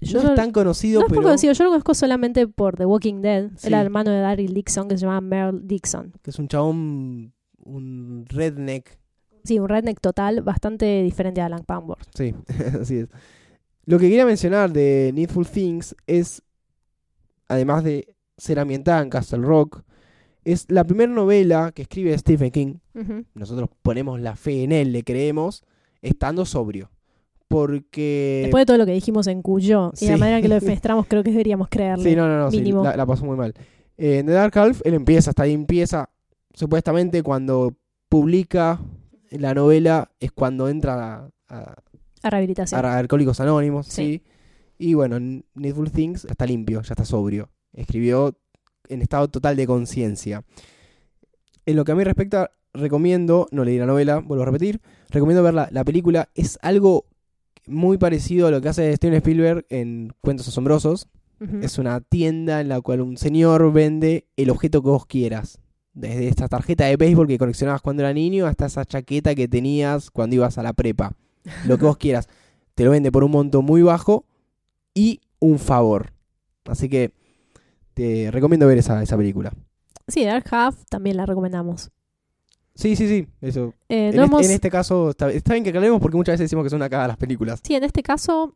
yo 0.00 0.22
no 0.22 0.30
es 0.30 0.34
tan 0.34 0.50
conocido, 0.50 1.00
no 1.00 1.06
es 1.06 1.10
pero 1.10 1.22
conocido. 1.22 1.52
Yo 1.52 1.64
lo 1.64 1.70
conozco 1.70 1.94
solamente 1.94 2.48
por 2.48 2.76
The 2.76 2.86
Walking 2.86 3.20
Dead. 3.22 3.50
Sí. 3.56 3.68
Era 3.68 3.80
hermano 3.80 4.10
de 4.10 4.20
Daryl 4.20 4.54
Dixon 4.54 4.88
que 4.88 4.96
se 4.96 5.02
llamaba 5.02 5.20
Merle 5.20 5.60
Dixon. 5.62 6.12
que 6.22 6.30
es 6.30 6.38
un 6.38 6.48
chabón, 6.48 7.32
un 7.64 8.24
redneck. 8.28 8.98
Sí, 9.44 9.58
un 9.58 9.68
redneck 9.68 10.00
total, 10.00 10.42
bastante 10.42 11.02
diferente 11.02 11.40
a 11.40 11.46
Alan 11.46 11.64
Pangborn. 11.64 12.02
Sí, 12.14 12.34
así 12.80 12.98
es. 12.98 13.08
Lo 13.84 13.98
que 13.98 14.08
quería 14.08 14.26
mencionar 14.26 14.72
de 14.72 15.10
Needful 15.14 15.46
Things 15.46 15.94
es, 16.06 16.42
además 17.48 17.84
de 17.84 18.16
ser 18.36 18.58
ambientada 18.58 19.02
en 19.02 19.10
Castle 19.10 19.42
Rock, 19.42 19.82
es 20.44 20.66
la 20.68 20.84
primera 20.84 21.12
novela 21.12 21.72
que 21.74 21.82
escribe 21.82 22.16
Stephen 22.18 22.50
King. 22.50 22.74
Nosotros 23.34 23.68
ponemos 23.82 24.20
la 24.20 24.36
fe 24.36 24.62
en 24.64 24.72
él, 24.72 24.92
le 24.92 25.02
creemos, 25.04 25.64
estando 26.02 26.44
sobrio. 26.44 26.90
Porque... 27.48 28.40
Después 28.44 28.62
de 28.62 28.66
todo 28.66 28.78
lo 28.78 28.86
que 28.86 28.92
dijimos 28.92 29.26
en 29.26 29.42
Cuyo 29.42 29.92
y 30.00 30.06
la 30.06 30.14
Sí. 30.14 30.20
manera 30.20 30.36
en 30.38 30.42
que 30.42 30.48
lo 30.48 30.54
defenestramos, 30.60 31.06
creo 31.06 31.22
que 31.22 31.30
deberíamos 31.30 31.68
creerle. 31.68 32.04
Sí, 32.08 32.14
no, 32.16 32.28
no, 32.28 32.38
no, 32.38 32.50
sí, 32.50 32.62
la, 32.62 32.96
la 32.96 33.06
pasó 33.06 33.24
muy 33.24 33.36
mal. 33.36 33.54
Eh, 33.98 34.18
en 34.18 34.26
The 34.26 34.32
Dark 34.32 34.56
Half, 34.56 34.82
él 34.84 34.94
empieza, 34.94 35.30
hasta 35.30 35.42
ahí 35.42 35.52
empieza, 35.52 36.08
supuestamente 36.54 37.22
cuando 37.22 37.74
publica 38.08 38.80
la 39.30 39.52
novela 39.54 40.10
es 40.20 40.32
cuando 40.32 40.68
entra 40.68 41.16
a, 41.16 41.30
a- 41.48 41.74
A 42.22 42.30
rehabilitación. 42.30 42.84
a 42.84 42.98
Alcohólicos 42.98 43.40
Anónimos, 43.40 43.86
sí. 43.86 43.92
Sí. 44.02 44.22
Y 44.78 44.94
bueno, 44.94 45.16
en 45.16 45.44
Needful 45.54 45.90
Things 45.90 46.24
está 46.24 46.46
limpio, 46.46 46.80
ya 46.82 46.92
está 46.94 47.04
sobrio. 47.04 47.50
Escribió 47.74 48.34
en 48.90 49.02
estado 49.02 49.28
total 49.28 49.56
de 49.56 49.66
conciencia. 49.66 50.44
En 51.66 51.76
lo 51.76 51.84
que 51.84 51.92
a 51.92 51.94
mí 51.94 52.04
respecta, 52.04 52.50
recomiendo, 52.74 53.48
no 53.50 53.64
leí 53.64 53.78
la 53.78 53.86
novela, 53.86 54.18
vuelvo 54.18 54.42
a 54.42 54.46
repetir, 54.46 54.80
recomiendo 55.08 55.42
ver 55.42 55.54
la, 55.54 55.68
la 55.70 55.84
película. 55.84 56.28
Es 56.34 56.58
algo 56.62 57.06
muy 57.66 57.98
parecido 57.98 58.48
a 58.48 58.50
lo 58.50 58.60
que 58.60 58.68
hace 58.68 58.94
Steven 58.96 59.14
Spielberg 59.16 59.64
en 59.68 60.12
Cuentos 60.20 60.48
Asombrosos. 60.48 61.08
Es 61.62 61.78
una 61.78 62.02
tienda 62.02 62.60
en 62.60 62.68
la 62.68 62.82
cual 62.82 63.00
un 63.00 63.16
señor 63.16 63.72
vende 63.72 64.26
el 64.36 64.50
objeto 64.50 64.82
que 64.82 64.90
vos 64.90 65.06
quieras. 65.06 65.58
Desde 65.94 66.28
esta 66.28 66.48
tarjeta 66.48 66.84
de 66.84 66.98
béisbol 66.98 67.26
que 67.26 67.38
coleccionabas 67.38 67.80
cuando 67.80 68.02
era 68.02 68.12
niño 68.12 68.44
hasta 68.44 68.66
esa 68.66 68.84
chaqueta 68.84 69.34
que 69.34 69.48
tenías 69.48 70.10
cuando 70.10 70.36
ibas 70.36 70.58
a 70.58 70.62
la 70.62 70.74
prepa. 70.74 71.16
Lo 71.66 71.78
que 71.78 71.86
vos 71.86 71.96
quieras. 71.98 72.28
Te 72.74 72.84
lo 72.84 72.90
vende 72.90 73.10
por 73.10 73.24
un 73.24 73.30
monto 73.30 73.62
muy 73.62 73.80
bajo 73.80 74.26
y 74.92 75.22
un 75.38 75.58
favor. 75.58 76.12
Así 76.66 76.90
que 76.90 77.12
te 78.00 78.30
recomiendo 78.30 78.66
ver 78.66 78.78
esa, 78.78 79.02
esa 79.02 79.16
película. 79.16 79.52
Sí, 80.08 80.24
Dark 80.24 80.44
Half 80.50 80.84
también 80.88 81.16
la 81.16 81.26
recomendamos. 81.26 81.90
Sí, 82.74 82.96
sí, 82.96 83.06
sí. 83.08 83.26
Eso. 83.40 83.74
Eh, 83.88 84.08
En, 84.08 84.16
no 84.16 84.22
este, 84.24 84.34
hemos- 84.36 84.46
en 84.46 84.50
este 84.52 84.70
caso 84.70 85.10
está, 85.10 85.30
está 85.30 85.52
bien 85.52 85.64
que 85.64 85.70
aclaremos 85.70 86.00
porque 86.00 86.16
muchas 86.16 86.34
veces 86.34 86.44
decimos 86.46 86.64
que 86.64 86.70
son 86.70 86.80
cagada 86.80 87.08
las 87.08 87.16
películas. 87.16 87.60
Sí, 87.62 87.74
en 87.74 87.84
este 87.84 88.02
caso 88.02 88.54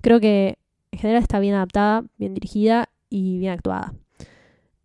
creo 0.00 0.18
que 0.20 0.58
en 0.92 0.98
general 0.98 1.22
está 1.22 1.38
bien 1.38 1.54
adaptada, 1.54 2.04
bien 2.18 2.34
dirigida 2.34 2.88
y 3.10 3.38
bien 3.38 3.52
actuada. 3.52 3.94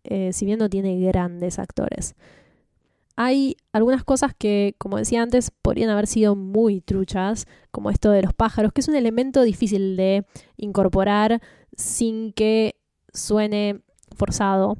Eh, 0.04 0.32
si 0.32 0.46
bien 0.46 0.58
no 0.58 0.70
tiene 0.70 0.98
grandes 1.00 1.58
actores. 1.58 2.14
Hay 3.16 3.56
algunas 3.72 4.02
cosas 4.02 4.32
que, 4.36 4.74
como 4.78 4.96
decía 4.96 5.22
antes, 5.22 5.50
podrían 5.50 5.90
haber 5.90 6.06
sido 6.06 6.36
muy 6.36 6.80
truchas, 6.80 7.46
como 7.70 7.90
esto 7.90 8.10
de 8.10 8.22
los 8.22 8.32
pájaros, 8.32 8.72
que 8.72 8.80
es 8.80 8.88
un 8.88 8.94
elemento 8.94 9.42
difícil 9.42 9.96
de 9.96 10.24
incorporar 10.56 11.42
sin 11.76 12.32
que 12.32 12.76
suene 13.14 13.80
forzado. 14.16 14.76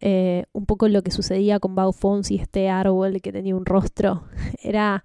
Eh, 0.00 0.44
un 0.52 0.66
poco 0.66 0.86
lo 0.88 1.02
que 1.02 1.10
sucedía 1.10 1.60
con 1.60 1.74
Bao 1.74 1.92
Fonsi, 1.92 2.36
este 2.36 2.68
árbol 2.68 3.22
que 3.22 3.32
tenía 3.32 3.56
un 3.56 3.64
rostro. 3.64 4.24
Era 4.62 5.04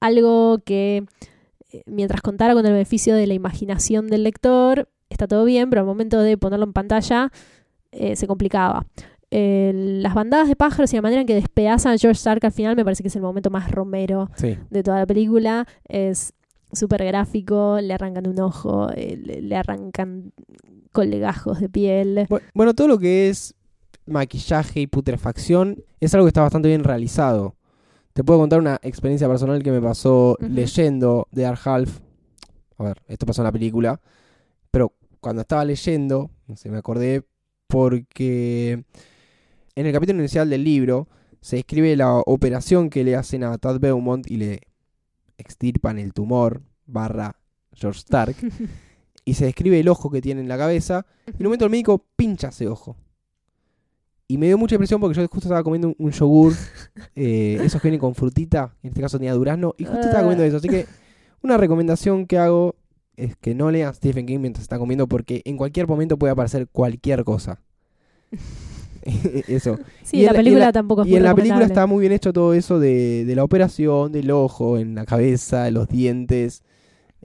algo 0.00 0.58
que 0.64 1.04
eh, 1.72 1.82
mientras 1.86 2.22
contara 2.22 2.54
con 2.54 2.64
el 2.66 2.72
beneficio 2.72 3.14
de 3.14 3.26
la 3.26 3.34
imaginación 3.34 4.08
del 4.08 4.22
lector, 4.22 4.88
está 5.10 5.26
todo 5.26 5.44
bien, 5.44 5.68
pero 5.70 5.80
al 5.80 5.86
momento 5.86 6.20
de 6.20 6.38
ponerlo 6.38 6.64
en 6.64 6.72
pantalla 6.72 7.30
eh, 7.92 8.16
se 8.16 8.26
complicaba. 8.26 8.86
Eh, 9.30 9.72
las 9.74 10.14
bandadas 10.14 10.48
de 10.48 10.54
pájaros 10.56 10.92
y 10.92 10.96
la 10.96 11.02
manera 11.02 11.20
en 11.20 11.26
que 11.26 11.34
despedazan 11.34 11.94
a 11.94 11.98
George 11.98 12.16
Stark 12.18 12.44
al 12.44 12.52
final 12.52 12.76
me 12.76 12.84
parece 12.84 13.02
que 13.02 13.08
es 13.08 13.16
el 13.16 13.22
momento 13.22 13.50
más 13.50 13.70
romero 13.72 14.30
Sí. 14.36 14.56
de 14.70 14.82
toda 14.82 14.98
la 15.00 15.06
película. 15.06 15.66
Es 15.88 16.32
súper 16.72 17.04
gráfico, 17.04 17.78
le 17.80 17.92
arrancan 17.94 18.26
un 18.28 18.38
ojo, 18.40 18.88
eh, 18.94 19.16
le, 19.22 19.42
le 19.42 19.56
de 21.60 21.68
piel. 21.68 22.26
Bu- 22.28 22.40
Bueno, 22.54 22.74
todo 22.74 22.88
lo 22.88 22.98
que 22.98 23.28
es 23.28 23.54
maquillaje 24.06 24.80
y 24.80 24.86
putrefacción 24.86 25.82
es 26.00 26.14
algo 26.14 26.26
que 26.26 26.30
está 26.30 26.42
bastante 26.42 26.68
bien 26.68 26.84
realizado. 26.84 27.56
Te 28.12 28.24
puedo 28.24 28.38
contar 28.40 28.60
una 28.60 28.78
experiencia 28.82 29.28
personal 29.28 29.62
que 29.62 29.70
me 29.72 29.80
pasó 29.82 30.36
leyendo 30.40 31.28
The 31.34 31.42
Dark 31.42 31.60
Half. 31.64 32.00
A 32.78 32.84
ver, 32.84 33.02
esto 33.08 33.26
pasó 33.26 33.42
en 33.42 33.46
la 33.46 33.52
película. 33.52 34.00
Pero 34.70 34.92
cuando 35.20 35.42
estaba 35.42 35.64
leyendo, 35.64 36.30
no 36.46 36.56
sé, 36.56 36.70
me 36.70 36.78
acordé 36.78 37.24
porque 37.66 38.84
en 39.74 39.86
el 39.86 39.92
capítulo 39.92 40.18
inicial 40.20 40.48
del 40.48 40.64
libro 40.64 41.08
se 41.40 41.58
escribe 41.58 41.94
la 41.96 42.14
operación 42.16 42.88
que 42.90 43.04
le 43.04 43.16
hacen 43.16 43.44
a 43.44 43.58
Tad 43.58 43.80
Beaumont 43.80 44.30
y 44.30 44.36
le 44.36 44.60
extirpan 45.36 45.98
el 45.98 46.12
tumor 46.14 46.62
barra 46.86 47.36
George 47.72 47.98
Stark. 48.00 48.36
y 49.26 49.34
se 49.34 49.44
describe 49.44 49.78
el 49.78 49.88
ojo 49.88 50.08
que 50.10 50.22
tiene 50.22 50.40
en 50.40 50.48
la 50.48 50.56
cabeza. 50.56 51.04
Y 51.26 51.30
en 51.32 51.36
un 51.40 51.44
momento 51.44 51.66
el 51.66 51.70
médico 51.70 52.06
pincha 52.16 52.48
ese 52.48 52.66
ojo. 52.68 52.96
Y 54.28 54.38
me 54.38 54.46
dio 54.46 54.56
mucha 54.56 54.76
impresión 54.76 55.00
porque 55.00 55.16
yo 55.20 55.22
justo 55.28 55.48
estaba 55.48 55.62
comiendo 55.62 55.88
un, 55.88 55.94
un 55.98 56.10
yogur, 56.12 56.54
eh, 57.14 57.58
esos 57.62 57.82
que 57.82 57.88
vienen 57.88 58.00
con 58.00 58.14
frutita, 58.14 58.74
en 58.82 58.88
este 58.88 59.00
caso 59.02 59.18
tenía 59.18 59.34
durazno, 59.34 59.74
y 59.76 59.84
justo 59.84 60.00
estaba 60.00 60.22
comiendo 60.22 60.44
eso. 60.44 60.56
Así 60.56 60.68
que 60.68 60.86
una 61.42 61.56
recomendación 61.58 62.26
que 62.26 62.38
hago 62.38 62.74
es 63.16 63.36
que 63.36 63.54
no 63.54 63.70
lean 63.70 63.94
Stephen 63.94 64.26
King 64.26 64.38
mientras 64.40 64.62
está 64.62 64.78
comiendo 64.78 65.06
porque 65.06 65.42
en 65.44 65.56
cualquier 65.56 65.86
momento 65.86 66.18
puede 66.18 66.32
aparecer 66.32 66.68
cualquier 66.68 67.24
cosa. 67.24 67.60
eso. 69.48 69.78
Sí, 70.02 70.18
Y 70.18 70.20
en 70.20 70.26
la 70.26 70.32
y 70.32 70.36
película 70.36 70.64
la- 70.66 70.72
tampoco 70.72 71.02
es 71.02 71.06
Y 71.08 71.10
muy 71.10 71.16
en 71.18 71.22
la 71.24 71.34
película 71.34 71.64
está 71.64 71.86
muy 71.86 72.00
bien 72.00 72.12
hecho 72.12 72.32
todo 72.32 72.54
eso 72.54 72.78
de, 72.78 73.24
de 73.24 73.34
la 73.36 73.44
operación, 73.44 74.12
del 74.12 74.30
ojo, 74.30 74.78
en 74.78 74.94
la 74.94 75.04
cabeza, 75.06 75.70
los 75.70 75.88
dientes. 75.88 76.62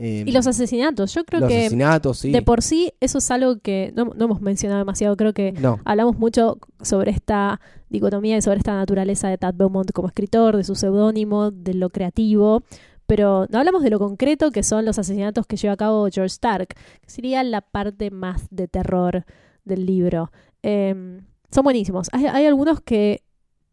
Eh, 0.02 0.24
Y 0.26 0.32
los 0.32 0.48
asesinatos, 0.48 1.14
yo 1.14 1.24
creo 1.24 1.42
los 1.42 1.50
que 1.50 1.60
asesinatos, 1.60 2.18
sí. 2.20 2.32
de 2.32 2.42
por 2.42 2.62
sí 2.64 2.92
eso 3.00 3.20
es 3.20 3.30
algo 3.30 3.60
que 3.60 3.94
no, 3.96 4.06
no 4.16 4.26
hemos 4.26 4.42
mencionado 4.42 4.80
demasiado, 4.80 5.16
creo 5.16 5.34
que 5.34 5.52
No, 5.52 5.80
hablamos 5.86 6.18
mucho 6.18 6.58
sobre 6.82 7.12
esta 7.12 7.62
dicotomía 7.90 8.36
y 8.38 8.42
sobre 8.42 8.58
esta 8.58 8.74
naturaleza 8.74 9.30
de 9.30 9.38
Tad 9.38 9.54
Beaumont 9.54 9.92
como 9.92 10.08
escritor, 10.08 10.58
de 10.58 10.64
su 10.64 10.74
seudónimo, 10.74 11.52
de 11.52 11.76
lo 11.76 11.92
creativo, 11.92 12.64
pero 13.06 13.46
no 13.50 13.60
hablamos 13.60 13.84
de 13.84 13.92
lo 13.92 14.00
concreto 14.00 14.50
que 14.52 14.64
son 14.64 14.86
los 14.86 14.98
asesinatos 14.98 15.46
que 15.46 15.58
lleva 15.58 15.74
a 15.74 15.78
cabo 15.78 16.08
George 16.12 16.34
Stark, 16.34 16.70
que 16.70 17.10
sería 17.10 17.44
la 17.44 17.62
parte 17.62 18.10
más 18.10 18.48
de 18.50 18.68
terror 18.68 19.26
del 19.66 19.86
libro. 19.86 20.32
Eh, 20.64 21.20
son 21.52 21.64
buenísimos. 21.64 22.08
Hay, 22.12 22.26
hay 22.26 22.46
algunos 22.46 22.82
que 22.82 23.24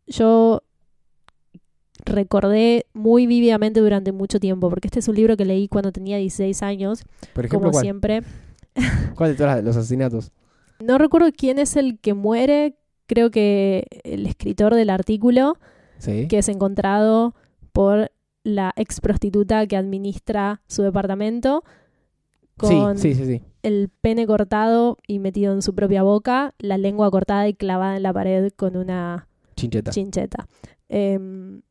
yo 0.06 0.62
recordé 2.08 2.86
muy 2.94 3.26
vívidamente 3.26 3.80
durante 3.80 4.12
mucho 4.12 4.40
tiempo, 4.40 4.68
porque 4.70 4.88
este 4.88 4.98
es 5.00 5.08
un 5.08 5.16
libro 5.16 5.36
que 5.36 5.44
leí 5.44 5.68
cuando 5.68 5.92
tenía 5.92 6.16
16 6.18 6.62
años, 6.62 7.04
por 7.32 7.44
ejemplo, 7.44 7.60
como 7.60 7.72
¿cuál? 7.72 7.82
siempre. 7.84 8.22
¿Cuál 9.16 9.30
de 9.32 9.36
todos 9.36 9.62
los 9.64 9.76
asesinatos? 9.76 10.32
No 10.80 10.98
recuerdo 10.98 11.28
quién 11.36 11.58
es 11.58 11.76
el 11.76 11.98
que 11.98 12.14
muere, 12.14 12.76
creo 13.06 13.30
que 13.30 13.86
el 14.04 14.26
escritor 14.26 14.74
del 14.74 14.90
artículo, 14.90 15.56
Sí. 15.98 16.28
que 16.28 16.38
es 16.38 16.48
encontrado 16.48 17.34
por 17.72 18.12
la 18.44 18.72
ex 18.76 19.00
prostituta 19.00 19.66
que 19.66 19.76
administra 19.76 20.62
su 20.68 20.82
departamento, 20.82 21.64
con 22.56 22.98
Sí, 22.98 23.14
sí, 23.14 23.42
el 23.62 23.88
pene 24.00 24.26
cortado 24.26 24.96
y 25.06 25.18
metido 25.18 25.52
en 25.52 25.62
su 25.62 25.74
propia 25.74 26.02
boca, 26.02 26.54
la 26.58 26.78
lengua 26.78 27.10
cortada 27.10 27.48
y 27.48 27.54
clavada 27.54 27.96
en 27.96 28.02
la 28.04 28.12
pared 28.12 28.52
con 28.56 28.76
una 28.76 29.26
Chincheta. 29.56 29.90
chincheta. 29.90 30.46
Em, 30.88 31.62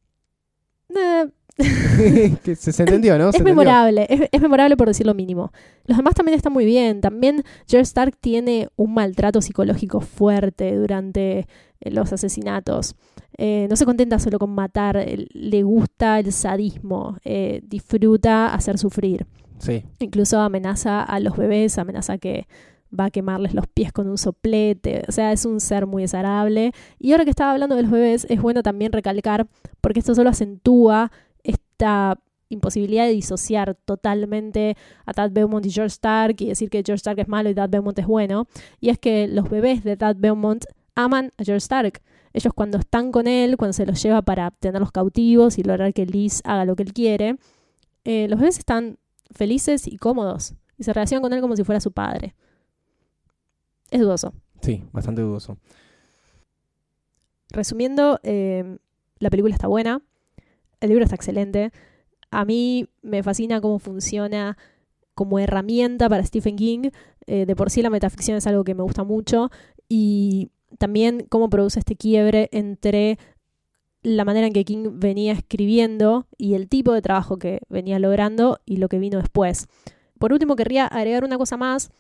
eh, 0.96 1.26
Que 2.44 2.56
se, 2.56 2.72
se 2.72 2.84
entendió, 2.84 3.18
¿no? 3.18 3.30
Es 3.30 3.42
memorable, 3.42 4.06
es, 4.10 4.30
es 4.32 4.42
memorable 4.42 4.78
por 4.78 4.88
decir 4.88 5.06
lo 5.08 5.14
mínimo. 5.16 5.52
Los 5.86 5.98
demás 5.98 6.14
también 6.14 6.36
están 6.36 6.54
muy 6.54 6.66
bien. 6.66 7.02
También 7.02 7.44
George 7.68 7.84
Stark 7.84 8.16
tiene 8.20 8.70
un 8.76 8.94
maltrato 8.94 9.42
psicológico 9.42 10.00
fuerte 10.02 10.76
durante 10.76 11.40
eh, 11.80 11.92
los 11.92 12.14
asesinatos. 12.14 12.96
Eh, 13.40 13.66
no 13.70 13.76
se 13.76 13.86
contenta 13.86 14.20
solo 14.20 14.38
con 14.40 14.52
matar, 14.52 14.98
él- 14.98 15.30
le 15.34 15.64
gusta 15.64 16.20
el 16.20 16.32
sadismo, 16.32 17.18
eh, 17.26 17.62
disfruta 17.64 18.54
hacer 18.54 18.78
sufrir. 18.78 19.26
Sí. 19.60 19.84
Incluso 20.00 20.40
amenaza 20.40 21.02
a 21.02 21.20
los 21.20 21.36
bebés, 21.38 21.78
amenaza 21.80 22.20
que 22.20 22.48
va 22.98 23.06
a 23.06 23.12
quemarles 23.12 23.54
los 23.54 23.68
pies 23.68 23.92
con 23.92 24.08
un 24.08 24.18
soplete. 24.18 25.04
O 25.08 25.12
sea, 25.12 25.32
es 25.32 25.46
un 25.46 25.60
ser 25.60 25.86
muy 25.88 26.04
desagradable. 26.04 26.72
Y 27.00 27.12
ahora 27.12 27.24
que 27.24 27.30
estaba 27.30 27.52
hablando 27.52 27.76
de 27.76 27.84
los 27.84 27.92
bebés, 27.92 28.26
es 28.30 28.42
bueno 28.42 28.64
también 28.64 28.92
recalcar, 28.92 29.48
porque 29.82 30.00
esto 30.00 30.16
solo 30.16 30.30
acentúa 30.30 31.12
esta 31.44 32.20
imposibilidad 32.50 33.06
de 33.06 33.12
disociar 33.12 33.76
totalmente 33.86 34.78
a 35.06 35.14
Tad 35.14 35.32
Beaumont 35.32 35.66
y 35.66 35.72
George 35.72 35.94
Stark 35.94 36.36
y 36.40 36.48
decir 36.48 36.70
que 36.70 36.84
George 36.86 37.00
Stark 37.00 37.20
es 37.20 37.28
malo 37.28 37.50
y 37.50 37.56
Tad 37.56 37.70
Beaumont 37.70 37.98
es 38.00 38.08
bueno. 38.08 38.48
Y 38.80 38.90
es 38.90 38.98
que 38.98 39.28
los 39.28 39.50
bebés 39.50 39.84
de 39.84 39.98
Tad 39.98 40.16
Beaumont 40.18 40.66
aman 40.96 41.34
a 41.38 41.44
George 41.44 41.64
Stark. 41.64 42.02
Ellos 42.34 42.54
cuando 42.54 42.78
están 42.78 43.12
con 43.12 43.28
él, 43.28 43.58
cuando 43.58 43.74
se 43.74 43.86
los 43.86 44.02
lleva 44.02 44.22
para 44.22 44.52
tenerlos 44.52 44.92
cautivos 44.92 45.58
y 45.58 45.64
lograr 45.64 45.94
que 45.94 46.06
Liz 46.06 46.42
haga 46.44 46.66
lo 46.66 46.76
que 46.76 46.84
él 46.84 46.94
quiere, 46.94 47.38
eh, 48.04 48.28
los 48.30 48.40
bebés 48.40 48.58
están 48.60 48.98
felices 49.32 49.88
y 49.88 49.98
cómodos 49.98 50.54
y 50.78 50.84
se 50.84 50.94
relacionan 50.94 51.22
con 51.22 51.34
él 51.34 51.42
como 51.42 51.56
si 51.56 51.64
fuera 51.64 51.80
su 51.80 51.92
padre. 51.92 52.36
Es 53.92 54.02
dudoso. 54.02 54.34
Sí, 54.62 54.84
bastante 54.92 55.22
dudoso. 55.22 55.58
Resumiendo, 57.50 58.20
eh, 58.24 58.78
la 59.20 59.30
película 59.30 59.54
está 59.54 59.68
buena, 59.68 60.02
el 60.82 60.90
libro 60.90 61.04
está 61.04 61.16
excelente. 61.16 61.72
A 62.30 62.46
mí 62.46 62.88
me 63.02 63.24
fascina 63.24 63.62
cómo 63.62 63.80
funciona 63.80 64.58
como 65.16 65.40
herramienta 65.40 66.10
para 66.10 66.24
Stephen 66.24 66.56
King. 66.56 66.90
Eh, 67.26 67.46
de 67.46 67.56
por 67.56 67.70
sí 67.70 67.82
la 67.82 67.90
metaficción 67.90 68.38
es 68.38 68.48
algo 68.48 68.64
que 68.64 68.76
me 68.76 68.84
gusta 68.84 69.04
mucho 69.04 69.50
y 69.90 70.50
también 70.78 71.26
cómo 71.30 71.50
produce 71.50 71.80
este 71.80 71.96
quiebre 71.96 72.50
entre 72.52 73.18
la 74.04 74.26
manera 74.26 74.48
en 74.48 74.54
que 74.54 74.64
King 74.64 75.00
venía 75.00 75.34
escribiendo 75.34 76.28
y 76.38 76.54
el 76.54 76.70
tipo 76.70 76.94
de 76.94 77.02
trabajo 77.02 77.38
que 77.38 77.60
venía 77.70 78.00
logrando 78.00 78.60
y 78.66 78.78
lo 78.78 78.90
que 78.90 79.00
vino 79.00 79.18
después. 79.20 79.68
Por 80.20 80.34
último, 80.34 80.56
querría 80.56 80.86
agregar 80.86 81.24
una 81.24 81.38
cosa 81.38 81.58
más 81.58 81.92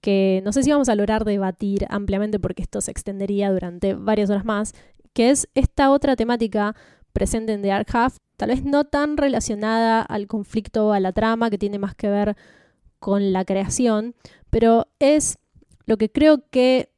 que 0.00 0.40
no 0.44 0.52
sé 0.52 0.62
si 0.62 0.70
vamos 0.70 0.88
a 0.88 0.94
lograr 0.94 1.24
debatir 1.24 1.86
ampliamente 1.90 2.38
porque 2.38 2.62
esto 2.62 2.80
se 2.80 2.90
extendería 2.90 3.50
durante 3.50 3.94
varias 3.94 4.30
horas 4.30 4.44
más, 4.44 4.74
que 5.12 5.30
es 5.30 5.48
esta 5.54 5.90
otra 5.90 6.16
temática 6.16 6.76
presente 7.12 7.52
en 7.52 7.62
The 7.62 7.72
Half, 7.72 8.18
tal 8.36 8.50
vez 8.50 8.64
no 8.64 8.84
tan 8.84 9.16
relacionada 9.16 10.02
al 10.02 10.26
conflicto 10.26 10.92
a 10.92 11.00
la 11.00 11.12
trama, 11.12 11.50
que 11.50 11.58
tiene 11.58 11.78
más 11.78 11.94
que 11.94 12.08
ver 12.08 12.36
con 12.98 13.32
la 13.32 13.44
creación, 13.44 14.14
pero 14.50 14.86
es 14.98 15.38
lo 15.86 15.96
que 15.96 16.10
creo 16.10 16.44
que 16.50 16.92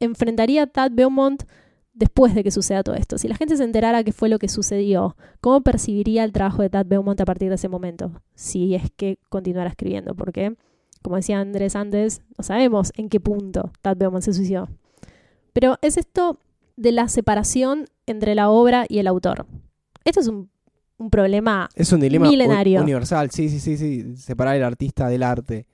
enfrentaría 0.00 0.66
Tad 0.66 0.92
Beaumont 0.92 1.42
después 1.92 2.34
de 2.34 2.42
que 2.42 2.50
suceda 2.50 2.82
todo 2.82 2.94
esto. 2.94 3.18
Si 3.18 3.28
la 3.28 3.36
gente 3.36 3.56
se 3.56 3.64
enterara 3.64 4.02
qué 4.04 4.12
fue 4.12 4.28
lo 4.28 4.38
que 4.38 4.48
sucedió, 4.48 5.16
¿cómo 5.40 5.60
percibiría 5.60 6.24
el 6.24 6.32
trabajo 6.32 6.62
de 6.62 6.70
Tad 6.70 6.86
Beaumont 6.86 7.20
a 7.20 7.24
partir 7.24 7.48
de 7.48 7.56
ese 7.56 7.68
momento? 7.68 8.12
Si 8.34 8.74
es 8.74 8.90
que 8.96 9.18
continuara 9.28 9.70
escribiendo, 9.70 10.14
porque, 10.14 10.56
como 11.02 11.16
decía 11.16 11.40
Andrés 11.40 11.76
antes, 11.76 12.22
no 12.38 12.44
sabemos 12.44 12.92
en 12.96 13.08
qué 13.08 13.20
punto 13.20 13.72
Tad 13.82 13.96
Beaumont 13.96 14.22
se 14.24 14.32
suicidó. 14.32 14.68
Pero 15.52 15.78
es 15.82 15.96
esto 15.96 16.38
de 16.76 16.92
la 16.92 17.08
separación 17.08 17.86
entre 18.06 18.34
la 18.34 18.48
obra 18.50 18.86
y 18.88 18.98
el 18.98 19.06
autor. 19.06 19.46
Esto 20.04 20.20
es 20.20 20.28
un, 20.28 20.48
un 20.96 21.10
problema 21.10 21.68
Es 21.74 21.92
un 21.92 22.00
dilema 22.00 22.28
Milenario. 22.28 22.82
universal. 22.82 23.30
Sí, 23.30 23.48
sí, 23.48 23.60
sí, 23.60 23.76
sí. 23.76 24.16
Separar 24.16 24.56
el 24.56 24.64
artista 24.64 25.08
del 25.08 25.22
arte. 25.22 25.66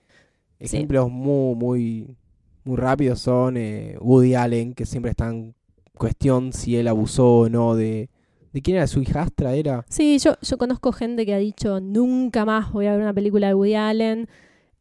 Ejemplos 0.59 1.09
muy, 1.11 1.55
muy, 1.55 2.17
muy 2.65 2.77
rápidos 2.77 3.21
son 3.21 3.57
eh, 3.57 3.97
Woody 4.01 4.35
Allen, 4.35 4.75
que 4.75 4.85
siempre 4.87 5.13
está 5.13 5.29
en 5.29 5.55
cuestión 5.97 6.53
si 6.53 6.77
él 6.77 6.89
abusó 6.89 7.41
o 7.41 7.49
no 7.49 7.75
de... 7.77 8.11
¿De 8.53 8.63
quién 8.63 8.79
era 8.79 8.87
su 8.87 9.01
hijastra? 9.01 9.53
Era... 9.55 9.85
Sí, 9.91 10.19
yo, 10.19 10.33
yo 10.41 10.57
conozco 10.57 10.91
gente 10.91 11.27
que 11.27 11.35
ha 11.35 11.39
dicho 11.39 11.81
nunca 11.81 12.45
más 12.47 12.73
voy 12.73 12.87
a 12.87 12.93
ver 12.93 13.03
una 13.03 13.13
película 13.13 13.47
de 13.49 13.55
Woody 13.55 13.75
Allen. 13.75 14.27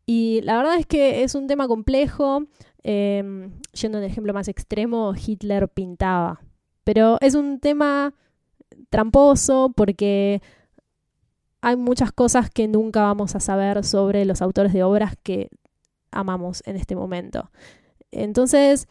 Y 0.10 0.40
la 0.42 0.56
verdad 0.56 0.78
es 0.80 0.88
que 0.88 1.24
es 1.24 1.36
un 1.36 1.48
tema 1.48 1.68
complejo. 1.68 2.44
Eh, 2.82 3.52
yendo 3.74 3.98
al 3.98 4.06
ejemplo 4.06 4.34
más 4.34 4.48
extremo, 4.48 5.14
Hitler 5.14 5.68
pintaba. 5.68 6.40
Pero 6.86 7.18
es 7.20 7.36
un 7.36 7.60
tema 7.60 8.14
tramposo 8.90 9.74
porque 9.76 10.42
hay 11.60 11.76
muchas 11.76 12.14
cosas 12.14 12.50
que 12.50 12.70
nunca 12.70 13.02
vamos 13.02 13.36
a 13.36 13.42
saber 13.42 13.84
sobre 13.84 14.24
los 14.24 14.42
autores 14.42 14.72
de 14.72 14.84
obras 14.84 15.16
que 15.22 15.50
amamos 16.12 16.64
en 16.66 16.78
este 16.78 16.96
momento. 16.96 17.52
Entonces, 18.12 18.88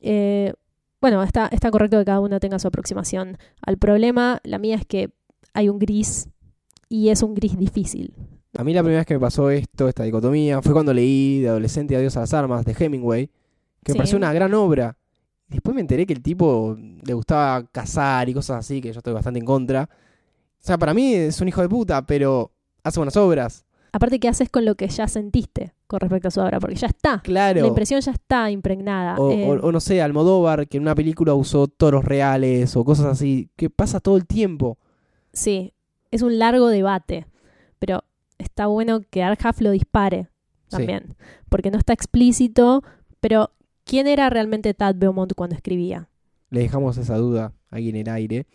eh, 0.00 0.52
bueno, 1.00 1.22
está, 1.22 1.46
está 1.46 1.70
correcto 1.70 1.98
que 1.98 2.04
cada 2.04 2.20
uno 2.20 2.38
tenga 2.38 2.58
su 2.58 2.68
aproximación 2.68 3.38
al 3.62 3.78
problema. 3.78 4.40
La 4.44 4.58
mía 4.58 4.76
es 4.76 4.84
que 4.84 5.10
hay 5.54 5.70
un 5.70 5.78
gris 5.78 6.28
y 6.90 7.08
es 7.08 7.22
un 7.22 7.34
gris 7.34 7.56
difícil. 7.56 8.12
A 8.56 8.64
mí 8.64 8.72
la 8.74 8.82
primera 8.82 9.00
vez 9.00 9.06
que 9.06 9.14
me 9.14 9.20
pasó 9.20 9.48
esto, 9.50 9.88
esta 9.88 10.02
dicotomía, 10.02 10.60
fue 10.60 10.72
cuando 10.72 10.92
leí 10.92 11.40
de 11.40 11.48
adolescente 11.50 11.96
Adiós 11.96 12.16
a 12.16 12.20
las 12.20 12.34
armas 12.34 12.64
de 12.64 12.74
Hemingway, 12.78 13.26
que 13.84 13.92
me 13.92 13.94
Sí. 13.94 13.98
pareció 13.98 14.18
una 14.18 14.32
gran 14.32 14.52
obra. 14.54 14.96
Después 15.48 15.74
me 15.74 15.80
enteré 15.80 16.04
que 16.06 16.12
el 16.12 16.22
tipo 16.22 16.76
le 16.78 17.14
gustaba 17.14 17.64
cazar 17.70 18.28
y 18.28 18.34
cosas 18.34 18.58
así, 18.58 18.80
que 18.80 18.92
yo 18.92 18.98
estoy 18.98 19.12
bastante 19.14 19.38
en 19.40 19.44
contra. 19.46 19.88
O 19.92 20.62
sea, 20.62 20.78
para 20.78 20.94
mí 20.94 21.14
es 21.14 21.40
un 21.40 21.48
hijo 21.48 21.60
de 21.62 21.68
puta, 21.68 22.04
pero 22.06 22.52
hace 22.84 22.98
buenas 23.00 23.16
obras. 23.16 23.64
Aparte, 23.92 24.20
¿qué 24.20 24.28
haces 24.28 24.48
con 24.50 24.64
lo 24.64 24.76
que 24.76 24.86
ya 24.88 25.08
sentiste 25.08 25.74
con 25.88 25.98
respecto 25.98 26.28
a 26.28 26.30
su 26.30 26.40
obra? 26.40 26.60
Porque 26.60 26.76
ya 26.76 26.86
está. 26.86 27.20
Claro. 27.24 27.60
La 27.62 27.66
impresión 27.66 28.00
ya 28.00 28.12
está 28.12 28.48
impregnada. 28.50 29.16
O, 29.16 29.32
Eh, 29.32 29.48
o- 29.48 29.66
o 29.66 29.72
no 29.72 29.80
sé, 29.80 30.00
Almodóvar, 30.02 30.68
que 30.68 30.76
en 30.76 30.82
una 30.84 30.94
película 30.94 31.34
usó 31.34 31.66
toros 31.66 32.04
reales 32.04 32.76
o 32.76 32.84
cosas 32.84 33.06
así, 33.06 33.48
que 33.56 33.70
pasa 33.70 33.98
todo 33.98 34.16
el 34.16 34.26
tiempo. 34.26 34.78
Sí, 35.32 35.72
es 36.12 36.22
un 36.22 36.38
largo 36.38 36.68
debate. 36.68 37.26
Pero 37.80 38.04
está 38.40 38.66
bueno 38.66 39.00
que 39.10 39.22
Arhaf 39.22 39.60
lo 39.60 39.70
dispare 39.70 40.28
Sí. 40.68 40.76
también. 40.76 41.16
Porque 41.48 41.70
no 41.70 41.78
está 41.78 41.92
explícito. 41.92 42.82
Pero, 43.20 43.50
¿quién 43.84 44.06
era 44.06 44.30
realmente 44.30 44.72
Tad 44.74 44.94
Beaumont 44.96 45.32
cuando 45.34 45.54
escribía? 45.56 46.08
Le 46.50 46.60
dejamos 46.60 46.96
esa 46.96 47.16
duda 47.16 47.52
ahí 47.70 47.88
en 47.88 47.96
el 47.96 48.08
aire. 48.08 48.46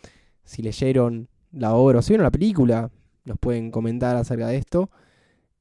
Si 0.44 0.62
leyeron 0.62 1.28
la 1.52 1.74
obra 1.74 1.98
o 1.98 2.02
si 2.02 2.12
vieron 2.12 2.24
la 2.24 2.30
película, 2.30 2.90
nos 3.24 3.38
pueden 3.38 3.70
comentar 3.70 4.16
acerca 4.16 4.48
de 4.48 4.56
esto. 4.56 4.90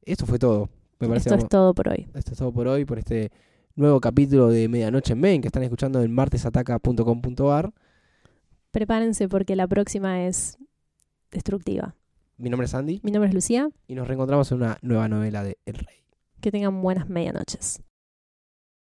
Esto 0.01 0.26
fue 0.26 0.39
todo. 0.39 0.69
Me 0.99 1.07
parece 1.07 1.30
Esto 1.30 1.39
es 1.43 1.49
todo 1.49 1.73
por 1.73 1.89
hoy. 1.89 2.07
esto 2.13 2.32
es 2.32 2.38
todo 2.38 2.51
por 2.53 2.67
hoy, 2.67 2.86
por 2.86 2.99
este 2.99 3.32
nuevo 3.76 3.99
capítulo 3.99 4.47
de 4.47 4.69
Medianoche 4.69 5.11
en 5.13 5.19
Main 5.19 5.41
que 5.41 5.47
están 5.47 5.63
escuchando 5.63 6.01
en 6.01 6.11
martesataca.com.ar. 6.13 7.73
Prepárense 8.71 9.28
porque 9.28 9.55
la 9.55 9.67
próxima 9.67 10.26
es 10.26 10.57
destructiva. 11.32 11.95
Mi 12.38 12.49
nombre 12.49 12.65
es 12.65 12.73
Andy 12.73 12.99
Mi 13.03 13.11
nombre 13.11 13.29
es 13.29 13.33
Lucía. 13.33 13.69
y 13.88 13.95
nos 13.95 14.07
reencontramos 14.07 14.51
en 14.51 14.57
una 14.57 14.77
nueva 14.81 15.07
novela 15.07 15.43
de 15.43 15.57
El 15.65 15.75
Rey. 15.75 16.03
Que 16.41 16.51
tengan 16.51 16.81
buenas 16.81 17.07
medianoches. 17.09 17.81